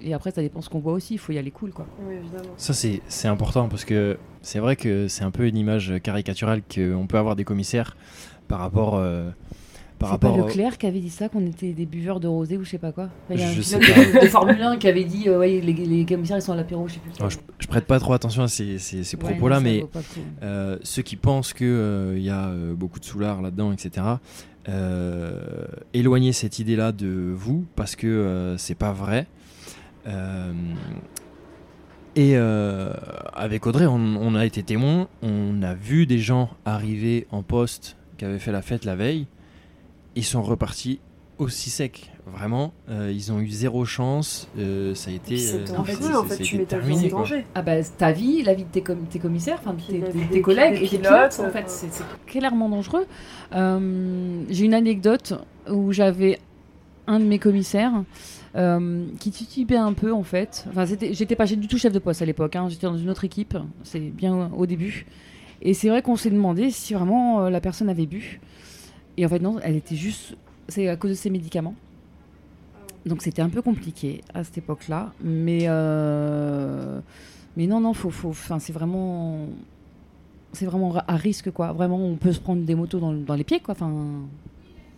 Et 0.00 0.14
après, 0.14 0.30
ça 0.30 0.42
dépend 0.42 0.60
ce 0.60 0.68
qu'on 0.68 0.78
boit 0.80 0.92
aussi. 0.92 1.14
Il 1.14 1.18
faut 1.18 1.32
y 1.32 1.38
aller 1.38 1.50
cool 1.50 1.70
quoi. 1.70 1.86
Oui, 2.06 2.14
évidemment. 2.16 2.54
Ça, 2.56 2.72
c'est 2.74 3.00
c'est 3.08 3.28
important 3.28 3.68
parce 3.68 3.84
que 3.84 4.18
c'est 4.42 4.58
vrai 4.58 4.76
que 4.76 5.08
c'est 5.08 5.24
un 5.24 5.30
peu 5.30 5.46
une 5.46 5.56
image 5.56 5.94
caricaturale 6.02 6.62
qu'on 6.62 7.06
peut 7.06 7.18
avoir 7.18 7.36
des 7.36 7.44
commissaires 7.44 7.96
par 8.48 8.58
rapport. 8.58 9.00
Euh, 9.98 10.06
par 10.06 10.12
C'est 10.12 10.18
pas 10.18 10.28
rapport 10.28 10.44
au- 10.44 10.48
Leclerc 10.48 10.78
qui 10.78 10.86
avait 10.86 11.00
dit 11.00 11.10
ça, 11.10 11.28
qu'on 11.28 11.44
était 11.46 11.72
des 11.72 11.86
buveurs 11.86 12.20
de 12.20 12.28
rosé 12.28 12.56
ou 12.56 12.64
je 12.64 12.70
sais 12.70 12.78
pas 12.78 12.92
quoi? 12.92 13.04
Enfin, 13.04 13.34
Il 13.34 13.40
y 13.40 13.42
a 13.44 13.48
un 13.48 13.52
Je 13.52 13.62
sais 13.62 13.78
pilote 13.78 14.22
de, 14.22 14.28
Formule 14.28 14.62
1 14.62 14.76
qui 14.76 14.88
avait 14.88 15.04
dit 15.04 15.28
euh, 15.28 15.38
ouais, 15.38 15.60
les, 15.60 15.72
les 15.72 16.04
commissaires 16.06 16.36
ils 16.38 16.42
sont 16.42 16.52
à 16.52 16.56
l'apéro, 16.56 16.86
je 16.88 16.94
sais 16.94 17.00
plus. 17.00 17.10
Alors, 17.18 17.30
je, 17.30 17.38
je 17.58 17.66
prête 17.66 17.84
pas 17.86 17.98
trop 17.98 18.12
attention 18.12 18.42
à 18.44 18.48
ces, 18.48 18.78
ces- 18.78 19.04
ces 19.04 19.16
Ouais, 19.16 19.22
propos-là, 19.22 19.60
mais 19.60 19.84
pas 19.92 20.00
euh, 20.42 20.78
ceux 20.82 21.02
qui 21.02 21.16
pensent 21.16 21.52
qu'il 21.52 21.66
y 22.18 22.30
a 22.30 22.48
euh, 22.48 22.74
beaucoup 22.74 23.00
de 23.00 23.04
soulards 23.04 23.42
là-dedans, 23.42 23.72
etc., 23.72 24.06
euh, 24.68 25.40
éloignez 25.94 26.32
cette 26.32 26.58
idée-là 26.58 26.92
de 26.92 27.32
vous 27.34 27.64
parce 27.74 27.96
que 27.96 28.06
euh, 28.06 28.58
c'est 28.58 28.74
pas 28.74 28.92
vrai. 28.92 29.26
Euh, 30.06 30.52
et 32.16 32.32
euh, 32.36 32.92
avec 33.34 33.66
Audrey, 33.66 33.86
on, 33.86 33.94
on 33.96 34.34
a 34.34 34.44
été 34.44 34.62
témoins, 34.62 35.08
on 35.22 35.62
a 35.62 35.74
vu 35.74 36.06
des 36.06 36.18
gens 36.18 36.50
arriver 36.64 37.26
en 37.30 37.42
poste 37.42 37.96
qui 38.16 38.24
avaient 38.24 38.38
fait 38.40 38.50
la 38.52 38.62
fête 38.62 38.84
la 38.84 38.96
veille, 38.96 39.26
ils 40.18 40.24
sont 40.24 40.42
repartis 40.42 41.00
aussi 41.38 41.70
secs. 41.70 42.10
Vraiment, 42.26 42.72
euh, 42.90 43.12
ils 43.14 43.30
ont 43.32 43.38
eu 43.38 43.48
zéro 43.48 43.84
chance. 43.84 44.48
euh, 44.58 44.94
ça 44.94 45.10
a 45.10 45.14
été, 45.14 45.34
euh, 45.34 45.64
c'est 45.66 45.76
en 45.76 45.84
fait, 45.84 45.92
dangereux, 45.94 46.16
en 46.16 46.24
fait, 46.24 46.42
tu 46.42 46.58
mets 46.58 46.64
ta 46.64 46.78
vie 46.78 47.06
en 47.06 47.18
danger. 47.18 47.44
Ah 47.54 47.62
bah 47.62 47.82
ta 47.96 48.12
vie, 48.12 48.42
la 48.42 48.54
vie 48.54 48.64
de 48.64 48.68
tes, 48.68 48.82
com- 48.82 49.06
tes 49.08 49.18
commissaires, 49.20 49.58
enfin 49.64 49.74
tes, 49.88 50.00
des- 50.30 50.40
collègues 50.42 50.72
des 50.80 50.84
et 50.84 50.88
tes 50.88 50.98
pilotes, 50.98 51.38
en 51.40 51.44
euh, 51.44 51.50
fait, 51.50 51.64
c'est 51.70 51.92
c'est 51.92 52.04
clairement 52.26 52.68
dangereux. 52.68 53.06
Euh, 53.54 54.42
J'ai 54.50 54.64
une 54.64 54.74
anecdote 54.74 55.34
où 55.70 55.92
j'avais 55.92 56.38
un 57.06 57.20
de 57.20 57.24
mes 57.24 57.38
commissaires 57.38 58.02
euh, 58.56 59.06
qui 59.18 59.30
titubait 59.30 59.76
un 59.76 59.92
peu 59.92 60.12
en 60.12 60.22
fait. 60.24 60.66
Enfin, 60.68 60.84
j'étais 61.12 61.36
pas 61.36 61.46
du 61.46 61.68
tout 61.68 61.78
chef 61.78 61.92
de 61.92 61.98
poste 61.98 62.20
à 62.20 62.24
l'époque, 62.26 62.56
hein. 62.56 62.68
j'étais 62.68 62.86
dans 62.86 62.98
une 62.98 63.08
autre 63.10 63.24
équipe, 63.24 63.56
c'est 63.84 64.00
bien 64.00 64.50
au 64.56 64.66
début. 64.66 65.06
Et 65.62 65.72
c'est 65.74 65.88
vrai 65.88 66.02
qu'on 66.02 66.16
s'est 66.16 66.30
demandé 66.30 66.70
si 66.70 66.94
vraiment 66.94 67.44
euh, 67.44 67.50
la 67.50 67.60
personne 67.60 67.88
avait 67.88 68.06
bu. 68.06 68.40
Et 69.18 69.26
en 69.26 69.28
fait, 69.28 69.40
non, 69.40 69.58
elle 69.62 69.76
était 69.76 69.96
juste. 69.96 70.36
C'est 70.68 70.88
à 70.88 70.96
cause 70.96 71.10
de 71.10 71.16
ses 71.16 71.28
médicaments. 71.28 71.74
Donc 73.04 73.22
c'était 73.22 73.42
un 73.42 73.48
peu 73.48 73.62
compliqué 73.62 74.22
à 74.32 74.44
cette 74.44 74.58
époque-là. 74.58 75.12
Mais, 75.22 75.64
euh, 75.64 77.00
mais 77.56 77.66
non, 77.66 77.80
non, 77.80 77.92
faut, 77.94 78.10
faut, 78.10 78.30
enfin, 78.30 78.60
c'est 78.60 78.72
vraiment. 78.72 79.46
C'est 80.52 80.66
vraiment 80.66 80.94
à 80.96 81.16
risque, 81.16 81.50
quoi. 81.50 81.72
Vraiment, 81.72 81.98
on 81.98 82.14
peut 82.14 82.32
se 82.32 82.40
prendre 82.40 82.62
des 82.62 82.74
motos 82.74 83.00
dans, 83.00 83.12
dans 83.12 83.34
les 83.34 83.44
pieds, 83.44 83.60
quoi. 83.60 83.72
Enfin, 83.72 83.92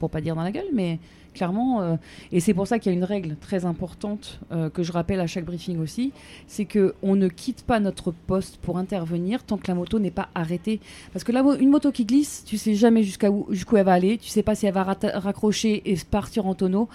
pour 0.00 0.10
pas 0.10 0.20
dire 0.20 0.34
dans 0.34 0.42
la 0.42 0.50
gueule, 0.50 0.66
mais 0.72 0.98
clairement. 1.32 1.80
euh, 1.82 1.94
et 2.32 2.40
c'est 2.40 2.54
pour 2.54 2.66
ça 2.66 2.80
qu'il 2.80 2.90
y 2.90 2.94
a 2.94 2.98
une 2.98 3.04
règle 3.04 3.36
très 3.36 3.64
importante 3.64 4.40
euh, 4.50 4.68
que 4.68 4.82
je 4.82 4.90
rappelle 4.90 5.20
à 5.20 5.28
chaque 5.28 5.44
briefing 5.44 5.78
aussi 5.78 6.10
c'est 6.48 6.64
que 6.64 6.94
on 7.02 7.14
ne 7.14 7.28
quitte 7.28 7.62
pas 7.62 7.78
notre 7.78 8.10
poste 8.10 8.56
pour 8.56 8.78
intervenir 8.78 9.44
tant 9.44 9.56
que 9.56 9.68
la 9.68 9.76
moto 9.76 10.00
n'est 10.00 10.10
pas 10.10 10.28
arrêtée. 10.34 10.80
Parce 11.12 11.22
que 11.22 11.30
mo- 11.30 11.54
une 11.54 11.70
moto 11.70 11.92
qui 11.92 12.04
glisse, 12.04 12.42
tu 12.44 12.58
sais 12.58 12.74
jamais 12.74 13.04
jusqu'où 13.04 13.76
elle 13.76 13.84
va 13.84 13.92
aller, 13.92 14.18
tu 14.18 14.28
sais 14.28 14.42
pas 14.42 14.56
si 14.56 14.66
elle 14.66 14.74
va 14.74 14.82
raccrocher 14.82 15.82
et 15.84 15.96
partir 16.10 16.46
en 16.46 16.54
tonneau. 16.54 16.88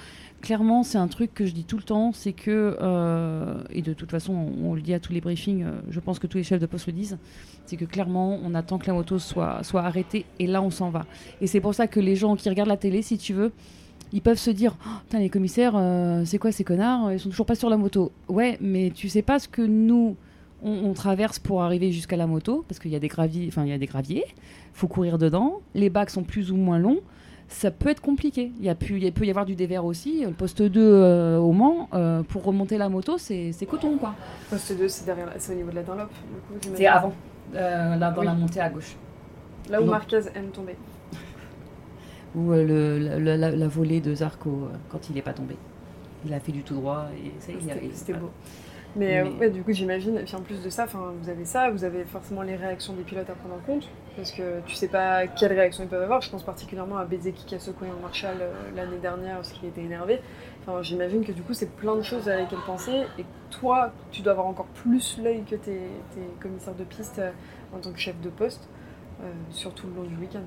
Clairement, 0.46 0.84
c'est 0.84 1.00
un 1.00 1.08
truc 1.08 1.34
que 1.34 1.48
je 1.48 1.54
dis 1.54 1.64
tout 1.64 1.78
le 1.78 1.82
temps, 1.82 2.12
c'est 2.12 2.32
que, 2.32 2.78
euh, 2.80 3.64
et 3.72 3.82
de 3.82 3.94
toute 3.94 4.12
façon, 4.12 4.52
on, 4.64 4.76
le 4.76 4.82
dit 4.82 4.94
à 4.94 5.00
tous 5.00 5.12
les 5.12 5.20
briefings, 5.20 5.64
euh, 5.64 5.72
je 5.90 6.00
pense 6.00 6.20
que 6.20 6.28
tous 6.28 6.38
les 6.38 6.44
chefs 6.44 6.62
de 6.62 6.68
poste 6.68 6.86
le 6.86 6.94
disent, 6.94 7.18
c'est 7.66 7.78
que 7.78 7.86
clairement, 7.86 8.38
on 8.44 8.54
attend 8.54 8.78
que 8.78 8.86
la 8.86 8.94
moto 8.94 9.18
soit, 9.18 9.64
soit 9.64 9.82
arrêtée 9.82 10.24
et 10.38 10.46
là, 10.46 10.62
on 10.62 10.70
s'en 10.70 10.92
va. 10.92 11.08
Et 11.42 11.48
c'est 11.48 11.62
pour 11.62 11.74
ça 11.74 11.88
que 11.88 12.00
les 12.00 12.16
gens 12.16 12.36
qui 12.36 12.48
regardent 12.48 12.70
la 12.70 12.78
télé, 12.78 13.02
si 13.02 13.18
tu 13.18 13.34
veux, 13.34 13.54
ils 14.14 14.22
peuvent 14.22 14.38
se 14.38 14.52
dire 14.52 14.76
Oh, 14.86 14.90
Putain, 15.06 15.18
les 15.18 15.32
commissaires, 15.32 15.74
euh, 15.76 16.22
c'est 16.26 16.38
quoi 16.38 16.52
ces 16.52 16.64
connards 16.64 17.12
Ils 17.12 17.20
sont 17.20 17.30
toujours 17.32 17.48
pas 17.48 17.56
sur 17.56 17.72
la 17.72 17.78
moto. 17.78 18.12
Ouais, 18.28 18.60
mais 18.62 18.92
tu 18.94 19.10
sais 19.10 19.24
pas 19.24 19.40
ce 19.40 19.48
que 19.48 19.64
nous, 19.64 20.16
on, 20.62 20.72
on 20.72 20.94
traverse 20.94 21.40
pour 21.40 21.64
arriver 21.64 21.92
jusqu'à 21.92 22.18
la 22.18 22.28
moto, 22.28 22.64
parce 22.68 22.78
qu'il 22.78 22.92
y 22.92 22.96
a 22.96 23.00
des 23.00 23.08
graviers, 23.08 23.48
enfin, 23.48 23.64
il 23.64 23.70
y 23.70 23.74
a 23.74 23.80
des 23.80 23.88
graviers, 23.88 24.26
faut 24.74 24.88
courir 24.88 25.18
dedans, 25.18 25.62
les 25.74 25.90
bacs 25.90 26.12
sont 26.12 26.24
plus 26.24 26.52
ou 26.52 26.56
moins 26.56 26.78
longs. 26.78 27.00
Ça 27.48 27.70
peut 27.72 27.90
être 27.90 28.02
compliqué. 28.02 28.52
Il, 28.60 28.66
y 28.66 28.70
a 28.70 28.76
pu, 28.76 29.00
il 29.00 29.14
peut 29.14 29.26
y 29.26 29.30
avoir 29.30 29.46
du 29.46 29.56
dévers 29.56 29.86
aussi. 29.86 30.24
Le 30.26 30.32
poste 30.32 30.62
2 30.64 30.82
euh, 30.82 31.38
au 31.38 31.52
Mans, 31.52 31.90
euh, 31.94 32.24
pour 32.24 32.44
remonter 32.44 32.78
la 32.78 32.90
moto, 32.90 33.18
c'est 33.18 33.52
coton, 33.70 33.98
quoi. 33.98 34.16
Poste 34.50 34.76
2, 34.78 34.88
c'est 34.88 35.06
derrière, 35.06 35.28
la- 35.28 35.40
c'est 35.40 35.54
au 35.54 35.56
niveau 35.56 35.70
de 35.70 35.76
la 35.76 35.84
Dunlop. 35.84 36.10
C'est 36.76 36.88
avant, 36.88 37.14
euh, 37.54 37.96
là, 37.96 38.12
dans 38.12 38.22
Oui. 38.22 38.26
la 38.26 38.34
montée 38.34 38.60
à 38.62 38.70
gauche. 38.70 38.96
Là 39.70 39.82
où. 39.82 39.86
Marquez 39.86 40.20
aime 40.36 40.50
tomber. 40.52 40.76
Ou 42.36 42.52
euh, 42.52 42.66
le, 42.66 43.00
la, 43.00 43.20
la- 43.20 43.38
la- 43.38 43.56
la 43.56 43.68
volée 43.68 44.02
de 44.02 44.14
Zarco 44.14 44.50
euh, 44.50 44.76
quand 44.90 45.10
il 45.10 45.16
n'est 45.16 45.22
pas 45.22 45.34
tombé. 45.34 45.56
Il 46.26 46.34
a 46.34 46.40
fait 46.40 46.52
du 46.52 46.64
tout 46.64 46.74
droit 46.76 47.06
et 47.16 47.32
ça, 47.40 47.52
il 47.52 47.66
y 47.90 47.92
C'était 47.96 48.14
beau. 48.14 48.32
Mais, 48.96 49.20
euh, 49.20 49.26
Mais- 49.26 49.40
ouais, 49.40 49.50
du 49.52 49.62
coup, 49.62 49.72
j'imagine, 49.72 50.18
et 50.18 50.24
puis 50.24 50.36
en 50.36 50.42
plus 50.42 50.62
de 50.64 50.70
ça, 50.70 50.86
vous 50.86 51.30
avez 51.30 51.46
ça, 51.46 51.70
vous 51.70 51.84
avez 51.84 52.04
forcément 52.06 52.42
les 52.42 52.56
réactions 52.56 52.94
des 52.94 53.04
pilotes 53.04 53.30
à 53.30 53.34
prendre 53.34 53.56
en 53.56 53.60
compte, 53.66 53.88
parce 54.16 54.32
que 54.32 54.62
tu 54.66 54.76
sais 54.76 54.88
pas 54.88 55.28
quelles 55.28 55.54
réactions 55.54 55.84
ils 55.84 55.90
peuvent 55.90 56.02
avoir. 56.04 56.22
Je 56.22 56.30
pense 56.30 56.44
particulièrement 56.44 56.98
à 56.98 57.06
Bezeki 57.06 57.46
qui 57.46 57.56
a 57.56 57.60
secoué 57.60 57.88
un 57.90 58.02
Marshall 58.02 58.38
euh, 58.40 58.54
l'année 58.76 58.98
dernière 59.02 59.36
parce 59.36 59.52
qu'il 59.52 59.68
était 59.68 59.82
énervé. 59.84 60.20
Enfin, 60.62 60.82
j'imagine 60.82 61.24
que 61.24 61.32
du 61.32 61.42
coup, 61.42 61.54
c'est 61.54 61.70
plein 61.76 61.96
de 61.96 62.02
choses 62.02 62.28
à 62.30 62.38
lesquelles 62.38 62.60
penser, 62.66 63.04
et 63.20 63.26
toi, 63.52 63.92
tu 64.12 64.22
dois 64.22 64.32
avoir 64.32 64.48
encore 64.48 64.66
plus 64.68 65.18
l'œil 65.24 65.44
que 65.44 65.56
tes, 65.56 65.80
tes 66.14 66.28
commissaires 66.42 66.76
de 66.76 66.84
piste 66.84 67.20
euh, 67.20 67.32
en 67.76 67.80
tant 67.80 67.92
que 67.92 68.00
chef 68.00 68.20
de 68.22 68.30
poste, 68.30 68.68
euh, 69.22 69.32
sur 69.52 69.74
tout 69.74 69.86
le 69.88 69.94
long 70.02 70.08
du 70.10 70.16
week-end. 70.16 70.42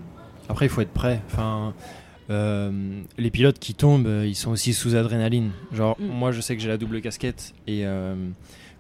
Après, 0.49 0.67
il 0.67 0.69
faut 0.71 0.81
être 0.81 0.93
prêt. 0.93 1.21
Enfin, 1.27 1.73
euh, 2.31 3.01
les 3.17 3.31
pilotes 3.31 3.59
qui 3.59 3.75
tombent, 3.75 4.09
ils 4.25 4.35
sont 4.35 4.51
aussi 4.51 4.73
sous 4.75 4.97
adrénaline. 4.97 5.51
Genre, 5.73 5.97
Mm. 6.01 6.07
moi, 6.07 6.33
je 6.33 6.41
sais 6.41 6.57
que 6.57 6.63
j'ai 6.63 6.69
la 6.69 6.79
double 6.79 7.01
casquette 7.01 7.55
et 7.67 7.87
euh, 7.87 8.15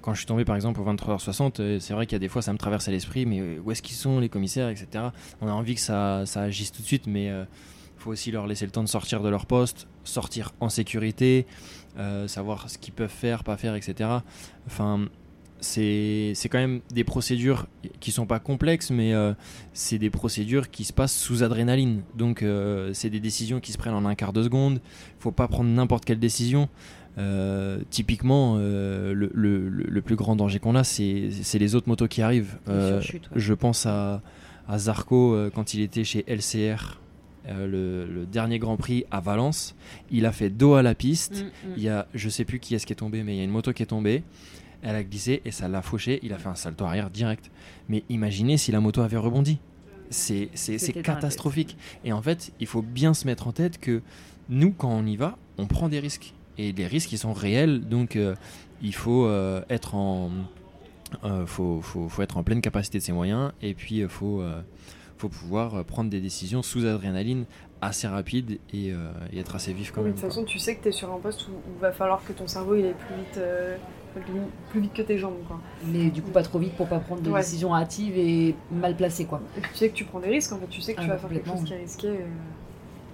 quand 0.09 0.14
je 0.14 0.21
suis 0.21 0.27
tombé, 0.27 0.47
par 0.47 0.57
exemple, 0.57 0.81
au 0.81 0.85
23h60, 0.85 1.61
euh, 1.61 1.79
c'est 1.81 1.92
vrai 1.92 2.07
qu'il 2.07 2.14
y 2.14 2.16
a 2.16 2.18
des 2.18 2.29
fois, 2.29 2.40
ça 2.40 2.51
me 2.55 2.57
traverse 2.57 2.88
à 2.88 2.90
l'esprit, 2.90 3.27
mais 3.27 3.40
euh, 3.40 3.61
où 3.62 3.73
est-ce 3.73 3.83
qu'ils 3.83 3.94
sont, 3.94 4.21
les 4.21 4.31
commissaires, 4.31 4.71
etc. 4.71 5.05
On 5.42 5.49
a 5.49 5.53
envie 5.53 5.75
que 5.75 5.83
ça, 5.83 6.25
ça 6.25 6.40
agisse 6.40 6.73
tout 6.73 6.81
de 6.81 6.87
suite, 6.87 7.07
mais 7.07 7.27
il 7.27 7.47
faut 7.99 8.11
aussi 8.11 8.31
leur 8.31 8.47
laisser 8.47 8.64
le 8.64 8.71
temps 8.71 8.83
de 8.83 8.88
sortir 8.88 9.23
de 9.23 9.29
leur 9.29 9.44
poste, 9.44 9.87
sortir 10.05 10.53
en 10.61 10.71
sécurité, 10.71 11.47
euh, 11.99 12.27
savoir 12.27 12.71
ce 12.71 12.79
qu'ils 12.79 12.94
peuvent 12.94 13.11
faire, 13.11 13.44
pas 13.44 13.59
faire, 13.59 13.75
etc. 13.75 14.09
Enfin, 14.66 15.09
c'est 15.61 16.49
quand 16.51 16.59
même 16.59 16.81
des 16.92 17.05
procédures 17.05 17.66
qui 18.01 18.12
sont 18.12 18.27
pas 18.27 18.38
complexes, 18.38 18.90
mais 18.90 19.12
euh, 19.12 19.35
c'est 19.73 19.99
des 19.99 20.11
procédures 20.11 20.71
qui 20.71 20.85
se 20.85 20.92
passent 20.92 21.16
sous 21.16 21.42
adrénaline. 21.42 22.03
Donc, 22.14 22.42
euh, 22.42 22.92
c'est 22.94 23.11
des 23.11 23.21
décisions 23.21 23.61
qui 23.61 23.73
se 23.73 23.79
prennent 23.79 23.94
en 23.94 24.05
un 24.05 24.14
quart 24.14 24.33
de 24.33 24.42
seconde. 24.42 24.81
faut 25.18 25.33
pas 25.33 25.49
prendre 25.49 25.71
n'importe 25.71 26.05
quelle 26.05 26.21
décision. 26.21 26.68
Euh, 27.18 27.81
typiquement, 27.90 28.57
euh, 28.59 29.12
le, 29.12 29.31
le- 29.35 29.68
le- 29.68 29.85
le 29.88 30.02
plus 30.02 30.14
grand 30.16 30.37
danger 30.37 30.59
qu'on 30.61 30.76
a, 30.76 30.85
c'est 30.85 31.31
les 31.59 31.74
autres 31.74 31.88
motos 31.88 32.07
qui 32.09 32.22
arrivent. 32.22 32.59
Euh, 32.68 33.00
ouais. 33.00 33.20
je 33.35 33.54
pense 33.54 33.87
à, 33.87 34.22
à 34.68 34.78
Zarco 34.78 35.37
quand 35.54 35.74
il 35.74 35.81
était 35.81 36.04
chez 36.04 36.24
LCR, 36.28 37.00
le, 37.48 38.07
le 38.07 38.26
dernier 38.26 38.59
Grand 38.59 38.76
Prix 38.76 39.04
à 39.11 39.20
Valence. 39.20 39.74
Il 40.11 40.26
a 40.26 40.33
fait 40.33 40.50
dos 40.50 40.74
à 40.74 40.83
la 40.83 40.94
piste. 40.94 41.44
Mm, 41.66 41.68
mm. 41.70 41.72
Il 41.78 41.83
y 41.83 41.88
a, 41.88 42.07
je 42.14 42.28
sais 42.28 42.44
plus 42.44 42.61
qui 42.61 42.74
est-ce 42.74 42.87
qui 42.87 42.92
est 42.92 42.96
tombé, 42.96 43.22
mais 43.22 43.35
il 43.35 43.38
y 43.38 43.40
a 43.40 43.44
une 43.44 43.50
moto 43.50 43.72
qui 43.72 43.83
est 43.83 43.87
tombée. 43.87 44.22
Elle 44.83 44.94
a 44.94 45.02
glissé 45.02 45.40
et 45.44 45.50
ça 45.50 45.66
l'a 45.66 45.83
fauché. 45.83 46.20
Il 46.22 46.33
a 46.33 46.38
fait 46.38 46.48
un 46.50 46.54
salto 46.54 46.85
arrière 46.85 47.11
direct. 47.11 47.50
Mais 47.88 48.04
imaginez 48.11 48.59
si 48.59 48.70
la 48.70 48.81
moto 48.81 49.00
avait 49.00 49.16
rebondi. 49.16 49.59
C'est 50.11 50.50
catastrophique. 51.02 51.76
Et 52.04 52.12
en 52.12 52.22
fait, 52.22 52.52
il 52.61 52.66
faut 52.66 52.83
bien 52.83 53.12
se 53.14 53.26
mettre 53.26 53.48
en 53.48 53.52
tête 53.52 53.78
que 53.81 54.02
nous, 54.50 54.72
quand 54.72 54.90
on 54.90 55.04
y 55.07 55.16
va, 55.16 55.37
on 55.59 55.66
prend 55.66 55.88
des 55.88 55.98
risques. 56.00 56.35
Et 56.59 56.73
les 56.73 56.87
risques, 56.87 57.12
ils 57.12 57.18
sont 57.18 57.33
réels. 57.33 57.81
Donc, 57.88 58.16
euh, 58.16 58.35
il 58.83 58.94
faut 58.94 59.25
euh, 59.27 59.62
être 59.71 59.94
en, 59.94 60.31
euh, 61.25 61.47
faut, 61.47 61.81
faut- 61.81 62.09
faut 62.09 62.23
être 62.23 62.37
en 62.37 62.42
pleine 62.42 62.61
capacité 62.61 62.99
de 62.99 63.03
ses 63.05 63.12
moyens. 63.12 63.53
Et 63.62 63.75
puis, 63.75 63.99
il 63.99 64.09
faut, 64.09 64.40
euh, 64.40 64.61
faut 65.16 65.29
pouvoir 65.29 65.85
prendre 65.85 66.11
des 66.11 66.21
décisions 66.21 66.62
sous 66.62 66.85
adrénaline 66.87 67.44
assez 67.81 68.09
rapides 68.09 68.59
et, 68.73 68.90
euh, 68.92 69.11
et 69.33 69.38
être 69.38 69.55
assez 69.55 69.73
vif 69.73 69.92
quand 69.92 70.01
Oui, 70.01 70.07
même. 70.09 70.14
de 70.16 70.21
toute 70.21 70.29
façon, 70.29 70.44
tu 70.44 70.59
sais 70.59 70.75
que 70.77 70.83
tu 70.83 70.88
es 70.88 70.92
sur 70.92 71.12
un 71.12 71.18
poste 71.18 71.47
où 71.49 71.53
il 71.77 71.81
va 71.81 71.92
falloir 71.92 72.25
que 72.25 72.33
ton 72.33 72.49
cerveau 72.49 72.75
il 72.75 72.85
aille 72.87 72.94
plus 72.94 73.14
vite, 73.16 73.37
euh, 73.38 73.77
plus 74.71 74.81
vite 74.81 74.92
que 74.94 75.03
tes 75.03 75.16
jambes. 75.16 75.37
Quoi. 75.47 75.61
Mais 75.87 76.11
du 76.11 76.21
coup, 76.23 76.31
pas 76.33 76.42
trop 76.42 76.59
vite 76.59 76.73
pour 76.73 76.88
pas 76.88 76.99
prendre 76.99 77.23
de 77.23 77.31
Ouais. 77.31 77.38
décisions 77.38 77.73
hâtives 77.73 78.18
et 78.18 78.57
mal 78.73 78.97
placées, 78.97 79.27
quoi. 79.27 79.40
Et 79.57 79.61
tu 79.61 79.68
sais 79.75 79.88
que 79.90 79.94
tu 79.94 80.05
prends 80.05 80.18
des 80.18 80.29
risques 80.29 80.51
en 80.53 80.59
fait, 80.59 80.66
tu 80.68 80.81
sais 80.81 80.94
que 80.94 80.99
Ah, 81.01 81.05
tu 81.05 81.09
vas 81.09 81.18
faire 81.18 81.31
quelque 81.31 81.49
chose 81.49 81.62
qui 81.62 81.73
est 81.73 81.77
risqué. 81.79 82.09
euh. 82.09 82.27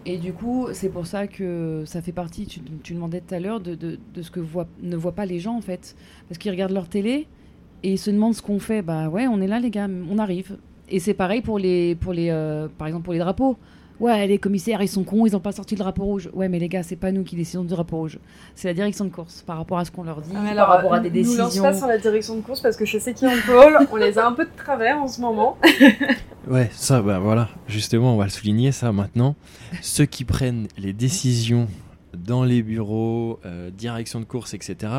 Et 0.07 0.19
du 0.19 0.33
coup, 0.33 0.69
c'est 0.73 0.91
pour 0.91 1.07
ça 1.07 1.27
que 1.27 1.83
ça 1.87 2.03
fait 2.03 2.13
partie, 2.13 2.47
tu, 2.47 2.61
tu 2.83 2.95
demandais 2.95 3.23
tout 3.23 3.35
à 3.35 3.41
l'heure, 3.41 3.61
de, 3.61 3.99
ce 4.21 4.31
que 4.31 4.41
ne 4.83 4.97
voient 4.97 5.15
pas 5.15 5.25
les 5.25 5.41
gens, 5.41 5.57
en 5.57 5.63
fait. 5.63 5.97
Parce 6.29 6.39
qu'ils 6.39 6.51
regardent 6.51 6.73
leur 6.73 6.89
télé 6.89 7.27
et 7.83 7.93
ils 7.93 7.99
se 7.99 8.11
demandent 8.11 8.35
ce 8.35 8.43
qu'on 8.43 8.59
fait. 8.59 8.83
Bah 8.83 9.09
ouais, 9.09 9.27
on 9.27 9.41
est 9.41 9.47
là, 9.47 9.61
les 9.61 9.71
gars, 9.71 9.89
on 10.11 10.19
arrive. 10.19 10.59
Et 10.89 11.01
c'est 11.01 11.15
pareil 11.15 11.41
pour 11.41 11.59
les, 11.59 11.95
pour 11.95 12.13
les 12.13 12.29
euh, 12.31 12.69
par 12.77 12.87
exemple, 12.87 13.05
pour 13.05 13.15
les 13.15 13.19
drapeaux. 13.19 13.57
Ouais, 14.01 14.27
les 14.27 14.39
commissaires, 14.39 14.83
ils 14.83 14.89
sont 14.89 15.05
cons, 15.05 15.25
ils 15.25 15.33
n'ont 15.33 15.41
pas 15.41 15.53
sorti 15.53 15.77
le 15.77 15.79
drapeau 15.79 16.05
rouge. 16.05 16.29
Ouais, 16.33 16.49
mais 16.49 16.59
les 16.59 16.69
gars, 16.69 16.83
c'est 16.83 16.97
pas 16.97 17.13
nous 17.13 17.23
qui 17.23 17.37
décidons 17.37 17.63
du 17.63 17.69
drapeau 17.69 17.97
rouge. 17.99 18.19
C'est 18.57 18.67
la 18.67 18.75
direction 18.75 19.05
de 19.05 19.11
course, 19.11 19.43
par 19.47 19.57
rapport 19.57 19.79
à 19.79 19.85
ce 19.85 19.93
qu'on 19.93 20.03
leur 20.03 20.21
dit, 20.21 20.33
Ah, 20.35 20.41
mais 20.43 20.55
par 20.55 20.65
alors, 20.65 20.69
rapport 20.77 20.95
à 20.95 21.01
des 21.01 21.11
nous 21.11 21.37
lance 21.37 21.37
décisions. 21.37 21.63
pas 21.63 21.75
sur 21.75 21.87
la 21.87 21.99
direction 21.99 22.35
de 22.37 22.41
course 22.41 22.61
parce 22.61 22.77
que 22.77 22.85
je 22.85 22.99
sais 22.99 23.15
qui 23.15 23.25
en 23.27 23.31
pôle, 23.47 23.79
on 23.93 23.97
les 23.97 24.19
a 24.19 24.27
un 24.27 24.33
peu 24.33 24.45
de 24.47 24.51
travers 24.57 24.99
en 25.01 25.09
ce 25.09 25.21
moment. 25.21 25.57
Ouais, 26.47 26.69
ça, 26.75 27.01
bah 27.01 27.21
voilà, 27.21 27.49
justement, 27.69 28.13
on 28.15 28.19
va 28.19 28.25
le 28.25 28.31
souligner, 28.31 28.71
ça 28.71 28.93
maintenant. 28.93 29.35
Ceux 29.81 30.05
qui 30.05 30.25
prennent 30.25 30.69
les 30.77 30.93
décisions 30.93 31.69
dans 32.13 32.45
les 32.45 32.63
bureaux, 32.63 33.41
euh, 33.47 33.71
direction 33.71 34.21
de 34.21 34.27
course, 34.27 34.53
etc., 34.53 34.93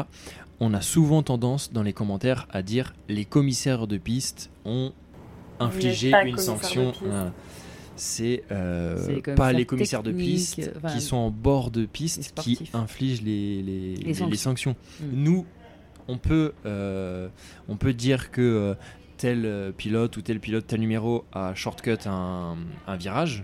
on 0.60 0.73
a 0.73 0.81
souvent 0.81 1.21
tendance 1.21 1.71
dans 1.71 1.84
les 1.84 1.93
commentaires 1.93 2.47
à 2.51 2.63
dire 2.63 2.95
les 3.10 3.25
commissaires 3.25 3.86
de 3.86 3.97
piste 3.97 4.49
ont 4.65 4.91
infligé 5.60 6.12
une 6.25 6.38
sanction. 6.39 6.93
C'est 7.95 8.43
euh, 8.51 9.21
pas 9.36 9.53
les 9.53 9.65
commissaires 9.65 10.03
de 10.03 10.12
piste 10.12 10.60
euh, 10.60 10.71
enfin, 10.77 10.93
qui 10.93 11.01
sont 11.01 11.15
en 11.17 11.31
bord 11.31 11.71
de 11.71 11.86
piste 11.86 12.34
qui 12.36 12.69
infligent 12.73 13.21
les, 13.23 13.62
les- 13.62 13.95
les- 13.95 14.03
les 14.03 14.13
sanctions. 14.13 14.36
sanctions. 14.38 14.75
Mm. 15.01 15.05
Nous, 15.23 15.45
on 16.08 16.17
peut, 16.17 16.53
euh, 16.65 17.29
on 17.67 17.77
peut 17.77 17.93
dire 17.93 18.31
que 18.31 18.75
tel 19.17 19.73
pilote 19.77 20.17
ou 20.17 20.21
tel 20.21 20.39
pilote, 20.39 20.67
tel 20.67 20.79
numéro 20.81 21.23
a 21.31 21.55
shortcut 21.55 21.97
un, 22.05 22.58
un 22.86 22.95
virage, 22.97 23.43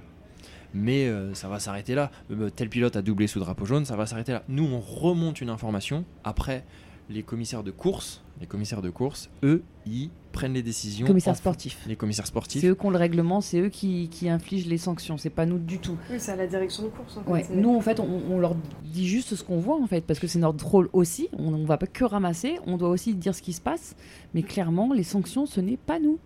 mais 0.74 1.08
euh, 1.08 1.34
ça 1.34 1.48
va 1.48 1.60
s'arrêter 1.60 1.96
là. 1.96 2.12
Euh, 2.32 2.50
tel 2.50 2.70
pilote 2.70 2.96
a 2.96 3.02
doublé 3.02 3.28
sous 3.28 3.40
drapeau 3.40 3.66
jaune, 3.66 3.86
ça 3.86 3.96
va 3.96 4.06
s'arrêter 4.06 4.34
là. 4.34 4.44
Nous, 4.50 4.66
on 4.66 4.80
remonte 4.80 5.42
une 5.42 5.50
information. 5.50 6.04
Après, 6.24 6.66
les 7.10 7.24
commissaires 7.24 7.64
de 7.64 7.72
course, 7.72 8.22
les 8.40 8.48
commissaires 8.48 8.82
de 8.82 8.90
course, 8.90 9.30
eux, 9.44 9.64
ils 9.86 10.10
prennent 10.32 10.54
les 10.54 10.62
décisions. 10.64 11.06
Commissaires 11.08 11.34
en- 11.34 11.36
sportifs. 11.36 11.80
Les 11.88 11.96
commissaires 11.96 12.28
sportifs. 12.28 12.62
C'est 12.62 12.68
eux 12.68 12.76
qui 12.76 12.86
ont 12.86 12.90
le 12.90 12.98
règlement, 12.98 13.42
c'est 13.42 13.60
eux 13.60 13.70
qui, 13.70 14.08
qui 14.10 14.30
infligent 14.30 14.68
les 14.68 14.78
sanctions, 14.78 15.18
c'est 15.18 15.30
pas 15.30 15.46
nous 15.46 15.58
du 15.60 15.80
tout. 15.80 15.98
Oui, 16.10 16.18
c'est 16.20 16.32
à 16.32 16.36
la 16.36 16.48
direction 16.48 16.84
de 16.84 16.88
course 16.90 17.18
en 17.18 17.24
fait. 17.24 17.30
Ouais, 17.32 17.44
c'est- 17.48 17.56
nous 17.56 17.76
en 17.76 17.82
fait, 17.82 18.00
on, 18.00 18.08
on 18.32 18.40
leur 18.40 18.56
dit 18.86 19.08
juste 19.08 19.36
ce 19.36 19.44
qu'on 19.44 19.60
voit 19.60 19.76
en 19.82 19.88
fait, 19.88 20.06
parce 20.06 20.20
que 20.20 20.28
c'est 20.28 20.40
notre 20.40 20.66
rôle 20.66 20.90
aussi. 20.94 21.28
On 21.38 21.52
ne 21.52 21.66
va 21.66 21.78
pas 21.78 21.88
que 21.88 22.04
ramasser, 22.06 22.60
on 22.66 22.78
doit 22.78 22.90
aussi 22.90 23.14
dire 23.16 23.36
ce 23.36 23.42
qui 23.42 23.54
se 23.54 23.62
passe. 23.62 23.96
Mais 24.34 24.44
clairement, 24.44 24.94
les 24.94 25.04
sanctions, 25.04 25.46
ce 25.46 25.60
n'est 25.60 25.78
pas 25.78 26.00
nous. 26.00 26.18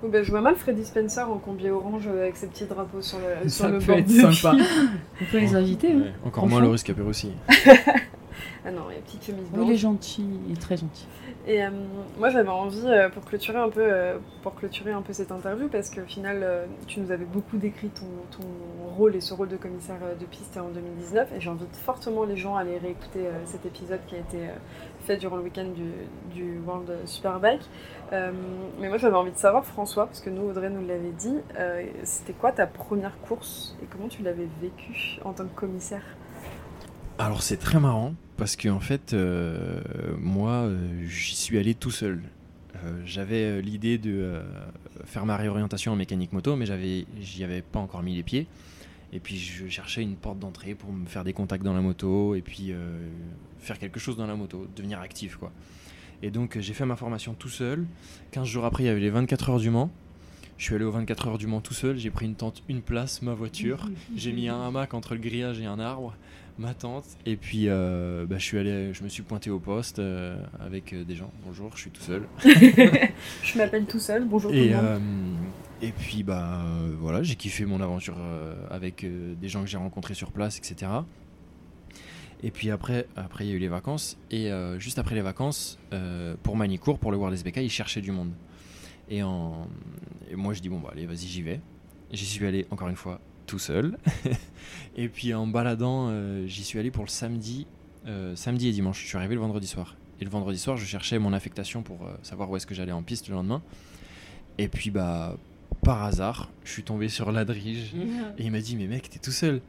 Oui, 0.00 0.10
bah, 0.12 0.22
je 0.22 0.30
vois 0.30 0.40
mal 0.40 0.54
Freddy 0.54 0.84
Spencer 0.84 1.28
en 1.28 1.38
combi 1.38 1.68
orange 1.70 2.04
euh, 2.06 2.22
avec 2.22 2.36
ses 2.36 2.46
petits 2.46 2.66
drapeaux 2.66 3.02
sur 3.02 3.18
le, 3.18 3.48
sur 3.48 3.64
Ça 3.64 3.68
le 3.68 3.78
peut 3.80 3.86
bord 3.86 3.96
être 3.96 4.08
sympa. 4.32 4.56
On 5.20 5.24
peut 5.32 5.38
les 5.40 5.56
inviter. 5.56 5.90
hein. 5.90 5.98
Ouais, 6.02 6.12
encore 6.24 6.46
moins 6.46 6.60
le 6.60 6.68
risque 6.68 6.86
Capirossi. 6.86 7.32
Ah 8.64 8.70
non, 8.70 8.82
il 8.90 8.96
y 8.96 8.98
a 8.98 9.00
petite 9.02 9.24
chemise 9.24 9.44
Oui, 9.44 9.54
blanche. 9.54 9.68
il 9.68 9.72
est 9.72 9.76
gentil, 9.76 10.26
il 10.46 10.52
est 10.52 10.60
très 10.60 10.76
gentil. 10.76 11.06
Et 11.46 11.64
euh, 11.64 11.70
moi 12.18 12.28
j'avais 12.28 12.48
envie 12.50 12.86
euh, 12.86 13.08
pour 13.08 13.24
clôturer 13.24 13.58
un 13.58 13.70
peu 13.70 13.80
euh, 13.82 14.18
pour 14.42 14.54
clôturer 14.54 14.90
un 14.92 15.00
peu 15.00 15.12
cette 15.12 15.32
interview 15.32 15.68
parce 15.68 15.88
qu'au 15.90 16.04
final 16.04 16.46
tu 16.86 17.00
nous 17.00 17.10
avais 17.10 17.24
beaucoup 17.24 17.56
décrit 17.56 17.88
ton, 17.88 18.06
ton 18.36 18.46
rôle 18.96 19.16
et 19.16 19.20
ce 19.20 19.32
rôle 19.32 19.48
de 19.48 19.56
commissaire 19.56 19.98
de 20.18 20.26
piste 20.26 20.56
en 20.58 20.68
2019 20.68 21.32
et 21.36 21.40
j'invite 21.40 21.74
fortement 21.76 22.24
les 22.24 22.36
gens 22.36 22.56
à 22.56 22.60
aller 22.60 22.78
réécouter 22.78 23.20
cet 23.44 23.64
épisode 23.64 24.00
qui 24.06 24.16
a 24.16 24.18
été 24.18 24.38
fait 25.00 25.16
durant 25.16 25.36
le 25.36 25.42
week-end 25.42 25.68
du, 25.74 25.92
du 26.34 26.58
World 26.66 26.90
Superbike. 27.04 27.62
Mais 28.12 28.88
moi 28.88 28.98
j'avais 28.98 29.16
envie 29.16 29.32
de 29.32 29.38
savoir 29.38 29.64
François 29.64 30.06
parce 30.06 30.20
que 30.20 30.30
nous 30.30 30.48
Audrey 30.50 30.70
nous 30.70 30.86
l'avait 30.86 31.12
dit 31.16 31.36
c'était 32.02 32.32
quoi 32.32 32.52
ta 32.52 32.66
première 32.66 33.18
course 33.20 33.76
et 33.82 33.86
comment 33.86 34.08
tu 34.08 34.22
l'avais 34.22 34.48
vécu 34.60 35.20
en 35.24 35.32
tant 35.32 35.44
que 35.44 35.54
commissaire? 35.54 36.02
Alors 37.18 37.42
c'est 37.42 37.56
très 37.56 37.80
marrant 37.80 38.14
parce 38.36 38.54
que 38.54 38.68
en 38.68 38.78
fait, 38.78 39.12
euh, 39.12 39.80
moi, 40.20 40.52
euh, 40.52 41.04
j'y 41.08 41.34
suis 41.34 41.58
allé 41.58 41.74
tout 41.74 41.90
seul. 41.90 42.22
Euh, 42.76 43.02
j'avais 43.04 43.60
l'idée 43.60 43.98
de 43.98 44.12
euh, 44.12 44.42
faire 45.04 45.26
ma 45.26 45.36
réorientation 45.36 45.92
en 45.92 45.96
mécanique 45.96 46.32
moto, 46.32 46.54
mais 46.54 46.64
j'avais, 46.64 47.06
j'y 47.20 47.42
avais 47.42 47.60
pas 47.60 47.80
encore 47.80 48.04
mis 48.04 48.14
les 48.14 48.22
pieds. 48.22 48.46
Et 49.12 49.18
puis 49.18 49.36
je 49.36 49.66
cherchais 49.66 50.02
une 50.02 50.14
porte 50.14 50.38
d'entrée 50.38 50.74
pour 50.74 50.92
me 50.92 51.06
faire 51.06 51.24
des 51.24 51.32
contacts 51.32 51.64
dans 51.64 51.72
la 51.72 51.80
moto 51.80 52.36
et 52.36 52.42
puis 52.42 52.74
faire 53.58 53.78
quelque 53.78 53.98
chose 53.98 54.18
dans 54.18 54.26
la 54.26 54.36
moto, 54.36 54.66
devenir 54.76 55.00
actif 55.00 55.36
quoi. 55.36 55.50
Et 56.22 56.30
donc 56.30 56.58
j'ai 56.60 56.74
fait 56.74 56.84
ma 56.84 56.94
formation 56.94 57.32
tout 57.32 57.48
seul. 57.48 57.86
15 58.32 58.46
jours 58.46 58.66
après, 58.66 58.82
il 58.82 58.86
y 58.86 58.90
avait 58.90 59.00
les 59.00 59.08
24 59.08 59.48
heures 59.48 59.58
du 59.60 59.70
Mans. 59.70 59.90
Je 60.58 60.64
suis 60.64 60.74
allé 60.74 60.84
aux 60.84 60.90
24 60.90 61.28
heures 61.28 61.38
du 61.38 61.46
Mans 61.46 61.62
tout 61.62 61.72
seul. 61.72 61.96
J'ai 61.96 62.10
pris 62.10 62.26
une 62.26 62.34
tente, 62.34 62.62
une 62.68 62.82
place, 62.82 63.22
ma 63.22 63.32
voiture. 63.32 63.88
J'ai 64.14 64.32
mis 64.32 64.48
un 64.48 64.60
hamac 64.60 64.92
entre 64.92 65.14
le 65.14 65.20
grillage 65.20 65.58
et 65.58 65.64
un 65.66 65.78
arbre, 65.78 66.14
ma 66.58 66.74
tente. 66.74 67.04
Et 67.26 67.36
puis 67.36 67.64
euh, 67.68 68.26
bah, 68.26 68.36
je 68.38 68.44
suis 68.44 68.58
allé, 68.58 68.92
je 68.92 69.02
me 69.04 69.08
suis 69.08 69.22
pointé 69.22 69.50
au 69.50 69.58
poste 69.60 69.98
euh, 69.98 70.36
avec 70.60 70.92
euh, 70.92 71.04
des 71.04 71.14
gens. 71.14 71.30
Bonjour, 71.44 71.70
je 71.76 71.82
suis 71.82 71.90
tout 71.90 72.02
seul. 72.02 72.26
Je 72.44 73.58
m'appelle 73.58 73.86
tout 73.86 73.98
seul, 74.00 74.24
bonjour 74.26 74.50
tout 74.50 74.56
Et, 74.56 74.70
le 74.70 74.76
monde. 74.76 74.84
euh, 74.84 74.98
et 75.82 75.92
puis 75.92 76.22
bah 76.24 76.62
voilà, 76.98 77.22
j'ai 77.22 77.36
kiffé 77.36 77.64
mon 77.64 77.80
aventure 77.80 78.16
avec 78.70 79.04
des 79.40 79.48
gens 79.48 79.60
que 79.62 79.68
j'ai 79.68 79.76
rencontrés 79.78 80.14
sur 80.14 80.32
place, 80.32 80.58
etc. 80.58 80.90
Et 82.42 82.50
puis 82.50 82.70
après, 82.70 83.06
après 83.16 83.46
il 83.46 83.50
y 83.50 83.52
a 83.52 83.56
eu 83.56 83.60
les 83.60 83.68
vacances. 83.68 84.16
Et 84.32 84.50
euh, 84.50 84.78
juste 84.80 84.98
après 84.98 85.14
les 85.14 85.22
vacances, 85.22 85.78
euh, 85.92 86.34
pour 86.42 86.56
Manicourt, 86.56 86.98
pour 86.98 87.12
le 87.12 87.16
World 87.16 87.34
SBK, 87.36 87.58
ils 87.58 87.70
cherchaient 87.70 88.00
du 88.00 88.10
monde. 88.12 88.32
Et, 89.10 89.22
en... 89.22 89.68
et 90.30 90.36
moi 90.36 90.52
je 90.52 90.60
dis 90.60 90.68
bon 90.68 90.80
bah 90.80 90.90
allez 90.92 91.06
vas-y 91.06 91.26
j'y 91.28 91.42
vais. 91.42 91.60
J'y 92.12 92.26
suis 92.26 92.44
allé 92.46 92.66
encore 92.70 92.88
une 92.88 92.96
fois 92.96 93.20
tout 93.48 93.58
seul. 93.58 93.98
et 94.96 95.08
puis 95.08 95.34
en 95.34 95.46
baladant, 95.48 96.08
euh, 96.10 96.46
j'y 96.46 96.62
suis 96.62 96.78
allé 96.78 96.90
pour 96.92 97.02
le 97.04 97.08
samedi, 97.10 97.66
euh, 98.06 98.36
samedi 98.36 98.68
et 98.68 98.72
dimanche. 98.72 99.02
Je 99.02 99.08
suis 99.08 99.16
arrivé 99.16 99.34
le 99.34 99.40
vendredi 99.40 99.66
soir. 99.66 99.96
Et 100.20 100.24
le 100.24 100.30
vendredi 100.30 100.58
soir, 100.58 100.76
je 100.76 100.84
cherchais 100.84 101.18
mon 101.18 101.32
affectation 101.32 101.82
pour 101.82 102.04
euh, 102.04 102.10
savoir 102.22 102.50
où 102.50 102.56
est-ce 102.56 102.66
que 102.66 102.74
j'allais 102.74 102.92
en 102.92 103.02
piste 103.02 103.28
le 103.28 103.34
lendemain. 103.34 103.62
Et 104.58 104.68
puis 104.68 104.90
bah 104.90 105.36
par 105.84 106.02
hasard, 106.02 106.50
je 106.64 106.72
suis 106.72 106.82
tombé 106.82 107.08
sur 107.08 107.30
Ladrige 107.32 107.94
et 108.38 108.44
il 108.44 108.50
m'a 108.50 108.60
dit 108.60 108.74
mais 108.76 108.86
mec 108.88 109.08
t'es 109.08 109.20
tout 109.20 109.30
seul, 109.30 109.60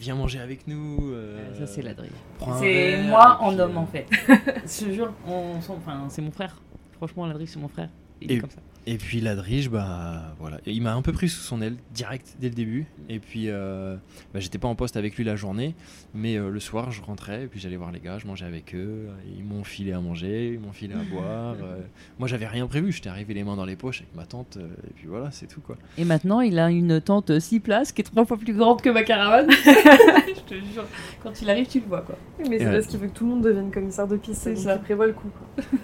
viens 0.00 0.16
manger 0.16 0.40
avec 0.40 0.66
nous. 0.66 1.12
euh, 1.12 1.56
Ça, 1.58 1.66
c'est 1.66 1.82
la 1.82 1.94
drive. 1.94 2.10
prends 2.38 2.54
un 2.54 2.58
C'est 2.60 3.02
moi 3.04 3.38
en 3.40 3.56
homme 3.58 3.76
euh, 3.76 3.80
en 3.80 3.86
fait. 3.86 4.06
Je 4.28 4.86
te 4.86 4.92
jure, 4.92 5.12
on, 5.28 5.52
enfin, 5.68 6.06
c'est 6.08 6.22
mon 6.22 6.32
frère. 6.32 6.60
Franchement, 6.96 7.26
la 7.26 7.34
drive, 7.34 7.48
c'est 7.48 7.60
mon 7.60 7.68
frère. 7.68 7.88
Il 8.20 8.32
est 8.32 8.38
comme 8.38 8.50
ça. 8.50 8.60
Et 8.86 8.98
puis 8.98 9.22
Ladrige, 9.22 9.70
bah 9.70 10.34
voilà, 10.38 10.58
il 10.66 10.82
m'a 10.82 10.92
un 10.94 11.00
peu 11.00 11.12
pris 11.12 11.30
sous 11.30 11.40
son 11.40 11.62
aile 11.62 11.76
direct 11.94 12.36
dès 12.38 12.48
le 12.50 12.54
début. 12.54 12.84
Et 13.08 13.18
puis 13.18 13.44
euh, 13.48 13.96
bah, 14.34 14.40
j'étais 14.40 14.58
pas 14.58 14.68
en 14.68 14.74
poste 14.74 14.98
avec 14.98 15.16
lui 15.16 15.24
la 15.24 15.36
journée, 15.36 15.74
mais 16.12 16.36
euh, 16.36 16.50
le 16.50 16.60
soir 16.60 16.90
je 16.90 17.00
rentrais 17.00 17.44
et 17.44 17.46
puis 17.46 17.58
j'allais 17.60 17.78
voir 17.78 17.90
les 17.92 18.00
gars, 18.00 18.18
je 18.18 18.26
mangeais 18.26 18.44
avec 18.44 18.74
eux. 18.74 19.08
Ils 19.38 19.42
m'ont 19.44 19.64
filé 19.64 19.92
à 19.92 20.00
manger, 20.00 20.52
ils 20.52 20.60
m'ont 20.60 20.72
filé 20.72 20.94
à 20.94 21.02
boire. 21.10 21.56
euh. 21.62 21.80
moi 22.18 22.28
j'avais 22.28 22.46
rien 22.46 22.66
prévu, 22.66 22.92
j'étais 22.92 23.08
arrivé 23.08 23.32
les 23.32 23.42
mains 23.42 23.56
dans 23.56 23.64
les 23.64 23.76
poches 23.76 24.02
avec 24.02 24.14
ma 24.14 24.26
tante 24.26 24.58
euh, 24.58 24.66
et 24.86 24.92
puis 24.94 25.06
voilà, 25.06 25.30
c'est 25.30 25.46
tout 25.46 25.62
quoi. 25.62 25.76
Et 25.96 26.04
maintenant, 26.04 26.40
il 26.42 26.58
a 26.58 26.68
une 26.70 27.00
tente 27.00 27.38
6 27.38 27.60
places 27.60 27.90
qui 27.92 28.02
est 28.02 28.04
trois 28.04 28.26
fois 28.26 28.36
plus 28.36 28.52
grande 28.52 28.82
que 28.82 28.90
ma 28.90 29.02
caravane. 29.02 29.50
je 29.50 30.40
te 30.42 30.54
jure, 30.54 30.84
quand 31.22 31.40
il 31.40 31.48
arrive, 31.48 31.66
tu 31.68 31.80
le 31.80 31.86
vois 31.86 32.02
quoi. 32.02 32.18
Mais 32.50 32.58
c'est 32.58 32.70
parce 32.70 32.86
qu'il 32.86 33.00
veut 33.00 33.08
que 33.08 33.14
tout 33.14 33.24
le 33.24 33.30
monde 33.30 33.44
devienne 33.44 33.70
commissaire 33.70 34.06
de 34.06 34.18
piste, 34.18 34.46
donc 34.46 34.58
ça. 34.58 34.74
il 34.74 34.82
prévoit 34.82 35.06
le 35.06 35.14
coup. 35.14 35.28
quoi. 35.56 35.64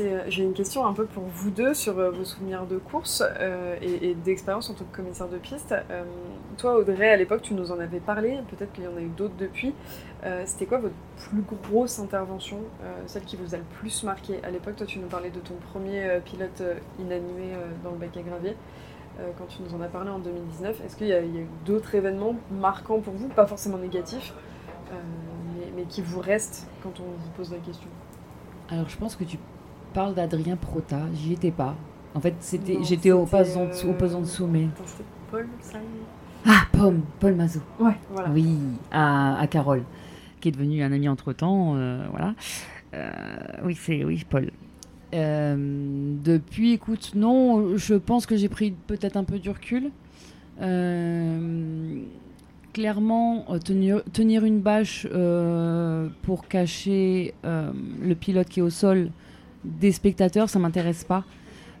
Euh, 0.00 0.24
J'ai 0.28 0.42
une 0.42 0.52
question 0.52 0.86
un 0.86 0.92
peu 0.92 1.06
pour 1.06 1.24
vous 1.24 1.50
deux 1.50 1.74
sur 1.74 1.98
euh, 1.98 2.10
vos 2.10 2.24
souvenirs 2.24 2.66
de 2.66 2.78
course 2.78 3.22
euh, 3.40 3.76
et, 3.80 4.10
et 4.10 4.14
d'expérience 4.14 4.68
en 4.70 4.74
tant 4.74 4.84
que 4.84 4.96
commissaire 4.96 5.28
de 5.28 5.38
piste. 5.38 5.74
Toi, 6.56 6.78
Audrey, 6.78 7.10
à 7.10 7.16
l'époque, 7.16 7.42
tu 7.42 7.54
nous 7.54 7.70
en 7.72 7.78
avais 7.78 8.00
parlé, 8.00 8.38
peut-être 8.48 8.72
qu'il 8.72 8.84
y 8.84 8.86
en 8.86 8.96
a 8.96 9.00
eu 9.00 9.08
d'autres 9.08 9.36
depuis. 9.38 9.74
C'était 10.46 10.64
quoi 10.66 10.78
votre 10.78 10.94
plus 11.16 11.42
grosse 11.42 11.98
intervention, 11.98 12.58
celle 13.06 13.24
qui 13.24 13.36
vous 13.36 13.54
a 13.54 13.58
le 13.58 13.64
plus 13.78 14.02
marqué? 14.04 14.40
À 14.42 14.50
l'époque, 14.50 14.76
toi, 14.76 14.86
tu 14.86 14.98
nous 14.98 15.06
parlais 15.06 15.28
de 15.30 15.40
ton 15.40 15.54
premier 15.72 16.18
pilote 16.24 16.62
inanimé 16.98 17.52
dans 17.84 17.90
le 17.90 17.98
bac 17.98 18.16
à 18.16 18.22
gravier. 18.22 18.56
quand 19.36 19.46
tu 19.46 19.62
nous 19.62 19.74
en 19.74 19.82
as 19.82 19.88
parlé 19.88 20.10
en 20.10 20.18
2019, 20.18 20.80
est-ce 20.84 20.96
qu'il 20.96 21.08
y, 21.08 21.12
a 21.12 21.22
eu 21.22 21.46
d'autres 21.66 21.94
événements 21.94 22.36
marquants 22.50 23.00
pour 23.00 23.14
vous, 23.14 23.28
pas 23.28 23.46
forcément 23.46 23.78
négatifs, 23.78 24.32
mais, 24.90 25.66
mais 25.76 25.82
qui 25.82 26.00
vous 26.00 26.20
restent 26.20 26.66
quand 26.82 27.00
on 27.00 27.22
vous 27.22 27.30
pose 27.36 27.52
la 27.52 27.58
question? 27.58 27.88
Alors, 28.70 28.88
je 28.88 28.96
pense 28.96 29.14
que 29.14 29.24
tu 29.24 29.38
parles 29.96 30.14
d'Adrien 30.14 30.56
Prota. 30.56 31.00
J'y 31.14 31.32
étais 31.32 31.50
pas. 31.50 31.74
En 32.14 32.20
fait, 32.20 32.34
c'était, 32.40 32.76
j'étais 32.82 33.12
au 33.12 33.24
pesant, 33.24 33.62
euh, 33.62 33.68
au 33.68 33.72
c'était 33.72 35.04
Paul, 35.30 35.48
ça 35.62 35.78
Ah, 36.44 36.64
Pomme, 36.70 37.00
Paul 37.18 37.34
Mazot. 37.34 37.60
Ouais, 37.80 37.96
voilà. 38.12 38.28
Oui, 38.30 38.46
à, 38.92 39.40
à 39.40 39.46
Carole, 39.46 39.84
qui 40.40 40.48
est 40.48 40.52
devenu 40.52 40.82
un 40.82 40.92
ami 40.92 41.08
entre 41.08 41.32
temps. 41.32 41.72
voilà. 42.10 42.34
Euh, 42.92 43.10
oui, 43.64 43.74
c'est 43.74 44.04
oui, 44.04 44.22
Paul. 44.28 44.50
Euh, 45.14 46.14
depuis, 46.22 46.72
écoute, 46.72 47.12
non, 47.14 47.78
je 47.78 47.94
pense 47.94 48.26
que 48.26 48.36
j'ai 48.36 48.50
pris 48.50 48.72
peut-être 48.86 49.16
un 49.16 49.24
peu 49.24 49.38
du 49.38 49.48
recul. 49.48 49.90
Euh, 50.60 52.02
clairement, 52.74 53.46
euh, 53.50 53.58
tenir, 53.58 54.02
tenir 54.12 54.44
une 54.44 54.60
bâche 54.60 55.06
euh, 55.10 56.08
pour 56.22 56.48
cacher 56.48 57.32
euh, 57.46 57.72
le 58.02 58.14
pilote 58.14 58.48
qui 58.48 58.60
est 58.60 58.62
au 58.62 58.68
sol 58.70 59.10
des 59.64 59.92
spectateurs, 59.92 60.48
ça 60.48 60.58
m'intéresse 60.58 61.04
pas. 61.04 61.24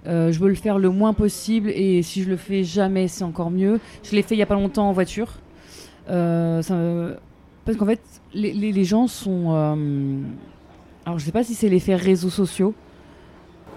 Euh, 0.06 0.30
je 0.30 0.38
veux 0.38 0.48
le 0.48 0.54
faire 0.54 0.78
le 0.78 0.90
moins 0.90 1.12
possible 1.12 1.68
et 1.70 2.02
si 2.02 2.22
je 2.22 2.28
le 2.30 2.36
fais 2.36 2.62
jamais, 2.62 3.08
c'est 3.08 3.24
encore 3.24 3.50
mieux. 3.50 3.80
Je 4.04 4.14
l'ai 4.14 4.22
fait 4.22 4.34
il 4.36 4.38
y 4.38 4.42
a 4.42 4.46
pas 4.46 4.54
longtemps 4.54 4.88
en 4.88 4.92
voiture. 4.92 5.32
Euh, 6.08 6.62
ça 6.62 6.76
Parce 7.64 7.76
qu'en 7.76 7.86
fait, 7.86 8.00
les, 8.32 8.52
les- 8.52 8.70
les 8.72 8.84
gens 8.84 9.08
sont. 9.08 9.46
euh, 9.54 10.20
Alors, 11.04 11.18
je 11.18 11.24
sais 11.24 11.32
pas 11.32 11.42
si 11.42 11.54
c'est 11.54 11.68
l'effet 11.68 11.96
réseaux 11.96 12.30
sociaux, 12.30 12.72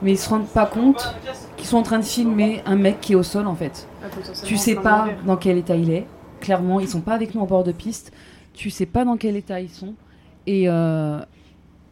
mais 0.04 0.12
ils 0.12 0.18
se 0.20 0.30
rendent 0.30 0.48
pas 0.48 0.66
compte 0.68 1.16
qu'ils 1.58 1.68
sont 1.68 1.78
en 1.78 1.82
train 1.84 1.98
de 2.00 2.06
filmer 2.06 2.62
un 2.68 2.76
mec 2.76 3.02
qui 3.02 3.14
est 3.14 3.16
au 3.16 3.24
sol 3.24 3.48
en 3.48 3.56
fait. 3.56 3.88
Ah, 4.04 4.08
Tu 4.46 4.58
sais 4.58 4.76
pas 4.76 5.08
dans 5.26 5.36
quel 5.38 5.58
état 5.58 5.76
il 5.76 5.90
est. 5.90 6.06
Clairement, 6.42 6.80
ils 6.80 6.88
sont 6.88 7.02
pas 7.02 7.14
avec 7.16 7.34
nous 7.34 7.42
en 7.42 7.46
bord 7.46 7.64
de 7.64 7.72
piste. 7.72 8.12
Tu 8.54 8.70
sais 8.70 8.86
pas 8.86 9.04
dans 9.04 9.18
quel 9.18 9.36
état 9.36 9.60
ils 9.62 9.70
sont. 9.70 9.94
Et, 10.46 10.66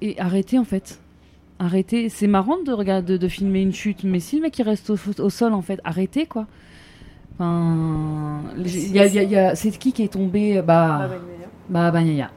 et 0.01 0.19
arrêtez 0.19 0.59
en 0.59 0.63
fait. 0.63 0.99
Arrêtez. 1.59 2.09
C'est 2.09 2.27
marrant 2.27 2.57
de 2.63 2.71
regarder, 2.71 3.13
de, 3.13 3.17
de 3.17 3.27
filmer 3.27 3.61
une 3.61 3.73
chute, 3.73 4.03
mais 4.03 4.19
si 4.19 4.35
le 4.37 4.43
mec 4.43 4.57
il 4.59 4.63
reste 4.63 4.89
au, 4.89 4.97
au 5.19 5.29
sol 5.29 5.53
en 5.53 5.61
fait, 5.61 5.79
arrêtez 5.83 6.25
quoi. 6.25 6.45
Enfin, 7.39 8.41
c'est 9.55 9.77
qui 9.77 9.93
qui 9.93 10.03
est 10.03 10.13
tombé 10.13 10.57
Ah, 10.57 10.61
Bah, 10.61 11.09
bah 11.69 11.91
Bagnaia. 11.91 12.31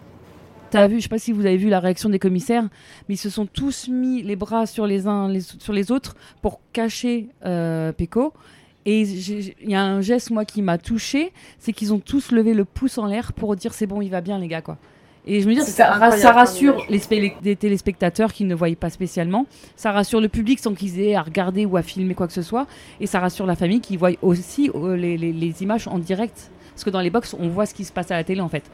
T'as 0.70 0.86
vu, 0.86 0.98
je 0.98 1.02
sais 1.02 1.08
pas 1.08 1.18
si 1.18 1.32
vous 1.32 1.46
avez 1.46 1.56
vu 1.56 1.68
la 1.68 1.80
réaction 1.80 2.08
des 2.08 2.20
commissaires, 2.20 2.62
mais 3.08 3.14
ils 3.16 3.18
se 3.18 3.28
sont 3.30 3.46
tous 3.46 3.88
mis 3.88 4.22
les 4.22 4.36
bras 4.36 4.66
sur 4.66 4.86
les 4.86 5.08
uns 5.08 5.28
les, 5.28 5.40
sur 5.40 5.72
les 5.72 5.90
autres 5.90 6.14
pour 6.42 6.60
cacher 6.72 7.28
euh, 7.44 7.92
Peko. 7.92 8.32
Et 8.86 9.02
il 9.02 9.70
y 9.70 9.74
a 9.74 9.82
un 9.82 10.00
geste 10.00 10.30
moi 10.30 10.44
qui 10.44 10.62
m'a 10.62 10.78
touché, 10.78 11.32
c'est 11.58 11.72
qu'ils 11.72 11.92
ont 11.92 11.98
tous 11.98 12.30
levé 12.32 12.54
le 12.54 12.64
pouce 12.64 12.98
en 12.98 13.06
l'air 13.06 13.32
pour 13.32 13.54
dire 13.56 13.74
c'est 13.74 13.86
bon, 13.86 14.00
il 14.00 14.10
va 14.10 14.20
bien 14.20 14.38
les 14.38 14.48
gars 14.48 14.62
quoi. 14.62 14.78
Et 15.26 15.40
je 15.42 15.48
me 15.48 15.54
dis 15.54 15.60
ça, 15.60 16.10
ça 16.16 16.32
rassure 16.32 16.82
les, 16.88 17.56
téléspectateurs 17.56 18.32
qui 18.32 18.44
ne 18.44 18.54
voyaient 18.54 18.74
pas 18.76 18.88
spécialement, 18.90 19.46
ça 19.76 19.92
rassure 19.92 20.20
le 20.20 20.28
public 20.28 20.58
sans 20.58 20.74
qu'ils 20.74 20.98
aient 21.00 21.14
à 21.14 21.22
regarder 21.22 21.66
ou 21.66 21.76
à 21.76 21.82
filmer 21.82 22.14
quoi 22.14 22.26
que 22.26 22.32
ce 22.32 22.42
soit, 22.42 22.66
et 23.00 23.06
ça 23.06 23.20
rassure 23.20 23.44
la 23.46 23.54
famille 23.54 23.80
qui 23.80 23.96
voit 23.98 24.10
aussi 24.22 24.70
euh, 24.74 24.96
les, 24.96 25.18
les- 25.18 25.32
les 25.32 25.62
images 25.62 25.86
en 25.88 25.98
direct, 25.98 26.50
parce 26.74 26.84
que 26.84 26.90
dans 26.90 27.00
les 27.00 27.10
box 27.10 27.36
on 27.38 27.48
voit 27.48 27.66
ce 27.66 27.74
qui 27.74 27.84
se 27.84 27.92
passe 27.92 28.10
à 28.10 28.16
la 28.16 28.24
télé 28.24 28.40
en 28.40 28.48
fait. 28.48 28.64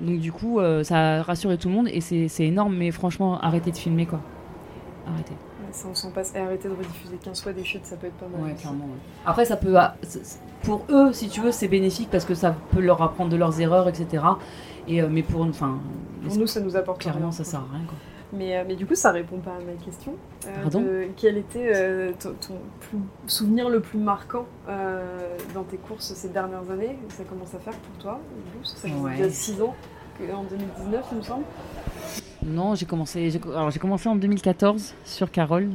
Donc 0.00 0.18
du 0.18 0.32
coup, 0.32 0.58
euh, 0.60 0.82
ça 0.84 1.18
a 1.18 1.22
rassuré 1.22 1.56
tout 1.56 1.68
le 1.68 1.74
monde 1.74 1.88
et 1.90 2.00
c'est 2.00 2.28
c'est 2.28 2.44
énorme, 2.46 2.74
mais 2.76 2.90
franchement, 2.90 3.38
arrêtez 3.40 3.70
de 3.70 3.76
filmer 3.78 4.06
quoi. 4.06 4.20
Arrêtez. 5.06 5.30
Ouais, 5.32 5.72
Ça, 5.72 5.86
on 5.90 5.94
s'en 5.94 6.10
passe. 6.10 6.32
Et 6.34 6.38
arrêter 6.38 6.68
de 6.68 6.74
rediffuser 6.74 7.16
15 7.22 7.42
fois 7.42 7.52
des 7.52 7.64
chutes, 7.64 7.86
ça 7.86 7.96
peut 7.96 8.08
être 8.08 8.14
pas 8.16 8.26
mal. 8.26 8.52
aussi. 8.54 8.66
Après, 9.24 9.44
ça 9.44 9.56
peut. 9.56 9.74
ah, 9.78 9.94
Pour 10.64 10.84
eux, 10.90 11.12
si 11.12 11.28
tu 11.28 11.40
veux, 11.40 11.52
c'est 11.52 11.68
bénéfique 11.68 12.08
parce 12.10 12.24
que 12.24 12.34
ça 12.34 12.54
peut 12.72 12.80
leur 12.80 13.00
apprendre 13.00 13.30
de 13.30 13.36
leurs 13.36 13.60
erreurs, 13.60 13.88
etc. 13.88 14.22
Et, 14.88 15.02
euh, 15.02 15.08
mais 15.10 15.22
pour. 15.22 15.42
Enfin. 15.42 15.78
Pour 16.24 16.36
nous, 16.36 16.46
ça 16.46 16.60
nous 16.60 16.76
apporte 16.76 17.00
clairement, 17.00 17.20
rien, 17.20 17.32
ça 17.32 17.44
sert 17.44 17.60
à 17.60 17.66
rien 17.72 17.84
quoi. 17.86 17.96
Mais, 18.32 18.56
euh, 18.58 18.64
mais 18.66 18.74
du 18.74 18.84
coup, 18.86 18.96
ça 18.96 19.12
répond 19.12 19.38
pas 19.38 19.52
à 19.52 19.60
ma 19.64 19.72
question. 19.84 20.14
Euh, 20.46 20.62
Pardon 20.62 20.80
de- 20.82 21.06
Quel 21.16 21.36
était 21.36 21.70
euh, 21.74 22.12
ton, 22.18 22.30
ton 22.34 22.54
plus- 22.80 22.98
souvenir 23.28 23.68
le 23.68 23.80
plus 23.80 23.98
marquant 23.98 24.46
euh, 24.68 25.04
dans 25.54 25.62
tes 25.62 25.76
courses 25.76 26.12
ces 26.14 26.28
dernières 26.30 26.68
années? 26.70 26.98
Ça 27.10 27.22
commence 27.24 27.54
à 27.54 27.58
faire 27.60 27.74
pour 27.74 27.96
toi 28.02 28.20
du 28.36 28.58
coup, 28.58 28.64
Ça 28.64 28.76
fait 28.88 28.92
Ouais. 28.94 29.16
déjà 29.16 29.30
6 29.30 29.62
ans, 29.62 29.74
en 30.20 30.42
2019, 30.44 31.04
il 31.12 31.18
me 31.18 31.22
semble. 31.22 31.44
Non, 32.44 32.74
j'ai 32.74 32.86
commencé, 32.86 33.30
j'ai, 33.30 33.40
alors 33.54 33.70
j'ai 33.70 33.78
commencé 33.78 34.08
en 34.08 34.16
2014 34.16 34.94
sur 35.04 35.30
Carole 35.30 35.70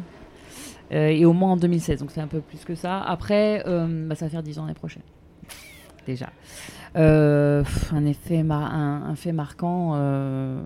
et 0.90 1.26
au 1.26 1.32
moins 1.32 1.52
en 1.54 1.58
2016, 1.58 2.02
donc 2.02 2.12
c'est 2.12 2.20
un 2.22 2.28
peu 2.28 2.42
plus 2.42 2.66
que 2.66 2.76
ça. 2.76 3.00
Après, 3.02 3.64
euh, 3.66 4.08
bah, 4.10 4.16
ça 4.16 4.26
va 4.26 4.30
faire 4.32 4.44
10 4.44 4.60
ans 4.60 4.64
l'année 4.64 4.74
prochaine. 4.74 5.04
Déjà. 6.06 6.30
Euh, 6.98 7.64
un, 7.94 8.06
effet 8.06 8.44
mar- 8.44 8.74
un, 8.74 9.16
fait 9.16 9.32
marquant. 9.32 9.94
euh, 9.96 10.62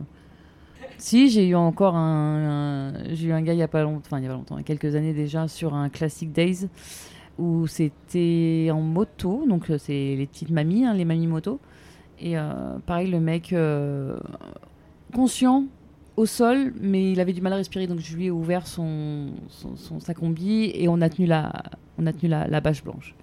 Si, 0.98 1.30
j'ai 1.30 1.48
eu 1.50 1.56
encore 1.56 1.96
un, 1.96 2.94
j'ai 3.14 3.28
eu 3.28 3.32
un 3.34 3.42
gars 3.42 3.54
il 3.54 3.60
y 3.60 3.64
a 3.64 3.68
pas 3.68 3.84
longtemps, 3.84 4.18
il 4.18 4.24
y 4.24 4.28
a 4.28 4.30
pas 4.30 4.36
longtemps, 4.36 4.58
quelques 4.64 4.96
années 4.96 5.14
déjà, 5.14 5.48
sur 5.48 5.74
un 5.76 5.90
Classic 5.90 6.32
Days 6.32 6.68
où 7.38 7.68
c'était 7.68 8.70
en 8.72 8.82
moto, 8.82 9.46
donc 9.48 9.70
euh, 9.70 9.78
c'est 9.78 10.16
les 10.16 10.26
petites 10.26 10.52
mamies, 10.52 10.86
hein, 10.86 10.94
les 10.94 11.06
mamies 11.06 11.28
moto. 11.28 11.60
Et 12.22 12.36
pareil, 12.86 13.12
le 13.12 13.20
mec 13.20 13.54
conscient 15.14 15.66
au 16.18 16.26
sol, 16.26 16.74
mais 16.80 17.12
il 17.12 17.20
avait 17.20 17.34
du 17.34 17.42
mal 17.42 17.54
à 17.54 17.58
respirer, 17.58 17.88
donc 17.88 18.00
je 18.00 18.16
lui 18.16 18.26
ai 18.28 18.32
ouvert 18.32 18.68
son, 18.68 19.28
son, 19.50 19.76
son- 19.76 20.00
sa 20.00 20.14
combi 20.14 20.72
et 20.74 20.88
on 20.88 21.02
a 21.02 21.10
tenu 21.10 21.28
la, 21.28 21.52
on 21.98 22.08
a 22.08 22.14
tenu 22.14 22.30
la 22.30 22.62
bâche 22.62 22.84
blanche. 22.84 23.16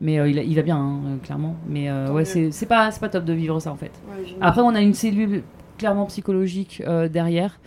Mais 0.00 0.18
euh, 0.18 0.28
il, 0.28 0.54
va 0.56 0.62
bien, 0.62 0.78
hein, 0.78 1.00
euh, 1.06 1.16
clairement. 1.18 1.56
Mais 1.68 1.90
euh, 1.90 2.10
ouais, 2.10 2.24
c'est 2.24 2.66
pas, 2.66 2.90
c'est 2.90 3.00
pas 3.00 3.10
top 3.10 3.24
de 3.24 3.34
vivre 3.34 3.60
ça 3.60 3.70
en 3.70 3.76
fait. 3.76 3.92
Ouais. 4.08 4.24
Après, 4.40 4.62
on 4.62 4.74
a 4.74 4.80
une 4.80 4.94
cellule 4.94 5.42
clairement 5.76 6.06
psychologique 6.06 6.82
euh, 6.86 7.08
derrière. 7.08 7.60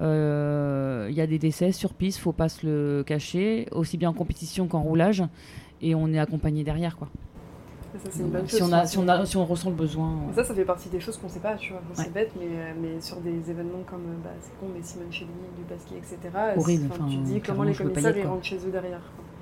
Il 0.00 1.14
y 1.14 1.20
a 1.20 1.26
des 1.26 1.38
décès 1.38 1.72
sur 1.72 1.94
piste, 1.94 2.18
faut 2.18 2.32
pas 2.32 2.48
se 2.48 2.66
le 2.66 3.04
cacher, 3.04 3.68
aussi 3.72 3.96
bien 3.96 4.10
en 4.10 4.12
compétition 4.12 4.66
qu'en 4.66 4.80
roulage. 4.82 5.22
Et 5.80 5.94
on 5.94 6.12
est 6.12 6.18
accompagné 6.18 6.64
derrière, 6.64 6.96
quoi. 6.96 7.08
Ça, 8.02 8.10
c'est 8.10 8.20
une 8.20 8.30
bonne 8.30 8.46
Si 8.46 8.58
chose. 8.58 8.68
on, 8.68 8.72
a, 8.72 8.86
si, 8.86 8.98
on 8.98 9.08
a, 9.08 9.24
si 9.26 9.36
on 9.36 9.46
ressent 9.46 9.70
le 9.70 9.76
besoin. 9.76 10.18
Ça, 10.34 10.44
ça 10.44 10.54
fait 10.54 10.64
partie 10.64 10.88
des 10.88 11.00
choses 11.00 11.16
qu'on 11.16 11.28
sait 11.28 11.40
pas, 11.40 11.54
tu 11.54 11.72
vois. 11.72 11.80
Ouais. 11.80 12.04
C'est 12.04 12.12
bête, 12.12 12.32
mais, 12.38 12.46
mais 12.80 13.00
sur 13.00 13.16
des 13.20 13.50
événements 13.50 13.82
comme, 13.88 14.02
bah, 14.22 14.30
c'est 14.40 14.52
con, 14.60 14.66
mais 14.74 14.82
Simone 14.82 15.10
Chevigny, 15.10 15.32
du 15.56 15.62
basket, 15.64 15.98
etc. 15.98 16.18
Horrible, 16.56 16.88
enfin, 16.92 17.06
tu 17.08 17.16
dis 17.18 17.40
comment 17.40 17.62
les 17.62 17.74
commissaires 17.74 18.16
ils 18.16 18.26
rentrent 18.26 18.44
chez 18.44 18.58
eux 18.58 18.70
derrière. 18.70 19.00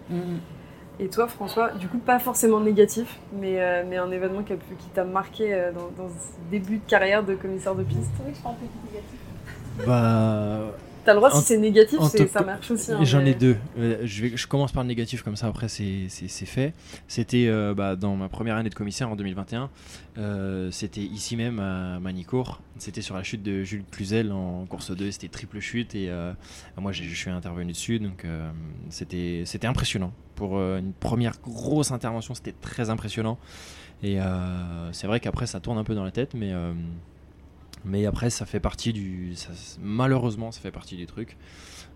quoi. 0.09 0.17
Mm, 0.17 0.21
mm. 0.21 0.39
Et 0.99 1.09
toi, 1.09 1.29
François, 1.29 1.73
du 1.73 1.89
coup, 1.89 1.99
pas 1.99 2.19
forcément 2.19 2.59
négatif, 2.61 3.19
mais, 3.39 3.61
euh, 3.61 3.85
mais 3.87 3.97
un 3.99 4.11
événement 4.11 4.43
qui 4.43 4.55
a 4.55 4.57
pu- 4.57 4.75
qui 4.79 4.89
t'a 4.95 5.05
marqué 5.05 5.53
euh, 5.53 5.71
dans, 5.73 5.91
dans 6.05 6.09
ce 6.09 6.51
début 6.51 6.79
de 6.79 6.87
carrière 6.89 7.23
de 7.23 7.35
commissaire 7.35 7.75
de 7.75 7.83
piste. 7.83 8.11
Bah, 9.87 10.73
T'as 11.05 11.13
le 11.13 11.19
droit, 11.21 11.31
si 11.31 11.43
c'est 11.43 11.59
négatif, 11.59 12.01
ça 12.27 12.43
marche 12.43 12.69
aussi. 12.73 12.91
hein, 12.91 12.99
J'en 13.05 13.23
mais- 13.23 13.31
ai 13.31 13.35
deux. 13.35 13.57
Euh, 13.79 13.99
Je, 14.05 14.23
vais, 14.23 14.37
je 14.37 14.47
commence 14.49 14.73
par 14.73 14.83
le 14.83 14.89
négatif, 14.89 15.23
comme 15.23 15.37
ça 15.37 15.47
après 15.47 15.69
c'est 15.69 16.07
c'est- 16.09 16.27
c'est 16.27 16.47
fait. 16.47 16.73
C'était 17.07 17.47
euh, 17.47 17.75
bah, 17.75 17.95
dans 17.95 18.17
ma 18.17 18.29
première 18.29 18.57
année 18.57 18.71
de 18.71 18.75
commissaire 18.75 19.09
en 19.09 19.15
2021. 19.15 19.71
Euh, 20.19 20.71
c'était 20.73 21.03
ici 21.03 21.37
même 21.37 21.61
à 21.61 22.01
Manicourt. 22.01 22.61
C'était 22.79 23.03
sur 23.03 23.15
la 23.15 23.23
chute 23.23 23.43
de 23.45 23.63
Jules 23.63 23.85
Cluzel 23.93 24.33
en 24.33 24.65
course 24.67 24.91
2. 24.91 25.13
C'était 25.13 25.29
triple 25.29 25.61
chute 25.61 25.95
et 25.95 26.09
euh, 26.11 26.33
moi 26.77 26.91
j'ai- 26.91 27.05
je 27.05 27.15
suis 27.15 27.31
intervenu 27.31 27.71
dessus. 27.71 28.01
Donc 28.01 28.25
euh, 28.25 28.51
c'était 28.91 29.43
c'était 29.45 29.69
impressionnant. 29.69 30.13
Pour 30.37 30.59
euh, 30.59 30.79
une 30.79 30.93
première 30.93 31.41
grosse 31.41 31.91
intervention, 31.91 32.35
c'était 32.35 32.53
très 32.53 32.91
impressionnant. 32.91 33.39
Et 34.03 34.21
euh, 34.21 34.93
c'est 34.93 35.07
vrai 35.07 35.19
qu'après 35.19 35.47
ça 35.47 35.59
tourne 35.59 35.79
un 35.79 35.85
peu 35.85 35.95
dans 35.97 36.05
la 36.05 36.13
tête, 36.13 36.35
mais. 36.35 36.53
euh, 36.53 36.73
mais 37.85 38.05
après, 38.05 38.31
ça 38.31 38.47
fait 38.47 38.61
partie 38.61 38.93
du. 38.93 39.35
ça- 39.37 39.53
malheureusement, 39.81 40.51
ça 40.53 40.61
fait 40.61 40.71
partie 40.71 40.97
des 40.97 41.07
trucs. 41.07 41.37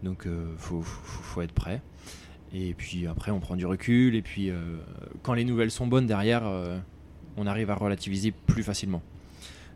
Donc, 0.03 0.27
euh, 0.27 0.55
faut, 0.57 0.83
faut, 0.83 1.43
être 1.43 1.53
prêt. 1.53 1.83
Et 2.55 2.75
puis 2.75 3.07
après, 3.07 3.31
on 3.31 3.41
prend 3.41 3.57
du 3.57 3.67
recul. 3.67 4.15
Et 4.15 4.23
puis, 4.23 4.51
quand 5.23 5.35
les 5.35 5.45
nouvelles 5.45 5.71
sont 5.71 5.87
bonnes 5.87 6.07
derrière, 6.07 6.43
on 7.37 7.47
arrive 7.47 7.71
à 7.71 7.75
relativiser 7.75 8.33
plus 8.33 8.63
facilement. 8.63 9.03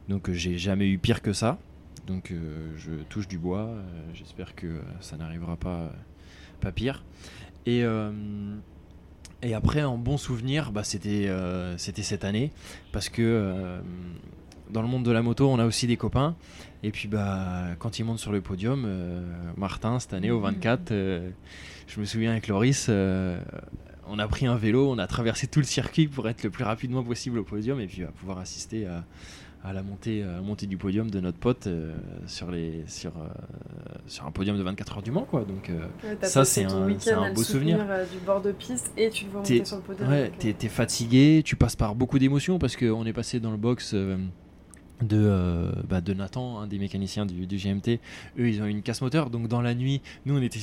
Donc, 0.08 0.30
j'ai 0.30 0.56
jamais 0.58 0.88
eu 0.88 0.98
pire 0.98 1.20
que 1.22 1.32
ça. 1.32 1.58
Donc, 2.06 2.32
je 2.76 2.90
touche 3.08 3.28
du 3.28 3.38
bois. 3.38 3.70
J'espère 4.12 4.54
que 4.54 4.80
ça 5.00 5.16
n'arrivera 5.16 5.56
pas, 5.56 5.92
pas 6.60 6.72
pire. 6.72 7.04
Et. 7.66 7.84
euh, 7.84 8.12
et 9.44 9.52
après, 9.52 9.84
en 9.84 9.98
bon 9.98 10.16
souvenir, 10.16 10.72
bah, 10.72 10.84
c'était 10.84 11.26
euh, 11.28 11.76
cette 11.76 12.24
année. 12.24 12.50
Parce 12.92 13.10
que 13.10 13.20
euh, 13.20 13.78
dans 14.70 14.80
le 14.80 14.88
monde 14.88 15.04
de 15.04 15.10
la 15.10 15.20
moto, 15.20 15.50
on 15.50 15.58
a 15.58 15.66
aussi 15.66 15.86
des 15.86 15.98
copains. 15.98 16.34
Et 16.82 16.90
puis, 16.90 17.08
bah, 17.08 17.68
quand 17.78 17.98
ils 17.98 18.04
montent 18.04 18.18
sur 18.18 18.32
le 18.32 18.40
podium, 18.40 18.84
euh, 18.86 19.22
Martin, 19.56 19.98
cette 19.98 20.14
année 20.14 20.30
au 20.30 20.40
24, 20.40 20.92
euh, 20.92 21.30
je 21.86 22.00
me 22.00 22.06
souviens 22.06 22.30
avec 22.30 22.48
Loris, 22.48 22.86
euh, 22.88 23.38
on 24.08 24.18
a 24.18 24.26
pris 24.28 24.46
un 24.46 24.56
vélo, 24.56 24.90
on 24.90 24.98
a 24.98 25.06
traversé 25.06 25.46
tout 25.46 25.60
le 25.60 25.66
circuit 25.66 26.08
pour 26.08 26.26
être 26.28 26.42
le 26.42 26.50
plus 26.50 26.64
rapidement 26.64 27.02
possible 27.02 27.38
au 27.38 27.44
podium 27.44 27.80
et 27.80 27.86
puis 27.86 28.02
à 28.02 28.08
pouvoir 28.08 28.38
assister 28.38 28.86
à, 28.86 29.04
à 29.64 29.72
la 29.72 29.82
montée, 29.82 30.22
à 30.22 30.32
la 30.32 30.40
montée 30.42 30.66
du 30.66 30.76
podium 30.76 31.10
de 31.10 31.20
notre 31.20 31.38
pote 31.38 31.66
euh, 31.66 31.94
sur, 32.26 32.50
les, 32.50 32.84
sur, 32.86 33.12
euh, 33.16 33.26
sur 34.06 34.26
un 34.26 34.30
podium 34.30 34.58
de 34.58 34.62
24 34.62 34.96
heures 34.98 35.02
du 35.02 35.10
Mans. 35.10 35.24
Quoi. 35.28 35.44
Donc, 35.44 35.70
euh, 35.70 35.86
Ouais, 36.04 36.18
Ça, 36.22 36.44
c'est 36.44 36.64
un- 36.64 36.88
beau 37.32 37.42
souvenir. 37.42 37.78
du 38.12 38.18
bord 38.26 38.42
de 38.42 38.52
piste 38.52 38.92
et 38.96 39.08
tu 39.10 39.24
le 39.24 39.30
vois 39.30 39.40
monter 39.40 39.64
sur 39.64 39.76
le 39.76 39.82
podium. 39.82 40.08
Ouais, 40.10 40.30
t'es 40.38 40.52
t'es 40.52 40.68
fatigué, 40.68 41.42
tu 41.44 41.56
passes 41.56 41.76
par 41.76 41.94
beaucoup 41.94 42.18
d'émotions 42.18 42.58
parce 42.58 42.76
qu'on 42.76 43.06
est 43.06 43.12
passé 43.14 43.40
dans 43.40 43.50
le 43.50 43.56
box 43.56 43.94
de, 45.02 45.16
euh, 45.18 45.72
bah, 45.88 46.00
de 46.00 46.12
Nathan, 46.14 46.60
un 46.60 46.66
des 46.66 46.78
mécaniciens 46.78 47.26
du, 47.26 47.46
du 47.46 47.56
GMT. 47.56 48.00
Eux, 48.38 48.48
ils 48.48 48.62
ont 48.62 48.66
eu 48.66 48.70
une 48.70 48.82
casse 48.82 49.00
moteur, 49.02 49.28
donc 49.30 49.48
dans 49.48 49.60
la 49.60 49.74
nuit, 49.74 50.02
nous, 50.24 50.36
on, 50.38 50.42
était, 50.42 50.60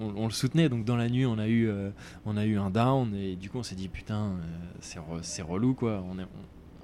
on, 0.00 0.14
on 0.16 0.24
le 0.24 0.32
soutenait, 0.32 0.68
donc 0.68 0.84
dans 0.84 0.96
la 0.96 1.08
nuit, 1.08 1.26
on 1.26 1.38
a 1.38 1.46
eu, 1.48 1.68
euh, 1.68 1.90
on 2.26 2.36
a 2.36 2.44
eu 2.44 2.58
un 2.58 2.70
down 2.70 3.14
et 3.14 3.36
du 3.36 3.50
coup, 3.50 3.58
on 3.58 3.62
s'est 3.62 3.76
dit 3.76 3.88
putain, 3.88 4.16
euh, 4.32 4.36
c'est 4.80 4.98
re- 4.98 5.20
c'est 5.22 5.42
relou 5.42 5.74
quoi. 5.74 6.02
On, 6.10 6.18
est- 6.18 6.26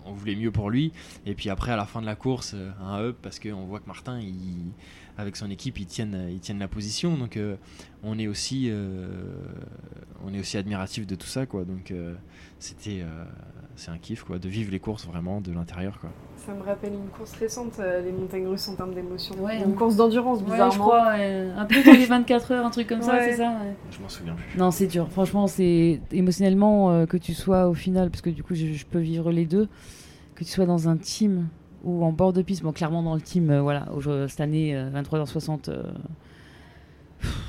on, 0.04 0.12
voulait 0.12 0.36
mieux 0.36 0.50
pour 0.50 0.70
lui. 0.70 0.92
Et 1.26 1.34
puis 1.34 1.50
après, 1.50 1.72
à 1.72 1.76
la 1.76 1.86
fin 1.86 2.00
de 2.00 2.06
la 2.06 2.14
course, 2.14 2.52
euh, 2.54 2.70
un 2.82 3.00
up 3.00 3.16
parce 3.22 3.38
qu'on 3.38 3.64
voit 3.64 3.80
que 3.80 3.86
Martin, 3.86 4.20
il, 4.20 4.72
avec 5.16 5.36
son 5.36 5.50
équipe, 5.50 5.78
ils 5.78 5.86
tiennent, 5.86 6.28
ils 6.30 6.40
tiennent 6.40 6.58
la 6.58 6.68
position. 6.68 7.16
Donc 7.16 7.36
euh, 7.36 7.56
on 8.02 8.18
est 8.18 8.26
aussi, 8.26 8.68
euh, 8.68 9.06
on 10.24 10.32
est 10.34 10.40
aussi 10.40 10.56
admiratif 10.56 11.06
de 11.06 11.14
tout 11.14 11.26
ça, 11.26 11.46
quoi. 11.46 11.64
Donc 11.64 11.90
euh, 11.90 12.14
c'était, 12.58 13.00
euh, 13.02 13.24
c'est 13.76 13.90
un 13.90 13.98
kiff, 13.98 14.24
quoi, 14.24 14.38
de 14.38 14.48
vivre 14.48 14.70
les 14.72 14.80
courses 14.80 15.06
vraiment 15.06 15.40
de 15.40 15.52
l'intérieur, 15.52 15.98
quoi. 16.00 16.10
Ça 16.36 16.52
me 16.52 16.62
rappelle 16.62 16.92
une 16.92 17.08
course 17.08 17.32
récente, 17.36 17.78
euh, 17.78 18.02
les 18.02 18.12
montagnes 18.12 18.46
russes 18.46 18.68
en 18.68 18.74
termes 18.76 18.92
d'émotion. 18.92 19.34
Ouais, 19.42 19.56
une 19.58 19.70
hein. 19.70 19.74
course 19.78 19.96
d'endurance, 19.96 20.40
Ouais, 20.40 20.44
bizarrement. 20.50 20.70
je 20.72 20.78
crois, 20.78 21.06
ouais. 21.12 21.48
un 21.56 21.64
peu 21.64 21.82
dans 21.82 21.92
les 21.92 22.04
24 22.04 22.52
heures, 22.52 22.66
un 22.66 22.70
truc 22.70 22.86
comme 22.88 23.00
ça, 23.02 23.18
c'est 23.20 23.36
ça 23.36 23.50
ouais. 23.50 23.74
Je 23.90 24.00
m'en 24.00 24.08
souviens 24.08 24.34
plus. 24.34 24.58
Non, 24.58 24.70
c'est 24.70 24.86
dur. 24.86 25.08
Franchement, 25.10 25.46
c'est 25.46 26.00
émotionnellement 26.12 26.90
euh, 26.90 27.06
que 27.06 27.16
tu 27.16 27.32
sois 27.32 27.68
au 27.68 27.74
final, 27.74 28.10
parce 28.10 28.20
que 28.20 28.30
du 28.30 28.42
coup, 28.42 28.54
je, 28.54 28.66
je 28.72 28.84
peux 28.84 28.98
vivre 28.98 29.30
les 29.32 29.46
deux, 29.46 29.68
que 30.34 30.44
tu 30.44 30.50
sois 30.50 30.66
dans 30.66 30.88
un 30.88 30.96
team 30.98 31.48
ou 31.84 32.04
en 32.04 32.12
bord 32.12 32.32
de 32.32 32.42
piste. 32.42 32.62
Bon, 32.62 32.72
clairement, 32.72 33.02
dans 33.02 33.14
le 33.14 33.20
team, 33.20 33.50
euh, 33.50 33.60
voilà, 33.62 33.86
au- 33.92 34.28
cette 34.28 34.40
année, 34.40 34.74
euh, 34.76 34.90
23h60. 34.90 35.68
euh, 35.68 35.82
pff, 37.20 37.40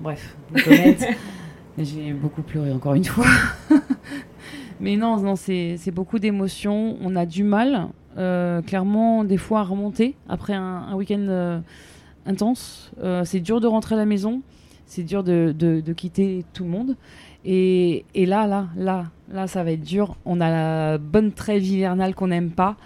Bref. 0.00 0.36
J'ai 1.78 2.12
beaucoup 2.12 2.42
pleuré 2.42 2.72
encore 2.72 2.94
une 2.94 3.04
fois. 3.04 3.26
Mais 4.80 4.96
non, 4.96 5.16
non 5.18 5.36
c'est 5.36 5.78
beaucoup 5.92 6.18
d'émotions. 6.18 6.96
On 7.02 7.14
a 7.16 7.24
du 7.26 7.42
mal, 7.44 7.88
euh, 8.16 8.62
clairement, 8.62 9.24
des 9.24 9.36
fois 9.36 9.60
à 9.60 9.64
remonter 9.64 10.14
après 10.28 10.54
un, 10.54 10.62
un 10.88 10.94
week-end 10.94 11.24
euh, 11.28 11.60
intense. 12.26 12.90
Euh, 13.02 13.24
c'est 13.24 13.40
dur 13.40 13.60
de 13.60 13.66
rentrer 13.66 13.94
à 13.94 13.98
la 13.98 14.06
maison. 14.06 14.42
C'est 14.86 15.02
dur 15.02 15.22
de, 15.22 15.54
de- 15.56 15.80
de 15.80 15.92
quitter 15.92 16.44
tout 16.52 16.64
le 16.64 16.70
monde. 16.70 16.96
Et, 17.44 18.04
et 18.14 18.26
là, 18.26 18.46
là, 18.46 18.66
là, 18.76 19.06
là, 19.30 19.46
ça 19.46 19.62
va 19.62 19.72
être 19.72 19.82
dur. 19.82 20.16
On 20.24 20.40
a 20.40 20.50
la 20.50 20.98
bonne 20.98 21.30
trêve 21.32 21.64
hivernale 21.64 22.14
qu'on 22.14 22.28
n'aime 22.28 22.50
pas. 22.50 22.76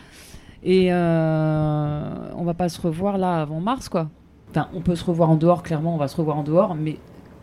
Et 0.62 0.92
euh, 0.92 2.32
on 2.36 2.44
va 2.44 2.54
pas 2.54 2.68
se 2.68 2.80
revoir 2.80 3.18
là 3.18 3.40
avant 3.40 3.60
mars, 3.60 3.88
quoi. 3.88 4.08
Enfin, 4.50 4.68
on 4.74 4.80
peut 4.80 4.94
se 4.94 5.04
revoir 5.04 5.30
en 5.30 5.36
dehors, 5.36 5.62
clairement, 5.62 5.94
on 5.94 5.98
va 5.98 6.08
se 6.08 6.16
revoir 6.16 6.38
en 6.38 6.42
dehors. 6.42 6.74
Mais 6.74 6.98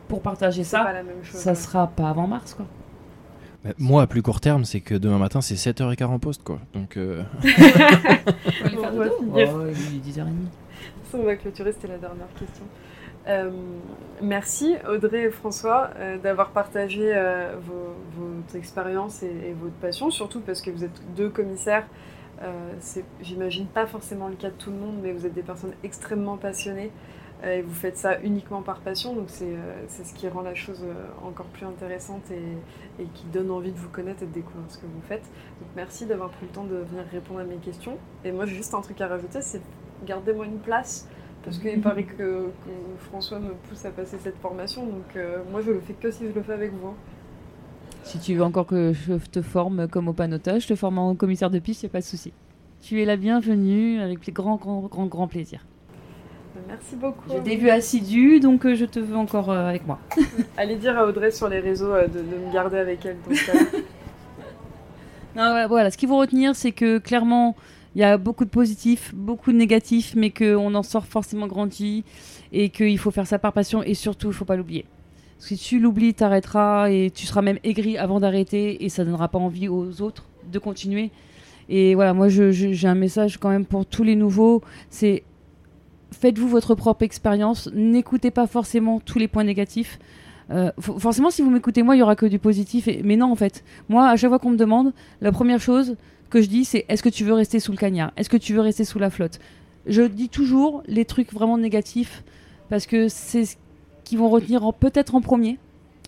pour 0.07 0.21
partager 0.21 0.63
ça, 0.63 0.83
la 0.91 1.03
même 1.03 1.23
chose. 1.23 1.39
ça 1.39 1.51
ouais. 1.51 1.55
sera 1.55 1.87
pas 1.87 2.09
avant 2.09 2.27
mars, 2.27 2.53
quoi. 2.53 2.65
Bah, 3.63 3.71
moi, 3.77 4.03
à 4.03 4.07
plus 4.07 4.21
court 4.21 4.39
terme, 4.39 4.63
c'est 4.63 4.79
que 4.79 4.95
demain 4.95 5.17
matin, 5.17 5.41
c'est 5.41 5.55
7h15 5.55 6.05
en 6.05 6.19
poste, 6.19 6.43
quoi. 6.43 6.59
Donc, 6.73 6.95
euh, 6.95 7.23
on 7.43 8.95
va. 8.95 9.07
Oh, 9.09 9.65
il 9.67 9.97
est 9.97 10.11
10h30. 10.11 10.27
Ça, 11.11 11.17
on 11.17 11.23
va 11.23 11.35
clôturer, 11.35 11.73
c'était 11.73 11.89
la 11.89 11.97
dernière 11.97 12.31
question. 12.37 12.63
Euh, 13.27 13.51
merci 14.21 14.75
Audrey 14.89 15.23
et 15.23 15.29
François 15.29 15.89
euh, 15.97 16.17
d'avoir 16.17 16.49
partagé 16.49 17.11
euh, 17.13 17.53
vos, 17.61 17.95
votre 18.17 18.55
expérience 18.55 19.21
et, 19.23 19.49
et 19.49 19.53
votre 19.53 19.75
passion, 19.75 20.09
surtout 20.09 20.39
parce 20.39 20.61
que 20.61 20.71
vous 20.71 20.83
êtes 20.83 21.15
deux 21.15 21.29
commissaires. 21.29 21.85
Euh, 22.41 22.73
c'est, 22.79 23.05
j'imagine, 23.21 23.67
pas 23.67 23.85
forcément 23.85 24.29
le 24.29 24.35
cas 24.35 24.49
de 24.49 24.55
tout 24.55 24.71
le 24.71 24.77
monde, 24.77 24.99
mais 25.01 25.11
vous 25.13 25.25
êtes 25.25 25.33
des 25.33 25.43
personnes 25.43 25.73
extrêmement 25.83 26.37
passionnées 26.37 26.91
euh, 27.43 27.57
et 27.57 27.61
vous 27.61 27.73
faites 27.73 27.97
ça 27.97 28.19
uniquement 28.21 28.61
par 28.63 28.81
passion, 28.81 29.13
donc 29.15 29.29
c'est, 29.29 29.55
euh, 29.55 29.83
c'est 29.87 30.05
ce 30.05 30.13
qui 30.13 30.27
rend 30.29 30.41
la 30.41 30.55
chose 30.55 30.83
euh, 30.85 31.07
encore 31.21 31.47
plus 31.47 31.65
intéressante 31.65 32.31
et, 32.31 32.61
et 33.01 33.07
qui 33.07 33.25
donne 33.27 33.51
envie 33.51 33.71
de 33.73 33.77
vous 33.77 33.89
connaître 33.89 34.23
et 34.23 34.25
de 34.27 34.31
découvrir 34.31 34.69
ce 34.71 34.77
que 34.77 34.85
vous 34.85 35.01
faites. 35.01 35.23
Donc 35.59 35.69
merci 35.75 36.05
d'avoir 36.05 36.31
pris 36.31 36.45
le 36.45 36.51
temps 36.51 36.63
de 36.65 36.75
venir 36.77 37.05
répondre 37.11 37.39
à 37.41 37.43
mes 37.43 37.57
questions. 37.57 37.97
Et 38.23 38.31
moi, 38.31 38.45
j'ai 38.45 38.55
juste 38.55 38.73
un 38.73 38.81
truc 38.81 39.01
à 39.01 39.07
rajouter, 39.07 39.41
c'est 39.41 39.61
gardez-moi 40.03 40.45
une 40.45 40.59
place 40.61 41.09
parce 41.43 41.57
qu'il 41.59 41.81
paraît 41.81 42.05
que, 42.05 42.51
que 42.51 42.71
François 42.99 43.39
me 43.39 43.53
pousse 43.55 43.85
à 43.85 43.91
passer 43.91 44.17
cette 44.19 44.37
formation, 44.37 44.85
donc 44.87 45.15
euh, 45.15 45.43
moi 45.49 45.61
je 45.61 45.71
le 45.71 45.79
fais 45.81 45.93
que 45.93 46.11
si 46.11 46.27
je 46.27 46.33
le 46.33 46.43
fais 46.43 46.53
avec 46.53 46.71
vous. 46.73 46.87
hein. 46.89 46.95
Si 48.09 48.17
tu 48.17 48.33
veux 48.33 48.43
encore 48.43 48.65
que 48.65 48.91
je 48.91 49.13
te 49.13 49.43
forme 49.43 49.87
comme 49.87 50.07
au 50.07 50.13
panotage, 50.13 50.63
je 50.63 50.69
te 50.69 50.75
forme 50.75 50.97
en 50.97 51.13
commissaire 51.13 51.51
de 51.51 51.59
piste, 51.59 51.83
y 51.83 51.85
a 51.85 51.89
pas 51.89 51.99
de 51.99 52.03
souci. 52.03 52.33
Tu 52.81 52.99
es 53.03 53.05
la 53.05 53.17
bienvenue 53.17 54.01
avec 54.01 54.25
les 54.25 54.33
grands, 54.33 54.55
grands, 54.55 54.81
grands, 54.81 55.05
grands 55.05 55.27
plaisir. 55.27 55.63
Merci 56.67 56.95
beaucoup. 56.95 57.29
J'ai 57.29 57.39
des 57.39 57.55
vues 57.55 57.69
assidues, 57.69 58.39
donc 58.39 58.65
euh, 58.65 58.73
je 58.73 58.85
te 58.85 58.97
veux 58.97 59.15
encore 59.15 59.51
euh, 59.51 59.69
avec 59.69 59.85
moi. 59.85 59.99
Allez 60.57 60.77
dire 60.77 60.97
à 60.97 61.05
Audrey 61.05 61.29
sur 61.29 61.49
les 61.49 61.59
réseaux 61.59 61.93
euh, 61.93 62.07
de, 62.07 62.17
de 62.17 62.47
me 62.47 62.51
garder 62.51 62.79
avec 62.79 63.05
elle. 63.05 63.17
Non, 65.35 65.53
ouais, 65.53 65.67
voilà, 65.67 65.91
ce 65.91 65.97
qu'il 65.97 66.09
faut 66.09 66.17
retenir, 66.17 66.55
c'est 66.55 66.71
que 66.71 66.97
clairement, 66.97 67.55
il 67.93 68.01
y 68.01 68.03
a 68.03 68.17
beaucoup 68.17 68.43
de 68.43 68.49
positifs, 68.49 69.13
beaucoup 69.13 69.51
de 69.51 69.57
négatifs, 69.57 70.15
mais 70.15 70.31
qu'on 70.31 70.73
en 70.73 70.81
sort 70.81 71.05
forcément 71.05 71.45
grandi 71.45 72.03
et 72.51 72.71
qu'il 72.71 72.97
faut 72.97 73.11
faire 73.11 73.27
ça 73.27 73.37
par 73.37 73.53
passion 73.53 73.83
et 73.83 73.93
surtout, 73.93 74.29
il 74.29 74.33
faut 74.33 74.45
pas 74.45 74.55
l'oublier. 74.55 74.85
Si 75.39 75.57
tu 75.57 75.79
l'oublies, 75.79 76.13
t'arrêteras 76.13 76.91
et 76.91 77.11
tu 77.13 77.25
seras 77.25 77.41
même 77.41 77.59
aigri 77.63 77.97
avant 77.97 78.19
d'arrêter 78.19 78.83
et 78.83 78.89
ça 78.89 79.05
donnera 79.05 79.29
pas 79.29 79.39
envie 79.39 79.67
aux 79.69 80.01
autres 80.01 80.25
de 80.51 80.59
continuer. 80.59 81.11
Et 81.69 81.95
voilà, 81.95 82.13
moi, 82.13 82.27
j'ai 82.29 82.87
un 82.87 82.95
message 82.95 83.37
quand 83.37 83.49
même 83.49 83.65
pour 83.65 83.85
tous 83.85 84.03
les 84.03 84.15
nouveaux, 84.15 84.61
c'est 84.89 85.23
faites-vous 86.11 86.47
votre 86.47 86.75
propre 86.75 87.03
expérience, 87.03 87.69
n'écoutez 87.73 88.31
pas 88.31 88.47
forcément 88.47 88.99
tous 88.99 89.19
les 89.19 89.27
points 89.27 89.43
négatifs. 89.43 89.99
Euh, 90.51 90.71
for- 90.79 90.99
forcément, 90.99 91.29
si 91.29 91.43
vous 91.43 91.51
m'écoutez 91.51 91.83
moi, 91.83 91.95
il 91.95 91.99
y 91.99 92.01
aura 92.01 92.15
que 92.15 92.25
du 92.25 92.39
positif. 92.39 92.89
Mais 93.03 93.15
non, 93.15 93.31
en 93.31 93.35
fait, 93.35 93.63
moi, 93.87 94.09
à 94.09 94.15
chaque 94.17 94.29
fois 94.29 94.39
qu'on 94.39 94.49
me 94.49 94.57
demande, 94.57 94.93
la 95.21 95.31
première 95.31 95.61
chose 95.61 95.95
que 96.31 96.41
je 96.41 96.47
dis, 96.47 96.65
c'est 96.65 96.85
est-ce 96.89 97.03
que 97.03 97.09
tu 97.09 97.23
veux 97.23 97.33
rester 97.33 97.59
sous 97.59 97.71
le 97.71 97.77
cagnard? 97.77 98.11
Est-ce 98.17 98.29
que 98.29 98.37
tu 98.37 98.53
veux 98.53 98.61
rester 98.61 98.83
sous 98.83 98.97
la 98.99 99.11
flotte? 99.11 99.39
Je 99.85 100.01
dis 100.01 100.27
toujours 100.29 100.81
les 100.87 101.05
trucs 101.05 101.31
vraiment 101.31 101.57
négatifs 101.59 102.23
parce 102.69 102.87
que 102.87 103.07
c'est 103.07 103.45
qu'ils 104.09 104.17
vont 104.19 104.29
retenir 104.29 104.65
en- 104.65 104.73
peut-être 104.73 105.13
en 105.15 105.21
premier 105.21 105.57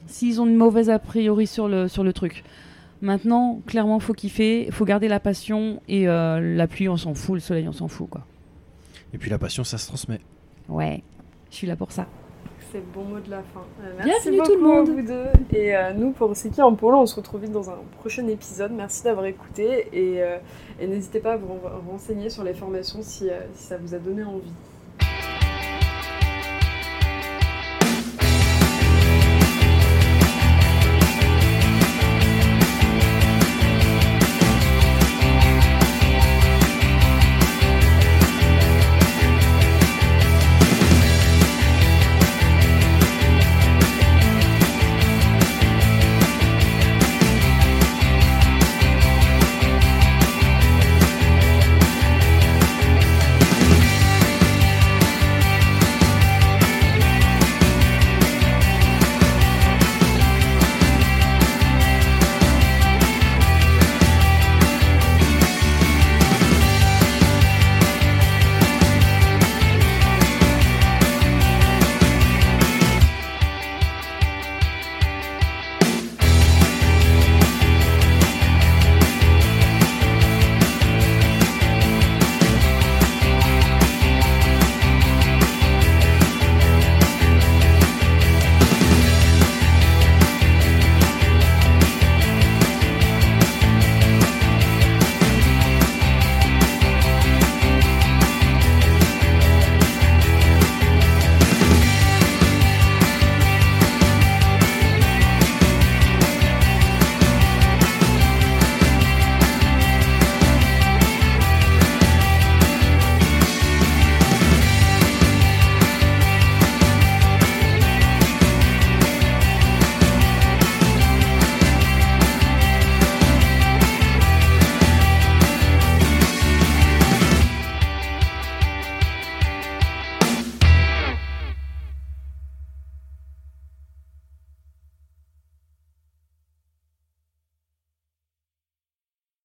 s'ils 0.07 0.41
ont 0.41 0.47
une 0.47 0.55
mauvaise 0.55 0.89
a 0.89 0.97
priori 0.99 1.45
sur 1.47 1.67
le, 1.67 1.87
sur 1.87 2.03
le 2.03 2.11
truc. 2.13 2.43
Maintenant, 3.01 3.61
clairement, 3.67 3.99
faut 3.99 4.13
kiffer, 4.13 4.67
faut 4.71 4.85
garder 4.85 5.07
la 5.07 5.19
passion 5.19 5.81
et 5.87 6.07
euh, 6.07 6.55
la 6.55 6.67
pluie, 6.67 6.89
on 6.89 6.97
s'en 6.97 7.13
fout, 7.13 7.35
le 7.35 7.39
soleil, 7.39 7.67
on 7.67 7.71
s'en 7.73 7.87
fout, 7.87 8.09
quoi. 8.09 8.21
Et 9.13 9.17
puis 9.17 9.29
la 9.29 9.37
passion, 9.37 9.63
ça 9.63 9.77
se 9.77 9.87
transmet. 9.87 10.19
Ouais, 10.69 11.03
je 11.51 11.55
suis 11.55 11.67
là 11.67 11.75
pour 11.75 11.91
ça. 11.91 12.07
C'est 12.71 12.77
le 12.79 12.85
bon 12.93 13.03
mot 13.03 13.19
de 13.19 13.29
la 13.29 13.43
fin. 13.43 13.61
Euh, 13.83 13.93
Merci 13.97 14.29
Bienvenue 14.31 14.37
beaucoup 14.37 14.49
tout 14.51 14.57
le 14.57 14.63
monde. 14.67 14.89
à 14.89 14.91
vous 14.93 15.07
deux. 15.07 15.57
Et 15.57 15.75
euh, 15.75 15.93
nous, 15.93 16.11
pour 16.11 16.35
C'est 16.35 16.49
qui 16.49 16.61
en 16.61 16.73
polo, 16.75 16.97
on 16.99 17.05
se 17.05 17.15
retrouve 17.15 17.41
vite 17.41 17.51
dans 17.51 17.69
un 17.69 17.75
prochain 17.99 18.25
épisode. 18.27 18.71
Merci 18.71 19.03
d'avoir 19.03 19.25
écouté 19.25 19.87
et, 19.91 20.21
euh, 20.23 20.37
et 20.79 20.87
n'hésitez 20.87 21.19
pas 21.19 21.33
à 21.33 21.37
vous 21.37 21.47
ren- 21.47 21.81
renseigner 21.91 22.29
sur 22.29 22.43
les 22.43 22.53
formations 22.53 22.99
si, 23.01 23.29
euh, 23.29 23.41
si 23.53 23.63
ça 23.65 23.77
vous 23.77 23.93
a 23.93 23.99
donné 23.99 24.23
envie. 24.23 24.53